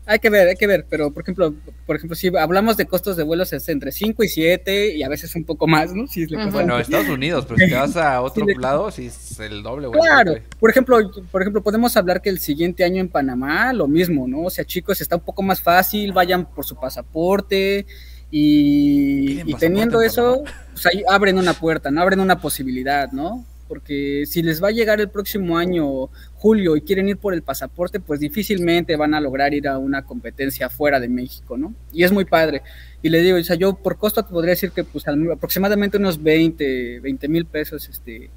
hay 0.05 0.19
que 0.19 0.31
ver, 0.31 0.49
hay 0.49 0.57
que 0.57 0.67
ver, 0.67 0.85
pero 0.91 1.13
por 1.13 1.23
ejemplo, 1.23 1.55
por 1.87 1.95
ejemplo, 1.95 2.17
si 2.17 2.29
hablamos 2.37 2.77
de 2.77 2.87
costos 2.87 3.17
de 3.17 3.23
vuelos 3.23 3.53
es 3.53 3.69
entre 3.69 3.93
5 3.93 4.25
y 4.25 4.29
7 4.29 4.97
y 4.97 5.03
a 5.05 5.09
veces 5.09 5.35
un 5.37 5.45
poco 5.45 5.69
más, 5.69 5.95
¿no? 5.95 6.09
Si 6.09 6.25
uh 6.25 6.29
-huh. 6.29 6.51
Bueno, 6.51 6.79
Estados 6.79 7.09
Unidos, 7.09 7.45
pero 7.47 7.59
si 7.59 7.69
te 7.69 7.75
vas 7.77 7.97
a 7.97 8.21
otro 8.23 8.45
sí, 8.45 8.55
lado, 8.59 8.91
sí 8.91 9.07
es 9.07 9.39
el 9.39 9.63
doble. 9.63 9.89
Claro, 9.91 10.35
por 10.59 10.71
ejemplo, 10.71 10.99
por 11.31 11.43
ejemplo, 11.43 11.63
podemos 11.63 11.97
hablar 11.97 12.21
que 12.21 12.31
el 12.31 12.41
siguiente 12.41 12.83
año 12.83 13.01
en 13.01 13.09
Panamá 13.09 13.73
lo 13.73 13.87
mismo, 13.87 14.27
¿no? 14.27 14.43
O 14.43 14.51
sea, 14.51 14.65
chicos, 14.65 15.01
está 15.01 15.17
un 15.17 15.23
poco 15.23 15.43
más 15.43 15.63
fácil, 15.63 16.13
vayan 16.13 16.47
por 16.47 16.65
su 16.65 16.75
pasaporte, 16.75 17.87
y, 18.35 19.43
y 19.45 19.55
teniendo 19.57 20.01
eso, 20.01 20.43
pues 20.73 20.87
ahí 20.87 21.03
abren 21.07 21.37
una 21.37 21.53
puerta, 21.53 21.91
¿no? 21.91 22.01
Abren 22.01 22.19
una 22.19 22.41
posibilidad, 22.41 23.13
¿no? 23.13 23.45
Porque 23.69 24.25
si 24.27 24.43
les 24.43 24.63
va 24.63 24.69
a 24.69 24.71
llegar 24.71 25.03
el 25.03 25.11
próximo 25.11 25.59
año, 25.59 26.09
julio, 26.37 26.75
y 26.75 26.81
quieren 26.81 27.11
ir 27.11 27.19
por 27.19 27.35
el 27.35 27.43
pasaporte, 27.43 28.01
pues 28.01 28.21
difícilmente 28.21 28.97
van 28.97 29.13
a 29.13 29.21
lograr 29.21 29.53
ir 29.53 29.69
a 29.69 29.77
una 29.77 30.03
competencia 30.03 30.71
fuera 30.71 30.99
de 30.99 31.11
México, 31.11 31.59
¿no? 31.59 31.75
Y 31.93 32.05
es 32.05 32.13
muy 32.13 32.25
padre. 32.25 32.63
Y 33.03 33.11
le 33.11 33.21
digo, 33.21 33.37
o 33.37 33.45
sea, 33.45 33.57
yo 33.57 33.75
por 33.75 33.99
costo 33.99 34.23
te 34.23 34.31
podría 34.31 34.53
decir 34.53 34.71
que 34.71 34.83
pues 34.83 35.05
aproximadamente 35.07 35.99
unos 35.99 36.23
20, 36.23 37.01
20 37.01 37.29
mil 37.29 37.45
pesos, 37.45 37.87
este, 37.87 38.31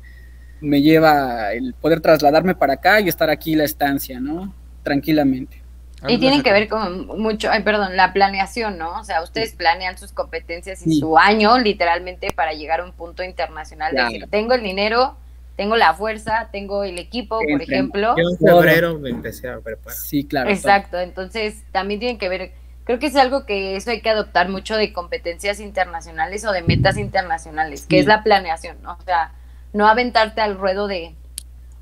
me 0.59 0.81
lleva 0.81 1.53
el 1.53 1.73
poder 1.73 2.01
trasladarme 2.01 2.53
para 2.53 2.73
acá 2.73 2.99
y 2.99 3.07
estar 3.07 3.29
aquí 3.29 3.55
la 3.55 3.63
estancia, 3.63 4.19
¿no? 4.19 4.53
Tranquilamente. 4.83 5.64
Y 6.07 6.17
tienen 6.17 6.43
que 6.43 6.51
ver 6.51 6.67
con 6.67 7.07
mucho, 7.19 7.49
ay, 7.51 7.63
perdón, 7.63 7.95
la 7.95 8.13
planeación, 8.13 8.77
¿no? 8.77 8.99
O 8.99 9.03
sea, 9.03 9.21
ustedes 9.21 9.53
planean 9.53 9.97
sus 9.97 10.11
competencias 10.11 10.85
y 10.85 10.91
sí. 10.91 10.99
su 10.99 11.17
año 11.17 11.57
literalmente 11.57 12.31
para 12.35 12.53
llegar 12.53 12.81
a 12.81 12.85
un 12.85 12.91
punto 12.91 13.23
internacional. 13.23 13.91
Claro. 13.91 14.09
Decir, 14.09 14.27
tengo 14.29 14.53
el 14.53 14.63
dinero, 14.63 15.17
tengo 15.55 15.75
la 15.75 15.93
fuerza, 15.93 16.49
tengo 16.51 16.83
el 16.83 16.97
equipo, 16.99 17.39
por 17.39 17.61
ejemplo. 17.61 18.15
Yo 18.17 18.29
en 18.29 18.37
febrero 18.37 18.99
me 18.99 19.09
empecé 19.09 19.49
a 19.49 19.59
preparar. 19.59 19.97
Sí, 19.97 20.25
claro. 20.25 20.49
Exacto, 20.49 20.99
entonces 20.99 21.63
también 21.71 21.99
tienen 21.99 22.17
que 22.17 22.29
ver, 22.29 22.51
creo 22.83 22.99
que 22.99 23.07
es 23.07 23.15
algo 23.15 23.45
que 23.45 23.75
eso 23.75 23.91
hay 23.91 24.01
que 24.01 24.09
adoptar 24.09 24.49
mucho 24.49 24.75
de 24.75 24.91
competencias 24.91 25.59
internacionales 25.59 26.45
o 26.45 26.51
de 26.51 26.61
metas 26.61 26.97
internacionales, 26.97 27.85
que 27.87 27.99
es 27.99 28.05
la 28.05 28.23
planeación, 28.23 28.81
¿no? 28.81 28.93
O 28.99 29.03
sea, 29.03 29.31
no 29.73 29.87
aventarte 29.87 30.41
al 30.41 30.57
ruedo 30.57 30.87
de 30.87 31.15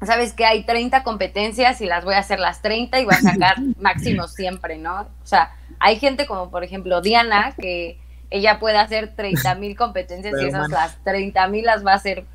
sabes 0.06 0.34
que 0.34 0.45
hay 0.45 0.64
30 0.64 1.04
competencias 1.04 1.82
y 1.82 1.86
las 1.86 2.04
voy 2.04 2.16
a 2.16 2.20
hacer 2.20 2.39
las 2.39 2.62
30 2.62 2.99
y 2.99 3.06
voy 3.06 3.16
a 3.16 3.22
sacar 3.22 3.56
máximo 3.80 4.28
siempre, 4.28 4.78
¿no? 4.78 5.01
O 5.01 5.26
sea, 5.26 5.56
hay 5.80 5.99
gente 5.99 6.26
como 6.26 6.49
por 6.49 6.64
ejemplo 6.64 7.01
Diana, 7.01 7.54
que 7.60 7.99
ella 8.30 8.60
puede 8.60 8.78
hacer 8.78 9.16
30 9.16 9.56
mil 9.56 9.76
competencias 9.76 10.34
pero 10.34 10.45
y 10.45 10.49
esas 10.49 10.70
man. 10.70 10.72
las 10.72 11.04
30 11.04 11.47
mil 11.47 11.66
las 11.66 11.86
va 11.86 11.93
a 11.93 11.95
hacer 11.95 12.26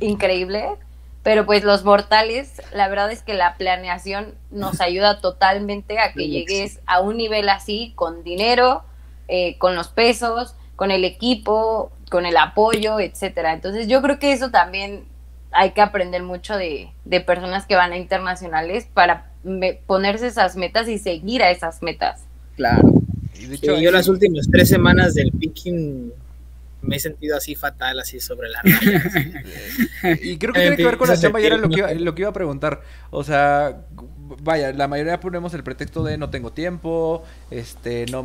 increíble, 0.00 0.70
pero 1.22 1.46
pues 1.46 1.62
los 1.62 1.84
mortales, 1.84 2.60
la 2.72 2.88
verdad 2.88 3.12
es 3.12 3.22
que 3.22 3.34
la 3.34 3.54
planeación 3.56 4.34
nos 4.50 4.80
ayuda 4.80 5.20
totalmente 5.20 5.98
a 5.98 6.12
que 6.12 6.28
llegues 6.28 6.80
a 6.86 7.00
un 7.00 7.16
nivel 7.16 7.48
así, 7.48 7.92
con 7.94 8.24
dinero, 8.24 8.82
eh, 9.28 9.56
con 9.58 9.76
los 9.76 9.88
pesos, 9.88 10.56
con 10.74 10.90
el 10.90 11.04
equipo, 11.04 11.92
con 12.10 12.26
el 12.26 12.36
apoyo, 12.36 12.98
etcétera. 12.98 13.52
Entonces 13.52 13.86
yo 13.86 14.02
creo 14.02 14.18
que 14.18 14.32
eso 14.32 14.50
también 14.50 15.04
hay 15.52 15.72
que 15.72 15.80
aprender 15.80 16.22
mucho 16.22 16.56
de, 16.56 16.90
de, 17.04 17.20
personas 17.20 17.66
que 17.66 17.74
van 17.74 17.92
a 17.92 17.96
internacionales 17.96 18.86
para 18.92 19.30
me, 19.44 19.74
ponerse 19.74 20.26
esas 20.26 20.56
metas 20.56 20.88
y 20.88 20.98
seguir 20.98 21.42
a 21.42 21.50
esas 21.50 21.82
metas. 21.82 22.24
Claro. 22.56 22.92
Y 23.38 23.46
de 23.46 23.54
hecho, 23.56 23.76
sí, 23.76 23.82
yo 23.82 23.90
las 23.90 24.08
últimas 24.08 24.48
tres 24.50 24.68
semanas 24.68 25.14
del 25.14 25.32
picking 25.32 26.12
me 26.82 26.96
he 26.96 27.00
sentido 27.00 27.36
así 27.36 27.54
fatal, 27.54 27.98
así 28.00 28.20
sobre 28.20 28.48
la 28.48 28.60
Y 30.20 30.36
creo 30.36 30.52
que 30.52 30.60
tiene 30.60 30.76
que 30.76 30.84
ver 30.84 30.96
con 30.96 31.08
la 31.08 31.16
chamba 31.16 31.40
y 31.40 31.46
era 31.46 31.56
lo 31.56 31.68
que, 31.68 31.78
iba, 31.78 31.92
lo 31.94 32.14
que 32.14 32.22
iba 32.22 32.30
a 32.30 32.34
preguntar. 32.34 32.82
O 33.10 33.24
sea, 33.24 33.82
vaya, 34.42 34.72
la 34.72 34.88
mayoría 34.88 35.20
ponemos 35.20 35.54
el 35.54 35.62
pretexto 35.62 36.02
de 36.04 36.16
no 36.16 36.30
tengo 36.30 36.52
tiempo, 36.52 37.22
este, 37.50 38.06
no, 38.06 38.20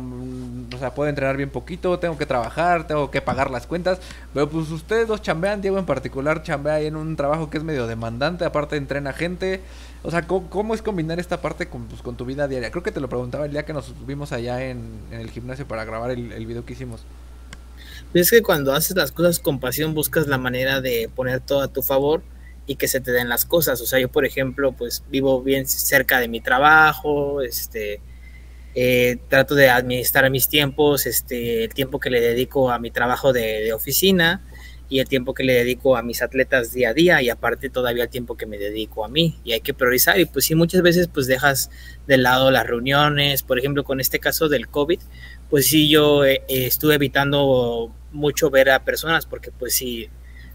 o 0.74 0.78
sea, 0.78 0.94
puedo 0.94 1.08
entrenar 1.08 1.36
bien 1.36 1.50
poquito, 1.50 1.98
tengo 1.98 2.16
que 2.16 2.26
trabajar, 2.26 2.86
tengo 2.86 3.10
que 3.10 3.20
pagar 3.20 3.50
las 3.50 3.66
cuentas, 3.66 4.00
pero 4.34 4.48
pues 4.48 4.70
ustedes 4.70 5.08
dos 5.08 5.22
chambean, 5.22 5.60
Diego 5.60 5.78
en 5.78 5.86
particular 5.86 6.42
chambea 6.42 6.74
ahí 6.74 6.86
en 6.86 6.96
un 6.96 7.16
trabajo 7.16 7.50
que 7.50 7.58
es 7.58 7.64
medio 7.64 7.86
demandante, 7.86 8.44
aparte 8.44 8.76
entrena 8.76 9.12
gente, 9.12 9.60
o 10.02 10.10
sea, 10.10 10.26
¿cómo, 10.26 10.74
es 10.74 10.82
combinar 10.82 11.18
esta 11.18 11.40
parte 11.40 11.68
con, 11.68 11.84
pues, 11.86 12.02
con, 12.02 12.16
tu 12.16 12.24
vida 12.24 12.46
diaria? 12.48 12.70
Creo 12.70 12.82
que 12.82 12.92
te 12.92 13.00
lo 13.00 13.08
preguntaba 13.08 13.46
el 13.46 13.52
día 13.52 13.64
que 13.64 13.72
nos 13.72 13.94
vimos 14.06 14.32
allá 14.32 14.64
en, 14.64 14.80
en 15.10 15.20
el 15.20 15.30
gimnasio 15.30 15.66
para 15.66 15.84
grabar 15.84 16.10
el, 16.10 16.32
el 16.32 16.46
video 16.46 16.64
que 16.64 16.74
hicimos. 16.74 17.02
Es 18.14 18.30
que 18.30 18.42
cuando 18.42 18.72
haces 18.72 18.96
las 18.96 19.12
cosas 19.12 19.38
con 19.38 19.60
pasión 19.60 19.94
buscas 19.94 20.28
la 20.28 20.38
manera 20.38 20.80
de 20.80 21.10
poner 21.14 21.40
todo 21.40 21.60
a 21.60 21.68
tu 21.68 21.82
favor 21.82 22.22
y 22.68 22.76
que 22.76 22.86
se 22.86 23.00
te 23.00 23.10
den 23.10 23.28
las 23.28 23.46
cosas. 23.46 23.80
O 23.80 23.86
sea, 23.86 23.98
yo, 23.98 24.08
por 24.08 24.24
ejemplo, 24.24 24.72
pues 24.72 25.02
vivo 25.08 25.42
bien 25.42 25.66
cerca 25.66 26.20
de 26.20 26.28
mi 26.28 26.40
trabajo, 26.40 27.40
este, 27.40 28.00
eh, 28.74 29.16
trato 29.28 29.54
de 29.54 29.70
administrar 29.70 30.30
mis 30.30 30.48
tiempos, 30.48 31.06
este, 31.06 31.64
el 31.64 31.74
tiempo 31.74 31.98
que 31.98 32.10
le 32.10 32.20
dedico 32.20 32.70
a 32.70 32.78
mi 32.78 32.90
trabajo 32.90 33.32
de, 33.32 33.72
oficina 33.72 34.44
y 34.90 35.00
el 35.00 35.08
tiempo 35.08 35.34
que 35.34 35.44
le 35.44 35.54
dedico 35.54 35.96
a 35.96 36.02
mis 36.02 36.22
atletas 36.22 36.72
día 36.72 36.90
a 36.90 36.94
día 36.94 37.22
y 37.22 37.30
aparte 37.30 37.70
todavía 37.70 38.04
el 38.04 38.10
tiempo 38.10 38.36
que 38.36 38.46
me 38.46 38.58
dedico 38.58 39.04
a 39.04 39.08
mí 39.08 39.38
y 39.44 39.52
hay 39.52 39.60
que 39.60 39.74
priorizar 39.74 40.18
y 40.18 40.24
pues 40.24 40.46
sí 40.46 40.54
muchas 40.54 40.80
veces 40.80 41.08
pues 41.08 41.26
dejas 41.26 41.70
de 42.06 42.16
lado 42.18 42.50
las 42.50 42.66
reuniones, 42.66 43.42
por 43.42 43.58
ejemplo 43.58 43.84
con 43.84 44.00
este 44.00 44.18
caso 44.18 44.48
del 44.48 44.68
COVID, 44.68 45.00
pues 45.50 45.66
sí 45.66 45.88
yo 45.88 46.24
eh, 46.24 46.42
estuve 46.48 46.94
evitando 46.94 47.94
mucho 48.12 48.50
ver 48.50 48.70
a 48.70 48.84
personas 48.84 49.26
porque 49.26 49.50
pues 49.50 49.74
sí 49.74 50.08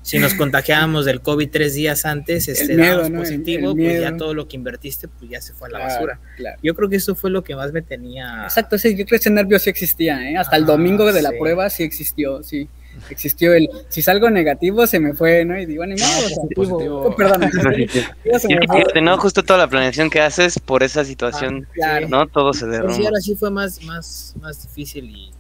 si 0.04 0.20
nos 0.20 0.34
contagiábamos 0.36 1.06
del 1.06 1.22
COVID 1.22 1.50
tres 1.50 1.74
días 1.74 2.06
antes, 2.06 2.48
este, 2.48 2.76
miedo, 2.76 3.10
¿no? 3.10 3.20
positivo, 3.20 3.72
el, 3.72 3.80
el 3.80 3.86
pues 3.88 4.02
ya 4.02 4.16
todo 4.18 4.36
lo 4.36 4.48
que 4.48 4.58
invertiste, 4.58 5.08
pues 5.08 5.32
ya 5.32 5.42
se 5.42 5.54
fue 5.54 5.70
a 5.70 5.72
la 5.72 5.78
claro, 5.80 5.94
basura. 5.94 6.20
Claro. 6.38 6.60
Yo 6.62 6.76
creo 6.76 6.90
que 6.90 6.98
eso 6.98 7.16
fue 7.16 7.32
lo 7.32 7.44
que 7.44 7.56
más 7.56 7.72
me 7.72 7.82
tenía. 7.82 8.44
Exacto, 8.44 8.78
sí, 8.78 8.90
yo 8.92 9.06
creo 9.06 9.08
que 9.08 9.16
ese 9.16 9.30
nervio 9.32 9.58
sí 9.58 9.70
existía, 9.72 10.30
¿eh? 10.30 10.38
Hasta 10.38 10.58
el 10.58 10.66
domingo 10.66 11.12
de 11.12 11.22
la 11.24 11.30
sí. 11.32 11.36
prueba 11.40 11.70
sí 11.70 11.84
existió, 11.84 12.44
sí. 12.44 12.68
existió 13.10 13.54
el, 13.54 13.70
si 13.88 14.02
salgo 14.02 14.30
negativo 14.30 14.86
se 14.86 15.00
me 15.00 15.14
fue, 15.14 15.46
¿no? 15.46 15.58
Y 15.58 15.66
digo, 15.66 15.86
ni 15.86 15.96
modo, 15.96 16.26
o 16.26 16.30
sea, 16.30 16.44
positivo. 16.54 17.02
oh, 17.08 17.16
perdón, 17.16 17.50
Y 18.96 19.02
¿no? 19.02 19.18
Justo 19.18 19.42
toda 19.42 19.60
la 19.60 19.68
planeación 19.68 20.10
que 20.10 20.20
haces 20.20 20.60
por 20.60 20.84
esa 20.84 21.06
situación, 21.06 21.66
Ah, 21.66 21.72
claro. 21.74 22.08
¿no? 22.10 22.28
Todo 22.28 22.54
se 22.54 22.66
sí, 22.66 22.72
derrumba. 22.72 23.06
ahora 23.06 23.22
sí 23.22 23.36
fue 23.36 23.50
más, 23.50 23.82
más, 23.84 24.36
más 24.42 24.62
difícil 24.62 25.06
y, 25.06 25.32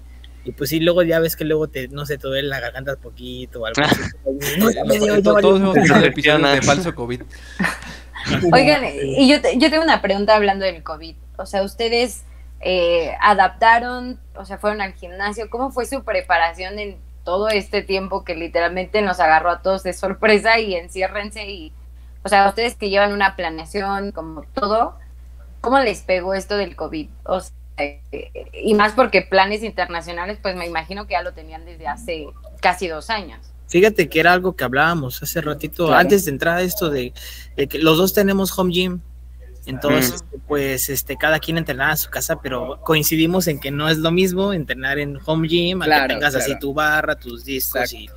y 0.45 0.51
pues 0.51 0.69
sí, 0.69 0.79
luego 0.79 1.03
ya 1.03 1.19
ves 1.19 1.35
que 1.35 1.45
luego 1.45 1.67
te, 1.69 1.87
no 1.87 2.05
sé, 2.05 2.17
te 2.17 2.27
duele 2.27 2.47
la 2.49 2.59
garganta 2.59 2.95
poquito 2.97 3.61
o 3.61 3.65
algo 3.65 3.81
así. 3.81 4.01
No, 4.59 4.69
ya 4.73 4.83
me 4.83 4.99
dio, 4.99 5.17
ya 5.17 5.21
Todos 5.41 5.59
hemos 5.59 5.73
tenido 5.73 5.95
episodios 6.03 6.51
de 6.53 6.61
falso 6.63 6.93
COVID. 6.93 7.21
Oigan, 8.51 8.83
y 9.01 9.29
yo, 9.29 9.41
te- 9.41 9.57
yo 9.57 9.69
tengo 9.69 9.83
una 9.83 10.01
pregunta 10.01 10.35
hablando 10.35 10.65
del 10.65 10.83
COVID. 10.83 11.15
O 11.37 11.45
sea, 11.45 11.63
ustedes 11.63 12.23
eh, 12.61 13.11
adaptaron, 13.21 14.19
o 14.35 14.45
sea, 14.45 14.57
fueron 14.57 14.81
al 14.81 14.93
gimnasio. 14.93 15.49
¿Cómo 15.49 15.71
fue 15.71 15.85
su 15.85 16.03
preparación 16.03 16.79
en 16.79 16.97
todo 17.23 17.49
este 17.49 17.81
tiempo 17.81 18.23
que 18.23 18.35
literalmente 18.35 19.01
nos 19.01 19.19
agarró 19.19 19.49
a 19.51 19.61
todos 19.61 19.83
de 19.83 19.93
sorpresa 19.93 20.59
y 20.59 20.75
enciérrense? 20.75 21.49
Y, 21.49 21.73
o 22.23 22.29
sea, 22.29 22.47
ustedes 22.47 22.75
que 22.75 22.89
llevan 22.89 23.11
una 23.13 23.35
planeación, 23.35 24.11
como 24.11 24.43
todo, 24.53 24.97
¿cómo 25.61 25.79
les 25.79 26.01
pegó 26.01 26.33
esto 26.33 26.55
del 26.57 26.75
COVID? 26.75 27.09
O 27.25 27.39
sea, 27.41 27.53
y 28.53 28.73
más 28.75 28.93
porque 28.93 29.21
planes 29.23 29.63
internacionales, 29.63 30.37
pues 30.41 30.55
me 30.55 30.65
imagino 30.65 31.07
que 31.07 31.13
ya 31.13 31.21
lo 31.23 31.33
tenían 31.33 31.65
desde 31.65 31.87
hace 31.87 32.27
casi 32.61 32.87
dos 32.87 33.09
años. 33.09 33.39
Fíjate 33.67 34.07
que 34.07 34.19
era 34.19 34.33
algo 34.33 34.55
que 34.55 34.63
hablábamos 34.63 35.23
hace 35.23 35.41
ratito, 35.41 35.87
Claro. 35.87 35.99
antes 36.01 36.25
de 36.25 36.31
entrar 36.31 36.57
a 36.57 36.61
esto 36.61 36.89
de, 36.89 37.13
de 37.55 37.67
que 37.67 37.79
los 37.79 37.97
dos 37.97 38.13
tenemos 38.13 38.57
home 38.57 38.71
gym. 38.71 38.99
Entonces, 39.65 40.23
pues, 40.47 40.89
este, 40.89 41.15
cada 41.15 41.39
quien 41.39 41.57
entrenaba 41.57 41.91
en 41.91 41.97
su 41.97 42.09
casa, 42.09 42.39
pero 42.41 42.81
coincidimos 42.81 43.47
en 43.47 43.59
que 43.59 43.71
no 43.71 43.87
es 43.89 43.97
lo 43.97 44.11
mismo 44.11 44.51
entrenar 44.53 44.99
en 44.99 45.17
home 45.25 45.47
gym, 45.47 45.81
a 45.81 45.85
Claro, 45.85 46.07
que 46.07 46.13
tengas 46.15 46.35
así 46.35 46.59
tu 46.59 46.73
barra, 46.73 47.15
tus 47.15 47.45
discos 47.45 47.93
y 47.93 48.09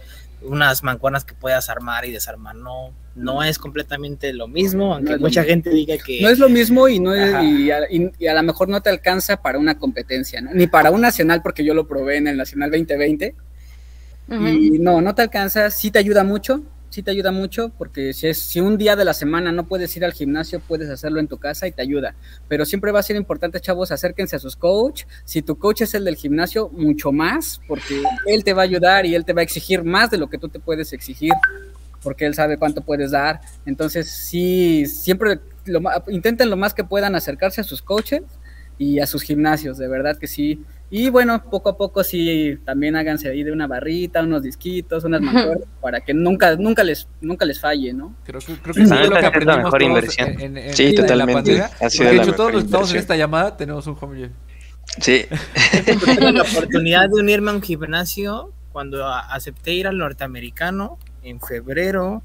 unas 0.43 0.83
mancuernas 0.83 1.25
que 1.25 1.35
puedas 1.35 1.71
armar 1.71 2.05
y 2.05 2.11
desarmar. 2.11 2.57
No, 2.57 2.91
no 3.17 3.43
es 3.43 3.59
completamente 3.59 4.33
lo 4.33 4.47
mismo, 4.47 4.95
aunque 4.95 5.13
No 5.15 5.19
mucha 5.21 5.41
mismo. 5.41 5.51
gente 5.55 5.71
diga 5.71 5.97
que 5.99 6.21
No 6.23 6.29
es 6.29 6.39
lo 6.39 6.49
mismo 6.49 6.87
y 6.89 7.01
no 7.01 7.15
es- 7.15 7.43
y, 7.45 7.71
a, 7.71 7.81
y- 7.91 8.11
y 8.19 8.27
a 8.27 8.35
lo 8.35 8.43
mejor 8.43 8.69
no 8.69 8.81
te 8.83 8.91
alcanza 8.91 9.39
para 9.43 9.59
una 9.59 9.79
competencia, 9.79 10.41
¿no? 10.41 10.53
Ni 10.55 10.67
para 10.67 10.91
un 10.91 11.01
nacional, 11.01 11.43
porque 11.43 11.65
yo 11.65 11.75
lo 11.75 11.89
probé 11.89 12.19
en 12.19 12.29
el 12.29 12.37
Nacional 12.37 12.71
2020. 12.71 13.35
Ujú. 14.29 14.47
Y 14.47 14.79
no, 14.79 15.01
no 15.01 15.15
te 15.15 15.23
alcanza, 15.23 15.71
sí 15.71 15.91
te 15.91 15.99
ayuda 15.99 16.25
mucho, 16.25 16.63
sí 16.91 17.03
te 17.03 17.11
ayuda 17.11 17.31
mucho, 17.31 17.71
porque 17.79 18.13
si, 18.13 18.27
es, 18.29 18.39
si 18.39 18.61
un 18.61 18.77
día 18.77 18.97
de 18.97 19.05
la 19.05 19.15
semana 19.15 19.53
no 19.53 19.67
puedes 19.67 19.97
ir 19.97 20.05
al 20.05 20.13
gimnasio, 20.13 20.61
puedes 20.61 20.89
hacerlo 20.91 21.21
en 21.21 21.29
tu 21.29 21.39
casa 21.39 21.67
y 21.67 21.73
te 21.73 21.83
ayuda. 21.83 22.15
Pero 22.49 22.65
siempre 22.65 22.91
va 22.91 23.01
a 23.01 23.03
ser 23.03 23.17
importante, 23.17 23.61
chavos, 23.61 23.93
acérquense 23.93 24.37
a 24.37 24.39
sus 24.39 24.57
coach. 24.57 25.05
Si 25.25 25.43
tu 25.43 25.57
coach 25.59 25.83
es 25.83 25.95
el 25.95 26.05
del 26.05 26.17
gimnasio, 26.17 26.69
mucho 26.71 27.13
más, 27.13 27.61
porque 27.69 28.03
él 28.27 28.45
te 28.45 28.53
va 28.53 28.63
a 28.63 28.65
ayudar 28.65 29.07
y 29.07 29.15
él 29.15 29.25
te 29.25 29.33
va 29.33 29.41
a 29.41 29.45
exigir 29.45 29.85
más 29.85 30.11
de 30.11 30.19
lo 30.19 30.29
que 30.29 30.39
tú 30.39 30.49
te 30.49 30.59
puedes 30.59 30.93
exigir, 30.93 31.33
porque 32.07 32.25
él 32.25 32.35
sabe 32.35 32.57
cuánto 32.57 32.83
puedes 32.83 33.11
dar. 33.11 33.41
Entonces, 33.67 34.09
sí, 34.09 34.87
siempre 34.87 35.41
lo, 35.65 35.81
ma- 35.81 36.01
intenten 36.07 36.49
lo 36.49 36.57
más 36.57 36.73
que 36.73 36.85
puedan 36.85 37.17
acercarse 37.17 37.61
a 37.63 37.65
sus 37.65 37.83
coaches 37.83 38.23
y 38.79 39.01
a 39.01 39.09
sus 39.09 39.23
gimnasios, 39.23 39.77
de 39.77 39.89
verdad 39.89 40.17
que 40.17 40.29
sí. 40.29 40.63
Y 40.89 41.11
bueno, 41.11 41.43
poco 41.51 41.69
a 41.71 41.77
poco 41.77 42.05
sí, 42.05 42.61
también 42.65 42.95
háganse 42.95 43.29
ahí 43.29 43.43
de 43.43 43.51
una 43.51 43.67
barrita, 43.67 44.23
unos 44.23 44.45
disquitos, 44.45 45.03
unas 45.03 45.21
mancuernas, 45.21 45.67
para 45.81 46.01
que 46.01 46.15
nunca, 46.15 46.55
nunca 46.55 46.85
les, 46.85 47.09
nunca 47.21 47.45
les 47.45 47.59
falle, 47.59 47.93
¿no? 47.93 48.15
Creo 48.25 48.39
que, 48.41 48.55
creo 48.55 48.73
que 48.73 48.87
fue 48.87 48.97
lo 48.97 49.01
que 49.01 49.17
es 49.17 49.23
la 49.23 49.29
aprendimos 49.29 49.57
mejor 49.65 49.81
todos 49.81 49.83
inversión. 49.83 50.41
en- 50.41 50.57
en- 50.59 50.77
Sí, 50.77 50.85
en 50.85 50.95
la 50.95 51.01
totalmente. 51.03 51.33
pandemia. 51.35 51.65
Ha 51.81 51.91
sido 51.91 52.05
Porque 52.05 52.05
la 52.05 52.23
de 52.23 52.29
hecho 52.29 52.37
todos 52.37 52.53
los 52.53 52.63
que 52.63 52.67
estamos 52.67 52.91
en 52.93 52.99
esta 52.99 53.17
llamada 53.17 53.57
tenemos 53.57 53.85
un 53.89 53.97
home 54.01 54.17
gym. 54.21 54.31
Sí, 55.01 55.25
tuve 56.01 56.33
la 56.33 56.43
oportunidad 56.53 57.09
de 57.09 57.15
unirme 57.21 57.51
a 57.51 57.55
un 57.55 57.63
gimnasio 57.63 58.53
cuando 58.71 59.05
acepté 59.09 59.73
ir 59.73 59.87
al 59.89 59.97
norteamericano 59.99 60.99
en 61.27 61.41
febrero. 61.41 62.23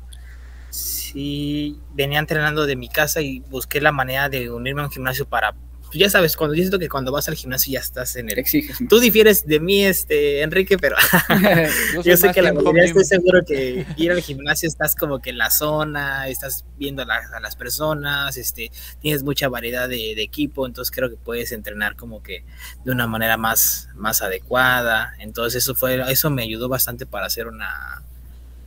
Sí, 0.70 1.78
venía 1.94 2.20
entrenando 2.20 2.66
de 2.66 2.76
mi 2.78 2.88
casa 2.88 3.22
y 3.22 3.40
busqué 3.42 3.82
la 3.82 3.92
manera 3.92 4.30
de 4.30 4.50
unirme 4.50 4.82
a 4.82 4.86
un 4.86 4.92
gimnasio 4.92 5.28
para, 5.28 5.52
pues 5.52 6.00
ya 6.00 6.10
sabes, 6.10 6.38
cuando 6.38 6.56
yo 6.56 6.62
siento 6.62 6.80
que 6.80 6.88
cuando 6.88 7.12
vas 7.12 7.28
al 7.28 7.36
gimnasio 7.36 7.74
ya 7.74 7.80
estás 7.82 8.16
en 8.16 8.30
el... 8.30 8.40
exiges. 8.40 8.78
Tú 8.88 9.00
difieres 9.02 9.46
de 9.46 9.60
mí, 9.60 9.84
este, 9.84 10.42
Enrique, 10.42 10.78
pero 10.78 10.96
Yo, 12.06 12.16
sé 12.16 12.32
que 12.32 12.42
la 12.42 12.54
mayoría 12.54 12.86
estoy 12.86 13.04
seguro 13.04 13.44
que 13.46 13.86
ir 13.98 14.12
al 14.12 14.22
gimnasio 14.22 14.70
estás 14.70 14.96
como 14.96 15.20
que 15.20 15.32
en 15.32 15.40
la 15.40 15.52
zona, 15.52 16.30
estás 16.30 16.64
viendo 16.78 17.02
a, 17.02 17.06
la- 17.06 17.30
a 17.36 17.42
las 17.42 17.58
personas, 17.58 18.38
este, 18.38 18.72
tienes 19.02 19.24
mucha 19.24 19.50
variedad 19.50 19.90
de, 19.90 20.14
de 20.16 20.24
equipo, 20.24 20.66
entonces 20.66 20.96
creo 20.96 21.10
que 21.10 21.18
puedes 21.18 21.52
entrenar 21.52 21.98
como 21.98 22.24
que 22.24 22.46
de 22.86 22.92
una 22.94 23.08
manera 23.08 23.36
más, 23.36 23.90
más 23.96 24.22
adecuada. 24.22 25.14
Entonces 25.20 25.64
eso 25.64 25.76
fue, 25.76 26.02
eso 26.10 26.30
me 26.30 26.44
ayudó 26.44 26.70
bastante 26.70 27.06
para 27.06 27.26
hacer 27.26 27.48
una 27.48 28.04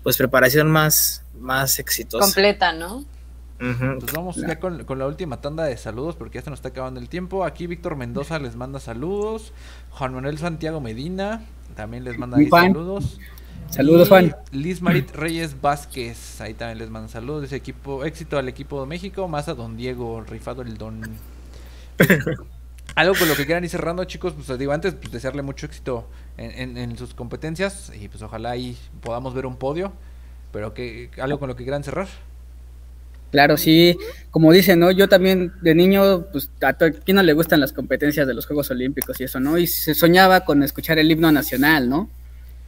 pues 0.05 0.17
preparación 0.17 0.71
más, 0.71 1.25
más 1.41 1.81
exitosa. 1.81 2.25
Completa, 2.25 2.73
¿no? 2.73 3.05
Pues 3.59 4.13
vamos 4.13 4.37
ya 4.37 4.61
con, 4.61 4.85
con 4.85 4.99
la 4.99 5.07
última 5.07 5.41
tanda 5.41 5.65
de 5.65 5.77
saludos 5.79 6.17
porque 6.17 6.39
ya 6.39 6.45
se 6.45 6.51
nos 6.51 6.59
está 6.59 6.69
acabando 6.69 7.01
el 7.01 7.09
tiempo. 7.09 7.45
Aquí 7.45 7.67
Víctor 7.67 7.97
Mendoza 7.97 8.39
les 8.39 8.57
manda 8.57 8.79
saludos. 8.79 9.53
Juan 9.91 10.13
Manuel 10.13 10.39
Santiago 10.39 10.81
Medina 10.81 11.43
también 11.75 12.05
les 12.05 12.19
manda 12.19 12.37
ahí 12.37 12.49
saludos. 12.49 13.19
Saludos, 13.71 14.07
Y 14.07 14.09
Juan. 14.11 14.37
Liz 14.53 14.83
Marit 14.83 15.11
Reyes 15.13 15.61
Vázquez, 15.61 16.41
ahí 16.43 16.53
también 16.53 16.79
les 16.79 16.91
manda 16.91 17.09
saludos. 17.09 17.43
Dice 17.43 17.57
equipo, 17.57 18.05
éxito 18.05 18.39
al 18.39 18.49
equipo 18.49 18.81
de 18.81 18.87
México, 18.87 19.27
más 19.29 19.49
a 19.49 19.55
Don 19.55 19.77
Diego, 19.77 20.23
rifado 20.23 20.63
el 20.63 20.77
don. 20.77 21.01
Algo 22.95 23.17
con 23.17 23.29
lo 23.29 23.35
que 23.37 23.45
quieran 23.45 23.65
ir 23.65 23.71
cerrando, 23.71 24.05
chicos, 24.05 24.35
pues 24.35 24.57
digo, 24.59 24.73
antes 24.73 24.95
pues, 24.95 25.11
desearle 25.13 25.43
mucho 25.43 25.67
éxito 25.67 26.09
en, 26.37 26.51
en- 26.53 26.77
en 26.79 26.97
sus 26.97 27.13
competencias 27.15 27.91
y 27.99 28.09
pues 28.09 28.23
ojalá 28.23 28.51
ahí 28.51 28.77
podamos 29.03 29.35
ver 29.35 29.47
un 29.47 29.57
podio, 29.57 29.93
pero 30.53 30.75
que 30.75 31.11
algo 31.21 31.39
con 31.41 31.49
lo 31.49 31.57
que 31.57 31.65
quieran 31.65 31.83
cerrar. 31.85 32.09
Claro, 33.31 33.57
sí, 33.57 33.99
como 34.31 34.53
dicen, 34.53 34.79
¿no? 34.79 34.93
Yo 34.93 35.09
también 35.09 35.53
de 35.61 35.75
niño, 35.75 36.27
pues 36.31 36.51
a 36.63 36.73
quién 36.75 37.17
no 37.17 37.23
le 37.23 37.33
gustan 37.33 37.59
las 37.59 37.73
competencias 37.73 38.29
de 38.29 38.35
los 38.35 38.47
Juegos 38.47 38.71
Olímpicos 38.71 39.21
y 39.21 39.25
eso, 39.25 39.41
¿no? 39.41 39.59
Y 39.59 39.67
se 39.67 39.93
soñaba 39.95 40.45
con 40.45 40.63
escuchar 40.63 41.01
el 41.01 41.11
himno 41.11 41.33
nacional, 41.33 41.89
¿no? 41.89 42.09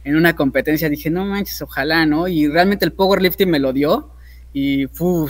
En 0.03 0.17
una 0.17 0.35
competencia 0.35 0.89
dije, 0.89 1.09
no 1.09 1.25
manches, 1.25 1.61
ojalá, 1.61 2.05
¿no? 2.05 2.27
Y 2.27 2.47
realmente 2.49 2.85
el 2.85 2.93
powerlifting 2.93 3.49
me 3.49 3.59
lo 3.59 3.71
dio 3.73 4.11
y 4.59 4.87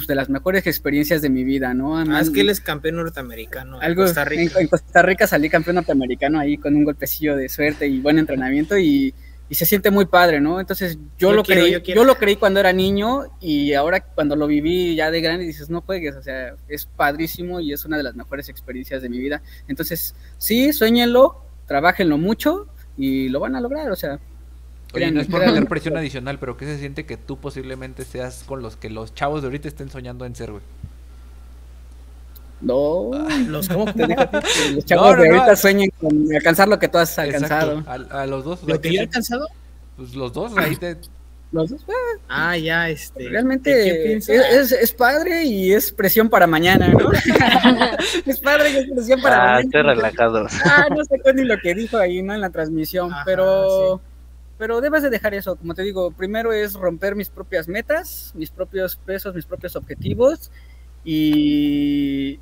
de 0.08 0.16
las 0.16 0.30
mejores 0.30 0.66
experiencias 0.68 1.22
de 1.22 1.30
mi 1.30 1.44
vida, 1.44 1.74
¿no? 1.74 1.98
Ah, 1.98 2.02
Además, 2.02 2.28
es 2.28 2.34
que 2.34 2.42
él 2.42 2.50
es 2.50 2.62
campeón 2.62 2.96
norteamericano. 2.96 3.78
algo 3.82 4.04
Costa 4.04 4.24
Rica. 4.24 4.54
En, 4.56 4.62
en 4.62 4.68
Costa 4.70 5.02
Rica 5.02 5.28
salí 5.28 5.50
campeón 5.50 5.76
norteamericano 5.76 6.40
ahí 6.40 6.58
con 6.58 6.74
un 6.78 6.86
golpecillo 6.86 7.36
de 7.36 7.50
suerte 7.50 7.88
y 7.88 8.00
buen 8.00 8.20
entrenamiento 8.20 8.78
y, 8.78 9.14
y 9.50 9.56
se 9.56 9.66
siente 9.66 9.92
muy 9.92 10.06
padre, 10.06 10.40
¿no? 10.40 10.62
Entonces 10.62 10.98
yo, 11.18 11.32
Yo 11.32 11.34
lo 11.34 11.44
quiero, 11.44 11.62
creí, 11.62 11.74
yo 11.74 11.80
yo, 11.80 12.04
lo 12.06 12.16
creí 12.16 12.38
cuando 12.38 12.62
era 12.62 12.72
niño 12.72 13.26
y 13.42 13.74
ahora 13.74 14.00
cuando 14.00 14.38
lo 14.38 14.48
viví 14.48 14.96
ya 14.96 15.12
de 15.12 15.20
grande 15.20 15.46
dices, 15.46 15.70
no 15.70 15.82
juegues, 15.82 16.16
o 16.16 16.22
sea, 16.22 16.56
es 16.70 16.86
padrísimo 16.86 17.60
y 17.60 17.74
es 17.74 17.84
una 17.84 17.98
de 17.98 18.04
las 18.04 18.16
mejores 18.16 18.48
experiencias 18.48 19.02
de 19.02 19.10
mi 19.10 19.20
vida. 19.20 19.42
Entonces, 19.68 20.16
sí, 20.38 20.72
sueñenlo, 20.72 21.44
trabajenlo 21.66 22.18
mucho 22.18 22.68
y 22.96 23.28
lo 23.28 23.42
van 23.42 23.58
a 23.58 23.62
lograr, 23.62 23.92
o 23.92 23.96
sea, 23.98 24.22
Oye, 24.94 25.12
no 25.12 25.22
es 25.22 25.28
por 25.28 25.46
meter 25.46 25.66
presión 25.68 25.98
adicional, 25.98 26.40
pero 26.40 26.56
¿qué 26.58 26.66
se 26.66 26.80
siente 26.80 27.06
que 27.06 27.18
tú 27.18 27.38
posiblemente 27.38 28.06
seas 28.06 28.44
con 28.48 28.62
los 28.62 28.78
que 28.78 28.90
los 28.90 29.14
chavos 29.14 29.42
de 29.42 29.48
ahorita 29.48 29.68
estén 29.68 29.90
soñando 29.90 30.26
en 30.26 30.36
ser, 30.36 30.52
güey? 30.52 30.64
no, 32.62 33.12
Los, 33.48 33.68
¿cómo, 33.70 33.86
los 34.74 34.86
chavos 34.86 35.16
no, 35.18 35.22
de 35.22 35.30
no. 35.30 35.36
ahorita 35.36 35.56
sueñen 35.56 35.92
con 36.02 36.34
alcanzar 36.36 36.68
lo 36.68 36.80
que 36.80 36.88
tú 36.88 36.98
has 36.98 37.18
alcanzado. 37.20 37.80
Exacto. 37.80 38.16
A, 38.16 38.22
a 38.24 38.26
los 38.28 38.44
dos. 38.46 38.64
¿Lo 38.64 38.82
que 38.82 38.92
yo 38.94 39.00
he 39.02 39.04
alcanzado? 39.04 39.48
pues 39.96 40.14
los 40.16 40.34
dos, 40.34 40.58
ahí 40.58 40.76
te... 40.76 40.98
Los 41.54 41.70
dos, 41.70 41.82
ah, 42.28 42.50
Ah, 42.50 42.58
ya, 42.58 42.90
este. 42.90 43.24
¿qué 43.24 43.30
Realmente 43.30 44.16
es, 44.18 44.28
es- 44.28 44.74
es 44.74 44.92
padre 44.92 45.46
y 45.46 45.72
es 45.72 45.94
presión 45.94 46.28
para 46.30 46.46
mañana, 46.46 46.90
¿no? 46.90 47.10
es 48.26 48.40
padre 48.42 48.72
y 48.72 48.76
es 48.76 48.92
presión 48.92 49.22
para 49.22 49.36
Ah, 49.38 49.40
mañana. 49.54 49.62
estoy 49.62 49.82
relajado. 49.84 50.48
Ah, 50.66 50.88
no 50.90 51.06
sé 51.06 51.16
ni 51.36 51.46
lo 51.46 51.58
que 51.60 51.74
dijo 51.74 51.96
ahí, 51.98 52.22
¿no? 52.22 52.34
En 52.34 52.42
la 52.42 52.50
transmisión, 52.50 53.14
Ajá, 53.14 53.24
pero... 53.26 54.02
Pero 54.58 54.82
debes 54.82 55.04
de 55.04 55.10
dejar 55.10 55.34
eso, 55.34 55.56
como 55.56 55.76
te 55.76 55.84
digo, 55.84 56.12
primero 56.12 56.52
es 56.52 56.74
romper 56.74 57.16
mis 57.16 57.30
propias 57.30 57.68
metas, 57.68 58.32
mis 58.36 58.50
propios 58.50 58.96
pesos, 58.96 59.36
mis 59.36 59.46
propios 59.46 59.76
objetivos 59.76 60.52
y, 61.04 62.40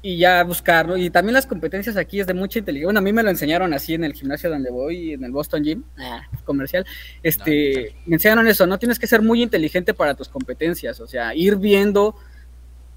y 0.00 0.16
ya 0.16 0.42
buscar, 0.44 0.88
¿no? 0.88 0.96
Y 0.96 1.10
también 1.10 1.34
las 1.34 1.46
competencias 1.46 1.96
aquí 1.96 2.20
es 2.20 2.26
de 2.26 2.34
mucha 2.34 2.58
inteligencia. 2.58 2.86
Bueno, 2.86 3.00
a 3.00 3.02
mí 3.02 3.12
me 3.12 3.22
lo 3.22 3.30
enseñaron 3.30 3.74
así 3.74 3.94
en 3.94 4.04
el 4.04 4.14
gimnasio 4.14 4.48
donde 4.48 4.70
voy, 4.70 5.12
en 5.12 5.24
el 5.24 5.30
Boston 5.30 5.62
Gym, 5.62 5.84
ah, 5.98 6.22
comercial. 6.44 6.86
Este, 7.22 7.94
me 8.06 8.16
enseñaron 8.16 8.46
eso, 8.48 8.66
no 8.66 8.78
tienes 8.78 8.98
que 8.98 9.06
ser 9.06 9.20
muy 9.20 9.42
inteligente 9.42 9.92
para 9.94 10.14
tus 10.14 10.28
competencias, 10.28 11.00
o 11.00 11.06
sea, 11.06 11.34
ir 11.34 11.56
viendo 11.56 12.16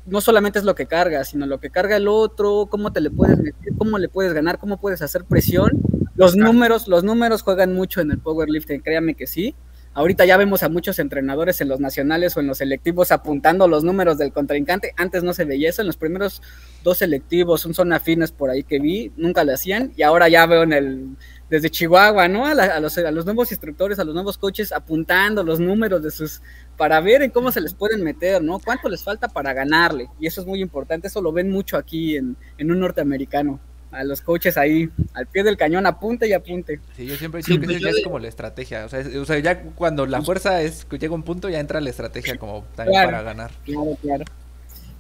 no 0.05 0.21
solamente 0.21 0.59
es 0.59 0.65
lo 0.65 0.75
que 0.75 0.85
carga, 0.85 1.23
sino 1.23 1.45
lo 1.45 1.59
que 1.59 1.71
carga 1.71 1.97
el 1.97 2.07
otro, 2.07 2.67
cómo 2.69 2.93
te 2.93 3.01
le 3.01 3.09
puedes 3.09 3.37
meter, 3.39 3.73
cómo 3.77 3.97
le 3.97 4.07
puedes 4.07 4.33
ganar, 4.33 4.59
cómo 4.59 4.79
puedes 4.79 5.01
hacer 5.01 5.25
presión. 5.25 5.71
Los 6.15 6.35
números, 6.35 6.87
los 6.87 7.03
números 7.03 7.41
juegan 7.41 7.73
mucho 7.73 8.01
en 8.01 8.11
el 8.11 8.19
powerlifting, 8.19 8.81
créanme 8.81 9.15
que 9.15 9.27
sí. 9.27 9.55
Ahorita 9.93 10.25
ya 10.25 10.35
vemos 10.35 10.61
a 10.61 10.67
muchos 10.67 10.99
entrenadores 10.99 11.61
en 11.61 11.69
los 11.69 11.79
nacionales 11.79 12.35
o 12.35 12.41
en 12.41 12.47
los 12.47 12.57
selectivos 12.57 13.13
apuntando 13.13 13.65
los 13.69 13.85
números 13.85 14.17
del 14.17 14.33
contrincante. 14.33 14.91
Antes 14.97 15.23
no 15.23 15.31
se 15.33 15.45
veía 15.45 15.69
eso. 15.69 15.81
En 15.81 15.87
los 15.87 15.95
primeros 15.95 16.41
dos 16.83 16.97
selectivos, 16.97 17.65
un 17.65 17.73
zona 17.73 18.01
fitness 18.01 18.33
por 18.33 18.49
ahí 18.49 18.63
que 18.63 18.79
vi, 18.79 19.13
nunca 19.15 19.45
lo 19.45 19.53
hacían. 19.53 19.93
Y 19.95 20.01
ahora 20.03 20.27
ya 20.27 20.45
veo 20.47 20.63
en 20.63 20.73
el 20.73 21.05
desde 21.49 21.69
Chihuahua, 21.69 22.27
¿no? 22.27 22.45
A, 22.45 22.53
la- 22.53 22.75
a 22.75 22.79
los, 22.81 22.97
a 22.97 23.09
los 23.11 23.23
nuevos 23.23 23.51
instructores, 23.53 23.97
a 23.97 24.03
los 24.03 24.13
nuevos 24.13 24.37
coaches, 24.37 24.73
apuntando 24.73 25.43
los 25.43 25.61
números 25.61 26.03
de 26.03 26.11
sus, 26.11 26.41
para 26.75 26.99
ver 26.99 27.21
en 27.21 27.31
cómo 27.31 27.49
se 27.53 27.61
les 27.61 27.73
pueden 27.73 28.03
meter, 28.03 28.41
¿no? 28.43 28.59
Cuánto 28.59 28.89
les 28.89 29.01
falta 29.01 29.29
para 29.29 29.53
ganarle. 29.53 30.09
Y 30.19 30.27
eso 30.27 30.41
es 30.41 30.47
muy 30.47 30.61
importante, 30.61 31.07
eso 31.07 31.21
lo 31.21 31.31
ven 31.31 31.49
mucho 31.49 31.77
aquí 31.77 32.17
en, 32.17 32.35
en 32.57 32.69
un 32.69 32.81
norteamericano. 32.81 33.61
A 33.95 34.03
los 34.03 34.21
coaches 34.21 34.57
ahí, 34.57 34.89
al 35.13 35.25
pie 35.27 35.43
del 35.43 35.55
cañón, 35.57 35.85
apunte 35.85 36.27
y 36.27 36.33
apunte. 36.33 36.79
Sí, 36.97 37.05
yo 37.05 37.15
siempre 37.15 37.39
he 37.39 37.43
Sí, 37.43 37.57
que 37.59 37.65
pues 37.65 37.79
ya 37.81 37.89
es 37.89 38.01
como 38.03 38.19
la 38.19 38.27
estrategia. 38.27 38.85
O 38.85 38.89
sea, 38.89 38.99
es- 38.99 39.15
o 39.15 39.25
sea, 39.25 39.39
ya 39.39 39.61
cuando 39.61 40.05
la 40.05 40.21
fuerza 40.21 40.61
es 40.61 40.83
que 40.85 40.97
llega 40.99 41.13
un 41.15 41.23
punto, 41.23 41.47
ya 41.49 41.59
entra 41.59 41.79
la 41.79 41.89
estrategia 41.89 42.37
como 42.37 42.65
también 42.75 42.95
Claro. 42.95 43.11
para 43.11 43.21
ganar. 43.23 43.51
Claro, 43.63 43.97
claro. 44.01 44.25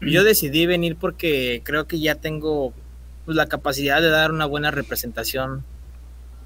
Yo 0.01 0.23
decidí 0.23 0.65
venir 0.65 0.95
porque 0.97 1.61
creo 1.63 1.87
que 1.87 1.99
ya 1.99 2.15
tengo 2.15 2.73
pues, 3.25 3.35
la 3.35 3.47
capacidad 3.47 4.01
de 4.01 4.09
dar 4.09 4.31
una 4.31 4.45
buena 4.45 4.69
representación 4.71 5.63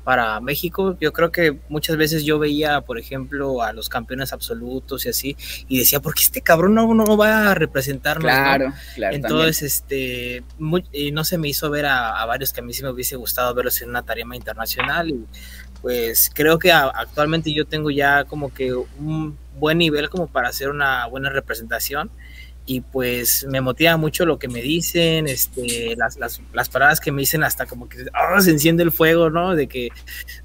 para 0.09 0.39
México. 0.39 0.97
Yo 0.99 1.13
creo 1.13 1.31
que 1.31 1.59
muchas 1.69 1.95
veces 1.95 2.23
yo 2.23 2.39
veía, 2.39 2.81
por 2.81 2.97
ejemplo, 2.97 3.61
a 3.61 3.73
los 3.73 3.89
campeones 3.89 4.33
absolutos 4.33 5.05
y 5.05 5.09
así, 5.09 5.37
y 5.67 5.77
decía, 5.77 5.99
¿por 5.99 6.15
qué 6.15 6.23
este 6.23 6.41
cabrón 6.41 6.73
no, 6.73 6.91
no 6.95 7.15
va 7.15 7.51
a 7.51 7.53
representarnos? 7.53 8.23
no?" 8.23 8.31
Claro, 8.31 8.73
claro. 8.95 9.15
Entonces, 9.15 9.61
este, 9.61 10.43
muy- 10.57 10.83
y 10.91 11.11
no 11.11 11.23
se 11.25 11.37
me 11.37 11.47
hizo 11.47 11.69
ver 11.69 11.85
a, 11.85 12.19
a 12.19 12.25
varios 12.25 12.51
que 12.53 12.61
a 12.61 12.63
mí 12.63 12.73
sí 12.73 12.81
me 12.81 12.89
hubiese 12.89 13.17
gustado 13.17 13.53
verlos 13.53 13.79
en 13.83 13.89
una 13.89 14.01
tarima 14.01 14.35
internacional. 14.35 15.11
Y 15.11 15.25
pues 15.79 16.31
creo 16.33 16.57
que 16.57 16.71
a- 16.71 16.87
actualmente 16.89 17.53
yo 17.53 17.65
tengo 17.67 17.91
ya 17.91 18.23
como 18.23 18.51
que 18.51 18.73
un 18.73 19.37
buen 19.59 19.77
nivel 19.77 20.09
como 20.09 20.25
para 20.25 20.49
hacer 20.49 20.69
una 20.69 21.05
buena 21.05 21.29
representación. 21.29 22.09
Y 22.65 22.81
pues 22.81 23.47
me 23.49 23.61
motiva 23.61 23.97
mucho 23.97 24.25
lo 24.27 24.37
que 24.37 24.47
me 24.47 24.61
dicen, 24.61 25.27
este, 25.27 25.95
las, 25.97 26.17
las, 26.17 26.39
las 26.53 26.69
palabras 26.69 26.99
que 26.99 27.11
me 27.11 27.21
dicen 27.21 27.43
hasta 27.43 27.65
como 27.65 27.89
que 27.89 28.05
ah, 28.13 28.39
se 28.41 28.51
enciende 28.51 28.83
el 28.83 28.91
fuego, 28.91 29.31
¿no? 29.31 29.55
De 29.55 29.67
que, 29.67 29.89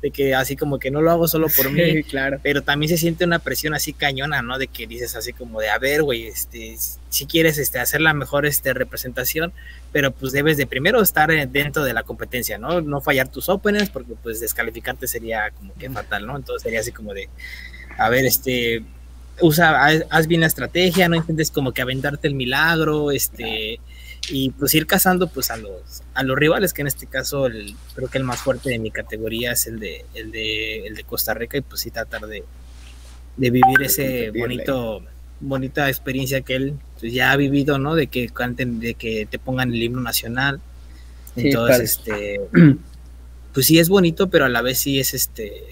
de 0.01 0.11
que 0.11 0.35
así 0.35 0.57
como 0.57 0.79
que 0.79 0.91
no 0.91 1.03
lo 1.03 1.11
hago 1.11 1.29
solo 1.29 1.49
por 1.55 1.71
mí. 1.73 1.83
Sí, 1.85 2.03
claro. 2.05 2.41
pero 2.43 2.63
también 2.63 2.89
se 2.89 2.97
siente 2.97 3.27
una 3.27 3.41
presión 3.41 3.75
así 3.75 3.93
cañona, 3.93 4.41
¿no? 4.41 4.59
De 4.59 4.69
que 4.69 4.87
dices 4.87 5.17
así 5.17 5.35
como 5.35 5.61
de, 5.61 5.69
a 5.69 5.79
ver, 5.79 6.03
güey, 6.03 6.27
este, 6.27 6.77
si 7.11 7.27
quieres 7.27 7.59
este, 7.59 7.79
hacer 7.79 8.01
la 8.01 8.15
mejor 8.15 8.47
este, 8.47 8.73
representación, 8.73 9.53
pero 9.93 10.11
pues 10.11 10.33
debes 10.33 10.57
de 10.57 10.67
primero 10.67 11.01
estar 11.03 11.31
eh, 11.31 11.47
dentro 11.47 11.85
de 11.85 11.93
la 11.93 12.03
competencia, 12.03 12.59
¿no? 12.59 12.81
No 12.81 13.01
fallar 13.01 13.29
tus 13.29 13.49
openers, 13.49 13.91
porque 13.91 14.15
pues 14.23 14.41
descalificarte 14.41 15.07
sería 15.07 15.51
como 15.51 15.75
que 15.75 15.91
fatal, 15.91 16.27
¿no? 16.27 16.37
Entonces 16.37 16.63
sería 16.63 16.81
así 16.81 16.91
como 16.91 17.15
de, 17.15 17.29
a 17.99 18.09
ver, 18.09 18.25
este, 18.25 18.83
usa, 19.41 19.85
haz, 19.85 20.05
haz 20.11 20.27
bien 20.27 20.41
la 20.41 20.47
estrategia, 20.47 21.09
no 21.09 21.17
intentes 21.17 21.51
como 21.51 21.73
que 21.73 21.83
aventarte 21.83 22.29
el 22.29 22.35
milagro, 22.35 23.11
este, 23.11 23.81
y 24.31 24.51
pues 24.51 24.75
ir 24.75 24.87
cazando 24.87 25.29
pues 25.29 25.51
a 25.51 25.57
los, 25.57 26.03
a 26.15 26.23
los 26.23 26.37
rivales, 26.37 26.73
que 26.73 26.83
en 26.83 26.89
este 26.89 27.07
caso 27.07 27.47
el, 27.47 27.75
creo 27.95 28.09
que 28.09 28.19
el 28.19 28.25
más 28.25 28.41
fuerte 28.41 28.71
de 28.71 28.79
mi 28.79 28.91
categoría 28.91 29.53
es 29.53 29.67
el 29.67 29.79
de, 29.79 30.05
el 30.15 30.31
de, 30.31 30.87
el 30.87 30.95
de 30.95 31.05
Costa 31.05 31.35
Rica, 31.35 31.57
y 31.57 31.63
pues 31.63 31.81
sí 31.81 31.91
tratar 31.91 32.23
de, 32.27 32.45
de 33.37 33.51
vivir 33.51 33.83
ese 33.83 34.31
bonito, 34.31 35.03
bonita 35.41 35.89
experiencia 35.89 36.41
que 36.41 36.57
él 36.57 36.75
pues, 37.01 37.13
ya 37.13 37.33
ha 37.33 37.37
vivido, 37.37 37.79
¿no? 37.79 37.95
De 37.95 38.07
que 38.07 38.29
canten, 38.29 38.81
de 38.81 38.95
que 38.95 39.27
te 39.31 39.39
pongan 39.39 39.73
el 39.73 39.83
himno 39.83 40.01
nacional. 40.01 40.61
Entonces, 41.37 41.99
este, 41.99 42.41
pues 43.53 43.67
sí 43.67 43.79
es 43.79 43.89
bonito, 43.89 44.31
pero 44.31 44.45
a 44.45 44.49
la 44.49 44.63
vez 44.63 44.79
sí 44.79 45.01
es 45.01 45.15
este, 45.15 45.65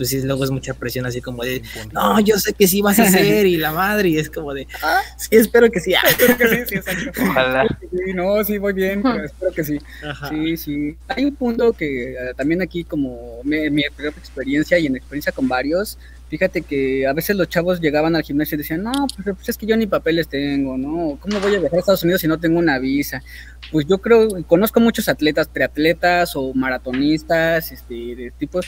pues 0.00 0.08
sí 0.08 0.22
luego 0.22 0.44
es 0.44 0.50
mucha 0.50 0.72
presión 0.72 1.04
así 1.04 1.20
como 1.20 1.42
de, 1.44 1.60
no, 1.92 2.18
yo 2.20 2.38
sé 2.38 2.54
que 2.54 2.66
sí 2.66 2.80
vas 2.80 2.98
a 2.98 3.02
hacer 3.08 3.44
y 3.46 3.58
la 3.58 3.70
madre, 3.70 4.08
y 4.08 4.16
es 4.16 4.30
como 4.30 4.54
de, 4.54 4.66
sí, 5.18 5.28
espero 5.32 5.70
que 5.70 5.78
sí. 5.78 5.92
ah, 5.94 6.00
Espero 6.08 6.38
que 6.38 6.48
sí, 6.48 6.56
sí, 6.68 6.74
exacto. 6.76 7.20
Ojalá. 7.22 7.66
Sí, 7.82 8.14
no, 8.14 8.42
sí, 8.42 8.56
voy 8.56 8.72
bien, 8.72 9.02
pero 9.02 9.22
espero 9.26 9.52
que 9.52 9.62
sí. 9.62 9.78
Ajá. 10.02 10.30
Sí, 10.30 10.56
sí. 10.56 10.96
Hay 11.08 11.26
un 11.26 11.34
punto 11.36 11.74
que 11.74 12.12
eh, 12.12 12.16
también 12.34 12.62
aquí, 12.62 12.82
como 12.84 13.40
me- 13.44 13.68
mi 13.68 13.82
propia 13.94 14.18
experiencia 14.18 14.78
y 14.78 14.86
en 14.86 14.96
experiencia 14.96 15.32
con 15.32 15.46
varios, 15.48 15.98
fíjate 16.30 16.62
que 16.62 17.06
a 17.06 17.12
veces 17.12 17.36
los 17.36 17.48
chavos 17.50 17.78
llegaban 17.80 18.16
al 18.16 18.22
gimnasio 18.22 18.54
y 18.54 18.58
decían, 18.58 18.82
no, 18.84 18.92
pues, 19.16 19.36
pues 19.36 19.48
es 19.50 19.58
que 19.58 19.66
yo 19.66 19.76
ni 19.76 19.86
papeles 19.86 20.28
tengo, 20.28 20.78
¿no? 20.78 21.18
¿Cómo 21.20 21.40
voy 21.40 21.56
a 21.56 21.58
viajar 21.58 21.76
a 21.76 21.80
Estados 21.80 22.04
Unidos 22.04 22.22
si 22.22 22.26
no 22.28 22.38
tengo 22.40 22.58
una 22.58 22.78
visa? 22.78 23.22
Pues 23.70 23.86
yo 23.86 23.98
creo, 23.98 24.28
conozco 24.46 24.80
muchos 24.80 25.08
atletas, 25.10 25.48
triatletas 25.52 26.32
o 26.36 26.54
maratonistas, 26.54 27.72
este, 27.72 27.94
de 27.94 28.32
tipo 28.38 28.60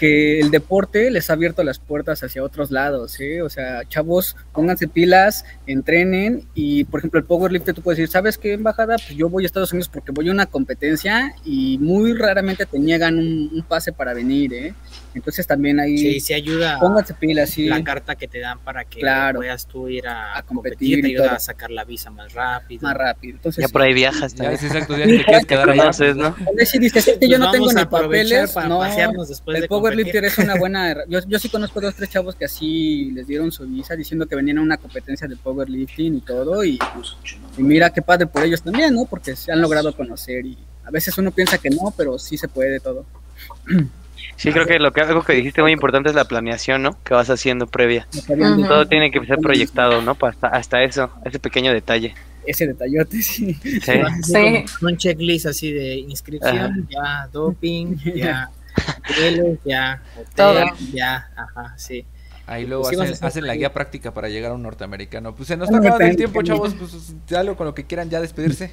que 0.00 0.40
el 0.40 0.50
deporte 0.50 1.10
les 1.10 1.28
ha 1.28 1.34
abierto 1.34 1.62
las 1.62 1.78
puertas 1.78 2.22
hacia 2.22 2.42
otros 2.42 2.70
lados, 2.70 3.20
¿eh? 3.20 3.42
O 3.42 3.50
sea, 3.50 3.84
chavos, 3.86 4.34
pónganse 4.54 4.88
pilas, 4.88 5.44
entrenen 5.66 6.46
y, 6.54 6.84
por 6.84 7.00
ejemplo, 7.00 7.20
el 7.20 7.26
powerlifting 7.26 7.74
tú 7.74 7.82
puedes 7.82 7.98
decir, 7.98 8.10
¿sabes 8.10 8.38
qué, 8.38 8.54
embajada? 8.54 8.96
Pues 8.96 9.14
yo 9.14 9.28
voy 9.28 9.42
a 9.44 9.46
Estados 9.46 9.72
Unidos 9.72 9.90
porque 9.92 10.10
voy 10.10 10.30
a 10.30 10.32
una 10.32 10.46
competencia 10.46 11.34
y 11.44 11.76
muy 11.76 12.14
raramente 12.14 12.64
te 12.64 12.78
niegan 12.78 13.18
un, 13.18 13.50
un 13.52 13.62
pase 13.62 13.92
para 13.92 14.14
venir, 14.14 14.54
¿eh? 14.54 14.74
Entonces 15.14 15.46
también 15.46 15.80
ahí, 15.80 15.98
Sí, 15.98 16.20
sí 16.20 16.34
ayuda 16.34 16.78
pónganse 16.78 17.14
pilas, 17.14 17.50
sí. 17.50 17.66
la 17.66 17.82
carta 17.82 18.14
que 18.14 18.28
te 18.28 18.38
dan 18.38 18.58
para 18.60 18.84
que 18.84 19.00
Claro. 19.00 19.40
puedas 19.40 19.66
tú 19.66 19.88
ir 19.88 20.06
a, 20.06 20.38
A 20.38 20.42
competir, 20.42 20.76
competir 20.78 21.00
te 21.02 21.06
ayuda 21.08 21.24
todo. 21.26 21.36
a 21.36 21.40
sacar 21.40 21.70
la 21.70 21.84
visa 21.84 22.10
más 22.10 22.32
rápido. 22.32 22.82
más 22.82 22.96
rápido. 22.96 23.36
Entonces, 23.36 23.64
Ya 23.64 23.68
por 23.68 23.82
ahí 23.82 23.92
viajas. 23.92 24.32
Ya, 24.34 24.38
también. 24.44 24.58
sí, 24.60 24.66
exacto, 24.66 24.96
ya 24.96 25.04
te 25.06 25.24
quieres 25.24 25.46
quedar 25.46 25.70
allá. 25.70 25.80
Conoces, 25.82 26.16
¿no? 26.16 26.36
si 26.64 26.78
dices, 26.78 27.08
es 27.08 27.18
que 27.18 27.28
yo 27.28 27.36
Pues 27.38 27.40
no 27.40 27.50
tengo 27.50 27.72
ni 27.72 27.84
papeles, 27.86 28.52
para 28.52 28.68
no, 28.68 28.78
pasearnos 28.78 29.28
después 29.28 29.56
el 29.56 29.62
de 29.62 29.68
powerlifter 29.68 30.24
es 30.24 30.38
una 30.38 30.54
buena. 30.58 30.94
Yo, 31.08 31.18
yo 31.26 31.38
sí 31.38 31.48
conozco 31.48 31.80
dos, 31.80 31.94
tres 31.94 32.08
chavos 32.10 32.34
que 32.36 32.44
así 32.44 33.10
les 33.12 33.26
dieron 33.26 33.50
su 33.50 33.66
visa 33.66 33.96
diciendo 33.96 34.26
que 34.26 34.36
venían 34.36 34.58
a 34.58 34.62
una 34.62 34.76
competencia 34.76 35.26
de 35.26 35.36
powerlifting 35.36 36.14
y 36.16 36.20
todo. 36.20 36.64
Y, 36.64 36.78
y 37.58 37.62
mira 37.62 37.90
qué 37.90 38.02
padre 38.02 38.26
por 38.26 38.44
ellos 38.44 38.62
también, 38.62 38.94
¿no? 38.94 39.06
Porque 39.06 39.34
se 39.34 39.50
han 39.50 39.60
logrado 39.60 39.94
conocer 39.96 40.46
y 40.46 40.56
a 40.84 40.90
veces 40.90 41.16
uno 41.18 41.30
piensa 41.32 41.58
que 41.58 41.70
no, 41.70 41.92
pero 41.96 42.18
sí 42.18 42.36
se 42.38 42.46
puede 42.48 42.78
todo. 42.80 43.04
Sí, 44.40 44.52
creo 44.52 44.64
que 44.64 44.78
lo 44.78 44.90
que 44.90 45.02
algo 45.02 45.22
que 45.22 45.34
dijiste 45.34 45.60
muy 45.60 45.70
importante 45.70 46.08
es 46.08 46.14
la 46.14 46.24
planeación, 46.24 46.82
¿no? 46.82 46.96
Que 47.04 47.12
vas 47.12 47.28
haciendo 47.28 47.66
previa. 47.66 48.08
Todo 48.66 48.86
tiene 48.86 49.10
que 49.10 49.22
ser 49.26 49.36
proyectado, 49.36 50.00
¿no? 50.00 50.16
Hasta, 50.18 50.46
hasta 50.46 50.82
eso, 50.82 51.10
ese 51.26 51.38
pequeño 51.38 51.74
detalle. 51.74 52.14
ese 52.46 52.66
detallote, 52.66 53.20
sí. 53.20 53.52
Sí. 53.52 53.92
Sí. 54.22 54.64
Un 54.80 54.96
checklist 54.96 55.44
así 55.44 55.72
de 55.72 55.96
inscripción, 55.96 56.88
ya 56.90 57.28
doping, 57.30 57.96
ya 58.14 58.50
hoteles, 59.10 59.58
ya 59.62 60.02
hotel, 60.14 60.26
Todo. 60.34 60.64
ya, 60.94 61.28
ajá, 61.36 61.74
sí. 61.76 62.06
Ahí 62.46 62.66
luego 62.66 62.84
Pues 62.84 63.22
hacen, 63.22 63.46
la 63.46 63.54
guía 63.54 63.74
práctica 63.74 64.14
para 64.14 64.30
llegar 64.30 64.52
a 64.52 64.54
un 64.54 64.62
norteamericano. 64.62 65.34
Pues 65.34 65.48
se 65.48 65.56
nos 65.58 65.68
está 65.68 65.78
acabando 65.80 66.06
el 66.06 66.16
tiempo, 66.16 66.42
chavos. 66.42 66.74
Pues 66.74 67.14
algo 67.34 67.56
con 67.56 67.66
lo 67.66 67.74
que 67.74 67.84
quieran 67.84 68.08
ya 68.08 68.22
despedirse. 68.22 68.72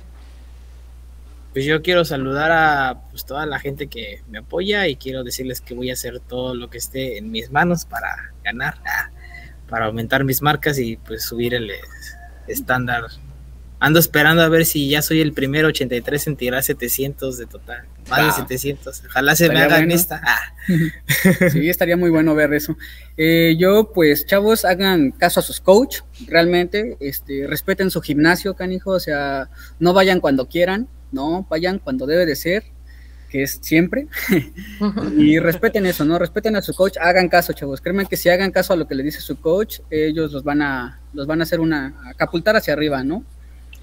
Pues 1.53 1.65
yo 1.65 1.81
quiero 1.81 2.05
saludar 2.05 2.51
a 2.51 3.01
pues, 3.09 3.25
toda 3.25 3.45
la 3.45 3.59
gente 3.59 3.87
que 3.87 4.21
me 4.29 4.39
apoya 4.39 4.87
y 4.87 4.95
quiero 4.95 5.23
decirles 5.23 5.61
que 5.61 5.73
voy 5.73 5.89
a 5.89 5.93
hacer 5.93 6.19
todo 6.19 6.53
lo 6.53 6.69
que 6.69 6.77
esté 6.77 7.17
en 7.17 7.31
mis 7.31 7.51
manos 7.51 7.85
para 7.85 8.33
ganar, 8.43 8.75
ah, 8.85 9.09
para 9.67 9.85
aumentar 9.85 10.23
mis 10.23 10.41
marcas 10.41 10.77
y 10.77 10.97
pues 10.97 11.23
subir 11.23 11.53
el 11.53 11.71
estándar. 12.47 13.03
Ando 13.79 13.99
esperando 13.99 14.41
a 14.41 14.49
ver 14.49 14.65
si 14.65 14.89
ya 14.89 15.03
soy 15.03 15.21
el 15.21 15.33
primero 15.33 15.67
83 15.67 16.27
en 16.27 16.35
tirar 16.35 16.63
700 16.63 17.37
de 17.37 17.45
total. 17.45 17.85
Más 18.09 18.19
de 18.19 18.25
Wow. 18.25 18.35
700. 18.35 19.03
Ojalá 19.05 19.35
se 19.35 19.49
me 19.49 19.59
hagan 19.59 19.81
bueno. 19.81 19.93
esta. 19.93 20.21
Ah. 20.23 20.53
Sí, 21.51 21.69
estaría 21.69 21.95
muy 21.95 22.09
bueno 22.09 22.33
ver 22.33 22.53
eso. 22.53 22.75
Eh, 23.17 23.55
yo, 23.59 23.91
pues, 23.93 24.25
chavos, 24.25 24.65
hagan 24.65 25.11
caso 25.11 25.39
a 25.39 25.43
sus 25.43 25.61
coach, 25.61 25.99
realmente, 26.25 26.97
este, 26.99 27.45
respeten 27.47 27.91
su 27.91 28.01
gimnasio, 28.01 28.55
canijo, 28.55 28.91
o 28.91 28.99
sea, 28.99 29.49
no 29.79 29.93
vayan 29.93 30.19
cuando 30.19 30.47
quieran, 30.47 30.87
no, 31.11 31.45
vayan 31.49 31.79
cuando 31.79 32.05
debe 32.05 32.25
de 32.25 32.35
ser, 32.35 32.63
que 33.29 33.43
es 33.43 33.59
siempre, 33.61 34.07
y 35.17 35.37
respeten 35.39 35.85
eso, 35.85 36.05
¿no? 36.05 36.17
Respeten 36.19 36.55
a 36.55 36.61
su 36.61 36.73
coach, 36.73 36.97
hagan 36.99 37.27
caso, 37.29 37.53
chavos, 37.53 37.81
créanme 37.81 38.05
que 38.05 38.17
si 38.17 38.29
hagan 38.29 38.51
caso 38.51 38.73
a 38.73 38.75
lo 38.75 38.87
que 38.87 38.95
le 38.95 39.03
dice 39.03 39.19
su 39.19 39.39
coach, 39.39 39.79
ellos 39.89 40.31
los 40.31 40.43
van 40.43 40.61
a, 40.61 40.99
los 41.13 41.27
van 41.27 41.41
a 41.41 41.43
hacer 41.43 41.59
una, 41.59 41.87
a 42.05 42.13
catapultar 42.13 42.55
hacia 42.55 42.73
arriba, 42.73 43.03
¿no? 43.03 43.23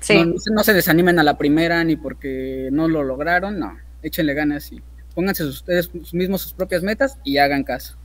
Sí. 0.01 0.15
No, 0.15 0.25
no 0.27 0.39
se- 0.39 0.51
no 0.53 0.63
se 0.65 0.73
desanimen 0.75 1.19
a 1.19 1.23
la 1.23 1.37
primera 1.39 1.83
ni 1.85 1.97
porque 1.97 2.69
no 2.73 2.89
lo 2.89 3.03
lograron, 3.05 3.59
no, 3.59 3.77
échenle 4.03 4.35
ganas 4.35 4.71
y 4.73 4.83
pónganse 5.15 5.45
ustedes 5.45 5.91
mismos 6.13 6.43
sus 6.43 6.53
propias 6.55 6.83
metas 6.83 7.19
y 7.25 7.39
hagan 7.39 7.65
caso. 7.65 7.97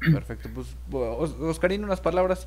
Perfecto. 0.00 0.48
Pues, 0.54 0.68
Os- 0.92 1.34
Oscarín, 1.40 1.84
unas 1.84 2.00
palabras. 2.00 2.46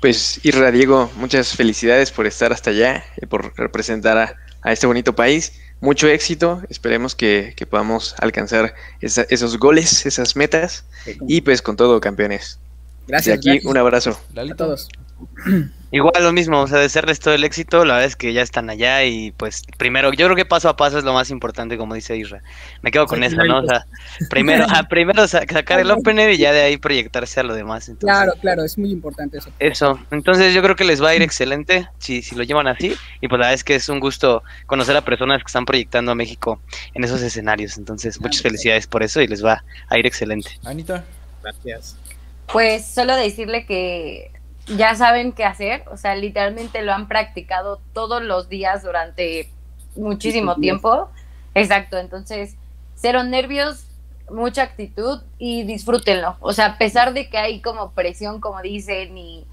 Pues 0.00 0.44
Irra 0.44 0.70
Diego, 0.70 1.10
muchas 1.16 1.56
felicidades 1.56 2.10
por 2.10 2.26
estar 2.26 2.52
hasta 2.52 2.70
allá 2.70 3.04
y 3.20 3.26
por 3.26 3.56
representar 3.56 4.18
a, 4.18 4.36
a 4.62 4.72
este 4.72 4.86
bonito 4.86 5.14
país. 5.14 5.52
Mucho 5.80 6.06
éxito, 6.08 6.62
esperemos 6.70 7.14
que, 7.16 7.54
que 7.56 7.66
podamos 7.66 8.14
alcanzar 8.18 8.74
esa- 9.00 9.26
esos 9.28 9.58
goles, 9.58 10.06
esas 10.06 10.36
metas 10.36 10.84
y 11.26 11.40
pues 11.40 11.60
con 11.60 11.76
todo 11.76 12.00
campeones. 12.00 12.58
Gracias, 13.08 13.26
de 13.26 13.32
aquí 13.38 13.48
gracias 13.48 13.64
un 13.70 13.76
abrazo. 13.76 14.20
a 14.36 14.54
todos. 14.54 14.88
Igual 15.94 16.22
lo 16.24 16.32
mismo, 16.32 16.58
o 16.62 16.66
sea, 16.66 16.78
desearles 16.78 17.20
todo 17.20 17.34
el 17.34 17.44
éxito, 17.44 17.84
la 17.84 17.92
verdad 17.94 18.06
es 18.06 18.16
que 18.16 18.32
ya 18.32 18.40
están 18.40 18.70
allá 18.70 19.04
y 19.04 19.30
pues 19.32 19.62
primero, 19.76 20.10
yo 20.14 20.24
creo 20.24 20.34
que 20.36 20.46
paso 20.46 20.70
a 20.70 20.74
paso 20.76 20.96
es 20.96 21.04
lo 21.04 21.12
más 21.12 21.28
importante, 21.28 21.76
como 21.76 21.94
dice 21.94 22.16
Isra. 22.16 22.42
Me 22.80 22.90
quedo 22.90 23.04
con 23.06 23.18
Sí, 23.18 23.26
eso, 23.26 23.44
¿no? 23.44 23.58
O 23.58 23.66
sea, 23.66 23.84
primero, 24.30 24.64
primero 24.88 25.28
sa- 25.28 25.42
sacar 25.46 25.80
el 25.80 25.90
opener 25.90 26.30
y 26.30 26.38
ya 26.38 26.50
de 26.52 26.62
ahí 26.62 26.78
proyectarse 26.78 27.40
a 27.40 27.42
lo 27.42 27.52
demás. 27.54 27.90
Entonces, 27.90 28.16
Claro, 28.16 28.32
claro, 28.40 28.64
es 28.64 28.78
muy 28.78 28.90
importante 28.90 29.36
eso. 29.36 29.50
Eso, 29.58 30.00
entonces 30.10 30.54
yo 30.54 30.62
creo 30.62 30.76
que 30.76 30.84
les 30.84 31.02
va 31.02 31.10
a 31.10 31.14
ir 31.14 31.20
excelente 31.20 31.86
si, 31.98 32.22
si 32.22 32.36
lo 32.36 32.42
llevan 32.42 32.68
así 32.68 32.94
y 33.20 33.28
pues 33.28 33.38
la 33.38 33.48
verdad 33.48 33.52
es 33.52 33.62
que 33.64 33.74
es 33.74 33.86
un 33.90 34.00
gusto 34.00 34.42
conocer 34.64 34.96
a 34.96 35.02
personas 35.02 35.40
que 35.40 35.48
están 35.48 35.66
proyectando 35.66 36.12
a 36.12 36.14
México 36.14 36.58
en 36.94 37.04
esos 37.04 37.20
escenarios, 37.20 37.76
entonces 37.76 38.18
muchas 38.18 38.40
felicidades 38.40 38.86
por 38.86 39.02
eso 39.02 39.20
y 39.20 39.26
les 39.26 39.44
va 39.44 39.62
a 39.90 39.98
ir 39.98 40.06
excelente. 40.06 40.52
Anita. 40.64 41.04
Gracias. 41.42 41.96
Pues 42.50 42.86
solo 42.86 43.14
decirle 43.14 43.66
que 43.66 44.30
ya 44.66 44.94
saben 44.94 45.32
qué 45.32 45.44
hacer, 45.44 45.84
o 45.90 45.96
sea, 45.96 46.14
literalmente 46.14 46.82
lo 46.82 46.92
han 46.92 47.08
practicado 47.08 47.80
todos 47.92 48.22
los 48.22 48.48
días 48.48 48.82
durante 48.82 49.50
muchísimo 49.96 50.56
tiempo. 50.56 51.08
Exacto, 51.54 51.98
entonces, 51.98 52.56
cero 52.94 53.24
nervios, 53.24 53.86
mucha 54.30 54.62
actitud 54.62 55.22
y 55.38 55.64
disfrútenlo. 55.64 56.36
O 56.40 56.52
sea, 56.52 56.66
a 56.66 56.78
pesar 56.78 57.12
de 57.12 57.28
que 57.28 57.38
hay 57.38 57.60
como 57.60 57.92
presión, 57.92 58.40
como 58.40 58.62
dicen, 58.62 59.16
y 59.18 59.46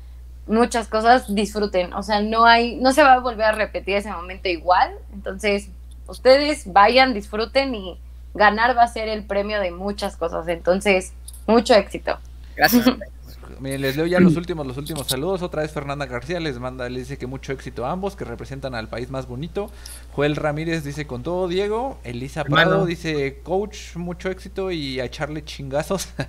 muchas 0.47 0.87
cosas, 0.87 1.33
disfruten. 1.33 1.93
O 1.93 2.03
sea, 2.03 2.21
no 2.21 2.45
hay, 2.45 2.75
no 2.77 2.93
se 2.93 3.03
va 3.03 3.13
a 3.13 3.19
volver 3.19 3.45
a 3.45 3.51
repetir 3.51 3.97
ese 3.97 4.11
momento 4.11 4.47
igual. 4.47 4.93
Entonces, 5.13 5.69
ustedes 6.07 6.71
vayan, 6.71 7.13
disfruten 7.13 7.75
y 7.75 7.99
ganar 8.33 8.77
va 8.77 8.83
a 8.83 8.87
ser 8.87 9.09
el 9.09 9.25
premio 9.25 9.59
de 9.59 9.71
muchas 9.71 10.15
cosas. 10.15 10.47
Entonces, 10.47 11.13
mucho 11.47 11.73
éxito. 11.73 12.17
Gracias. 12.55 12.85
Miren, 13.59 13.81
les 13.81 13.95
leo 13.97 14.05
ya 14.05 14.19
los 14.19 14.35
últimos, 14.37 14.65
los 14.65 14.77
últimos 14.77 15.07
saludos. 15.07 15.41
Otra 15.41 15.61
vez 15.61 15.71
Fernanda 15.71 16.05
García 16.05 16.39
les 16.39 16.59
manda, 16.59 16.87
les 16.89 17.03
dice 17.09 17.17
que 17.17 17.27
mucho 17.27 17.51
éxito 17.53 17.85
a 17.85 17.91
ambos, 17.91 18.15
que 18.15 18.25
representan 18.25 18.75
al 18.75 18.87
país 18.89 19.09
más 19.09 19.27
bonito. 19.27 19.69
Joel 20.13 20.35
Ramírez 20.35 20.83
dice 20.83 21.05
con 21.07 21.23
todo 21.23 21.47
Diego. 21.47 21.99
Elisa 22.03 22.41
Hermano. 22.41 22.69
Prado 22.69 22.85
dice 22.85 23.39
coach, 23.43 23.95
mucho 23.95 24.29
éxito 24.29 24.71
y 24.71 24.99
a 24.99 25.05
echarle 25.05 25.43
chingazos. 25.43 26.09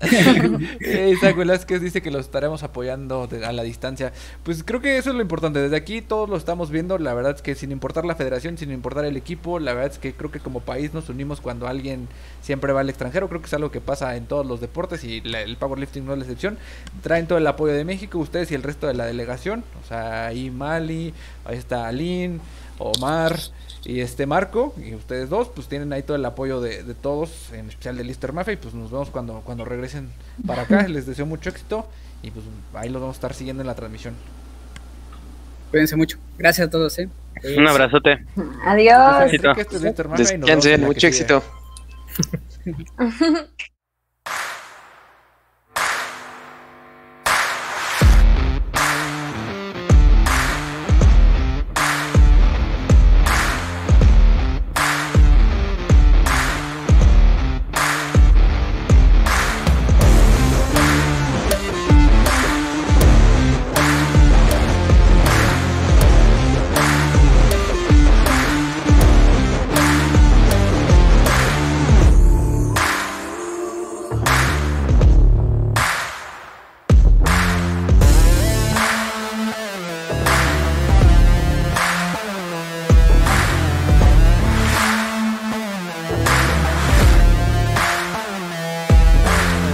Isaac 0.80 1.36
Velázquez 1.36 1.80
dice 1.80 2.02
que 2.02 2.10
los 2.10 2.26
estaremos 2.26 2.62
apoyando 2.62 3.26
de- 3.26 3.44
a 3.44 3.52
la 3.52 3.62
distancia. 3.62 4.12
Pues 4.42 4.62
creo 4.64 4.80
que 4.80 4.96
eso 4.98 5.10
es 5.10 5.16
lo 5.16 5.22
importante. 5.22 5.60
Desde 5.60 5.76
aquí 5.76 6.02
todos 6.02 6.28
lo 6.28 6.36
estamos 6.36 6.70
viendo. 6.70 6.98
La 6.98 7.14
verdad 7.14 7.34
es 7.36 7.42
que 7.42 7.54
sin 7.54 7.72
importar 7.72 8.04
la 8.04 8.14
federación, 8.14 8.58
sin 8.58 8.70
importar 8.72 9.04
el 9.04 9.16
equipo, 9.16 9.58
la 9.58 9.72
verdad 9.74 9.92
es 9.92 9.98
que 9.98 10.12
creo 10.12 10.30
que 10.30 10.40
como 10.40 10.60
país 10.60 10.94
nos 10.94 11.08
unimos 11.08 11.40
cuando 11.40 11.66
alguien 11.66 12.08
siempre 12.42 12.72
va 12.72 12.80
al 12.80 12.88
extranjero. 12.88 13.28
Creo 13.28 13.40
que 13.40 13.46
es 13.46 13.54
algo 13.54 13.70
que 13.70 13.80
pasa 13.80 14.16
en 14.16 14.26
todos 14.26 14.46
los 14.46 14.60
deportes 14.60 15.04
y 15.04 15.20
la- 15.22 15.40
el 15.42 15.56
powerlifting 15.56 16.04
no 16.04 16.12
es 16.12 16.18
la 16.18 16.24
excepción. 16.24 16.57
Traen 17.02 17.26
todo 17.26 17.38
el 17.38 17.46
apoyo 17.46 17.72
de 17.72 17.84
México, 17.84 18.18
ustedes 18.18 18.50
y 18.50 18.54
el 18.54 18.62
resto 18.62 18.86
de 18.86 18.94
la 18.94 19.06
delegación. 19.06 19.64
O 19.82 19.86
sea, 19.86 20.26
ahí 20.26 20.50
Mali, 20.50 21.14
ahí 21.44 21.56
está 21.56 21.88
Aline, 21.88 22.40
Omar 22.78 23.38
y 23.84 24.00
este 24.00 24.26
Marco. 24.26 24.74
Y 24.76 24.94
ustedes 24.94 25.28
dos, 25.28 25.48
pues 25.48 25.68
tienen 25.68 25.92
ahí 25.92 26.02
todo 26.02 26.16
el 26.16 26.24
apoyo 26.24 26.60
de, 26.60 26.82
de 26.82 26.94
todos, 26.94 27.52
en 27.52 27.68
especial 27.68 27.96
de 27.96 28.04
Lister 28.04 28.32
Mafia. 28.32 28.54
Y 28.54 28.56
pues 28.56 28.74
nos 28.74 28.90
vemos 28.90 29.10
cuando, 29.10 29.42
cuando 29.44 29.64
regresen 29.64 30.10
para 30.46 30.62
acá. 30.62 30.82
Les 30.88 31.06
deseo 31.06 31.26
mucho 31.26 31.50
éxito 31.50 31.86
y 32.22 32.30
pues 32.30 32.44
ahí 32.74 32.88
los 32.88 33.00
vamos 33.00 33.16
a 33.16 33.18
estar 33.18 33.34
siguiendo 33.34 33.62
en 33.62 33.66
la 33.66 33.74
transmisión. 33.74 34.14
Cuídense 35.70 35.96
mucho. 35.96 36.18
Gracias 36.38 36.68
a 36.68 36.70
todos, 36.70 36.98
¿eh? 36.98 37.08
Un 37.56 37.68
abrazote. 37.68 38.24
Adiós. 38.64 39.32
Este 39.32 39.76
es 39.76 39.82
Lister 39.82 40.08
Mafia 40.08 40.34
y 40.34 40.38
nos 40.38 40.48
vemos 40.48 40.64
Descansen, 40.64 40.72
en 40.72 40.80
la 40.80 40.86
que 40.86 40.86
mucho 40.86 41.06
éxito. 41.06 41.42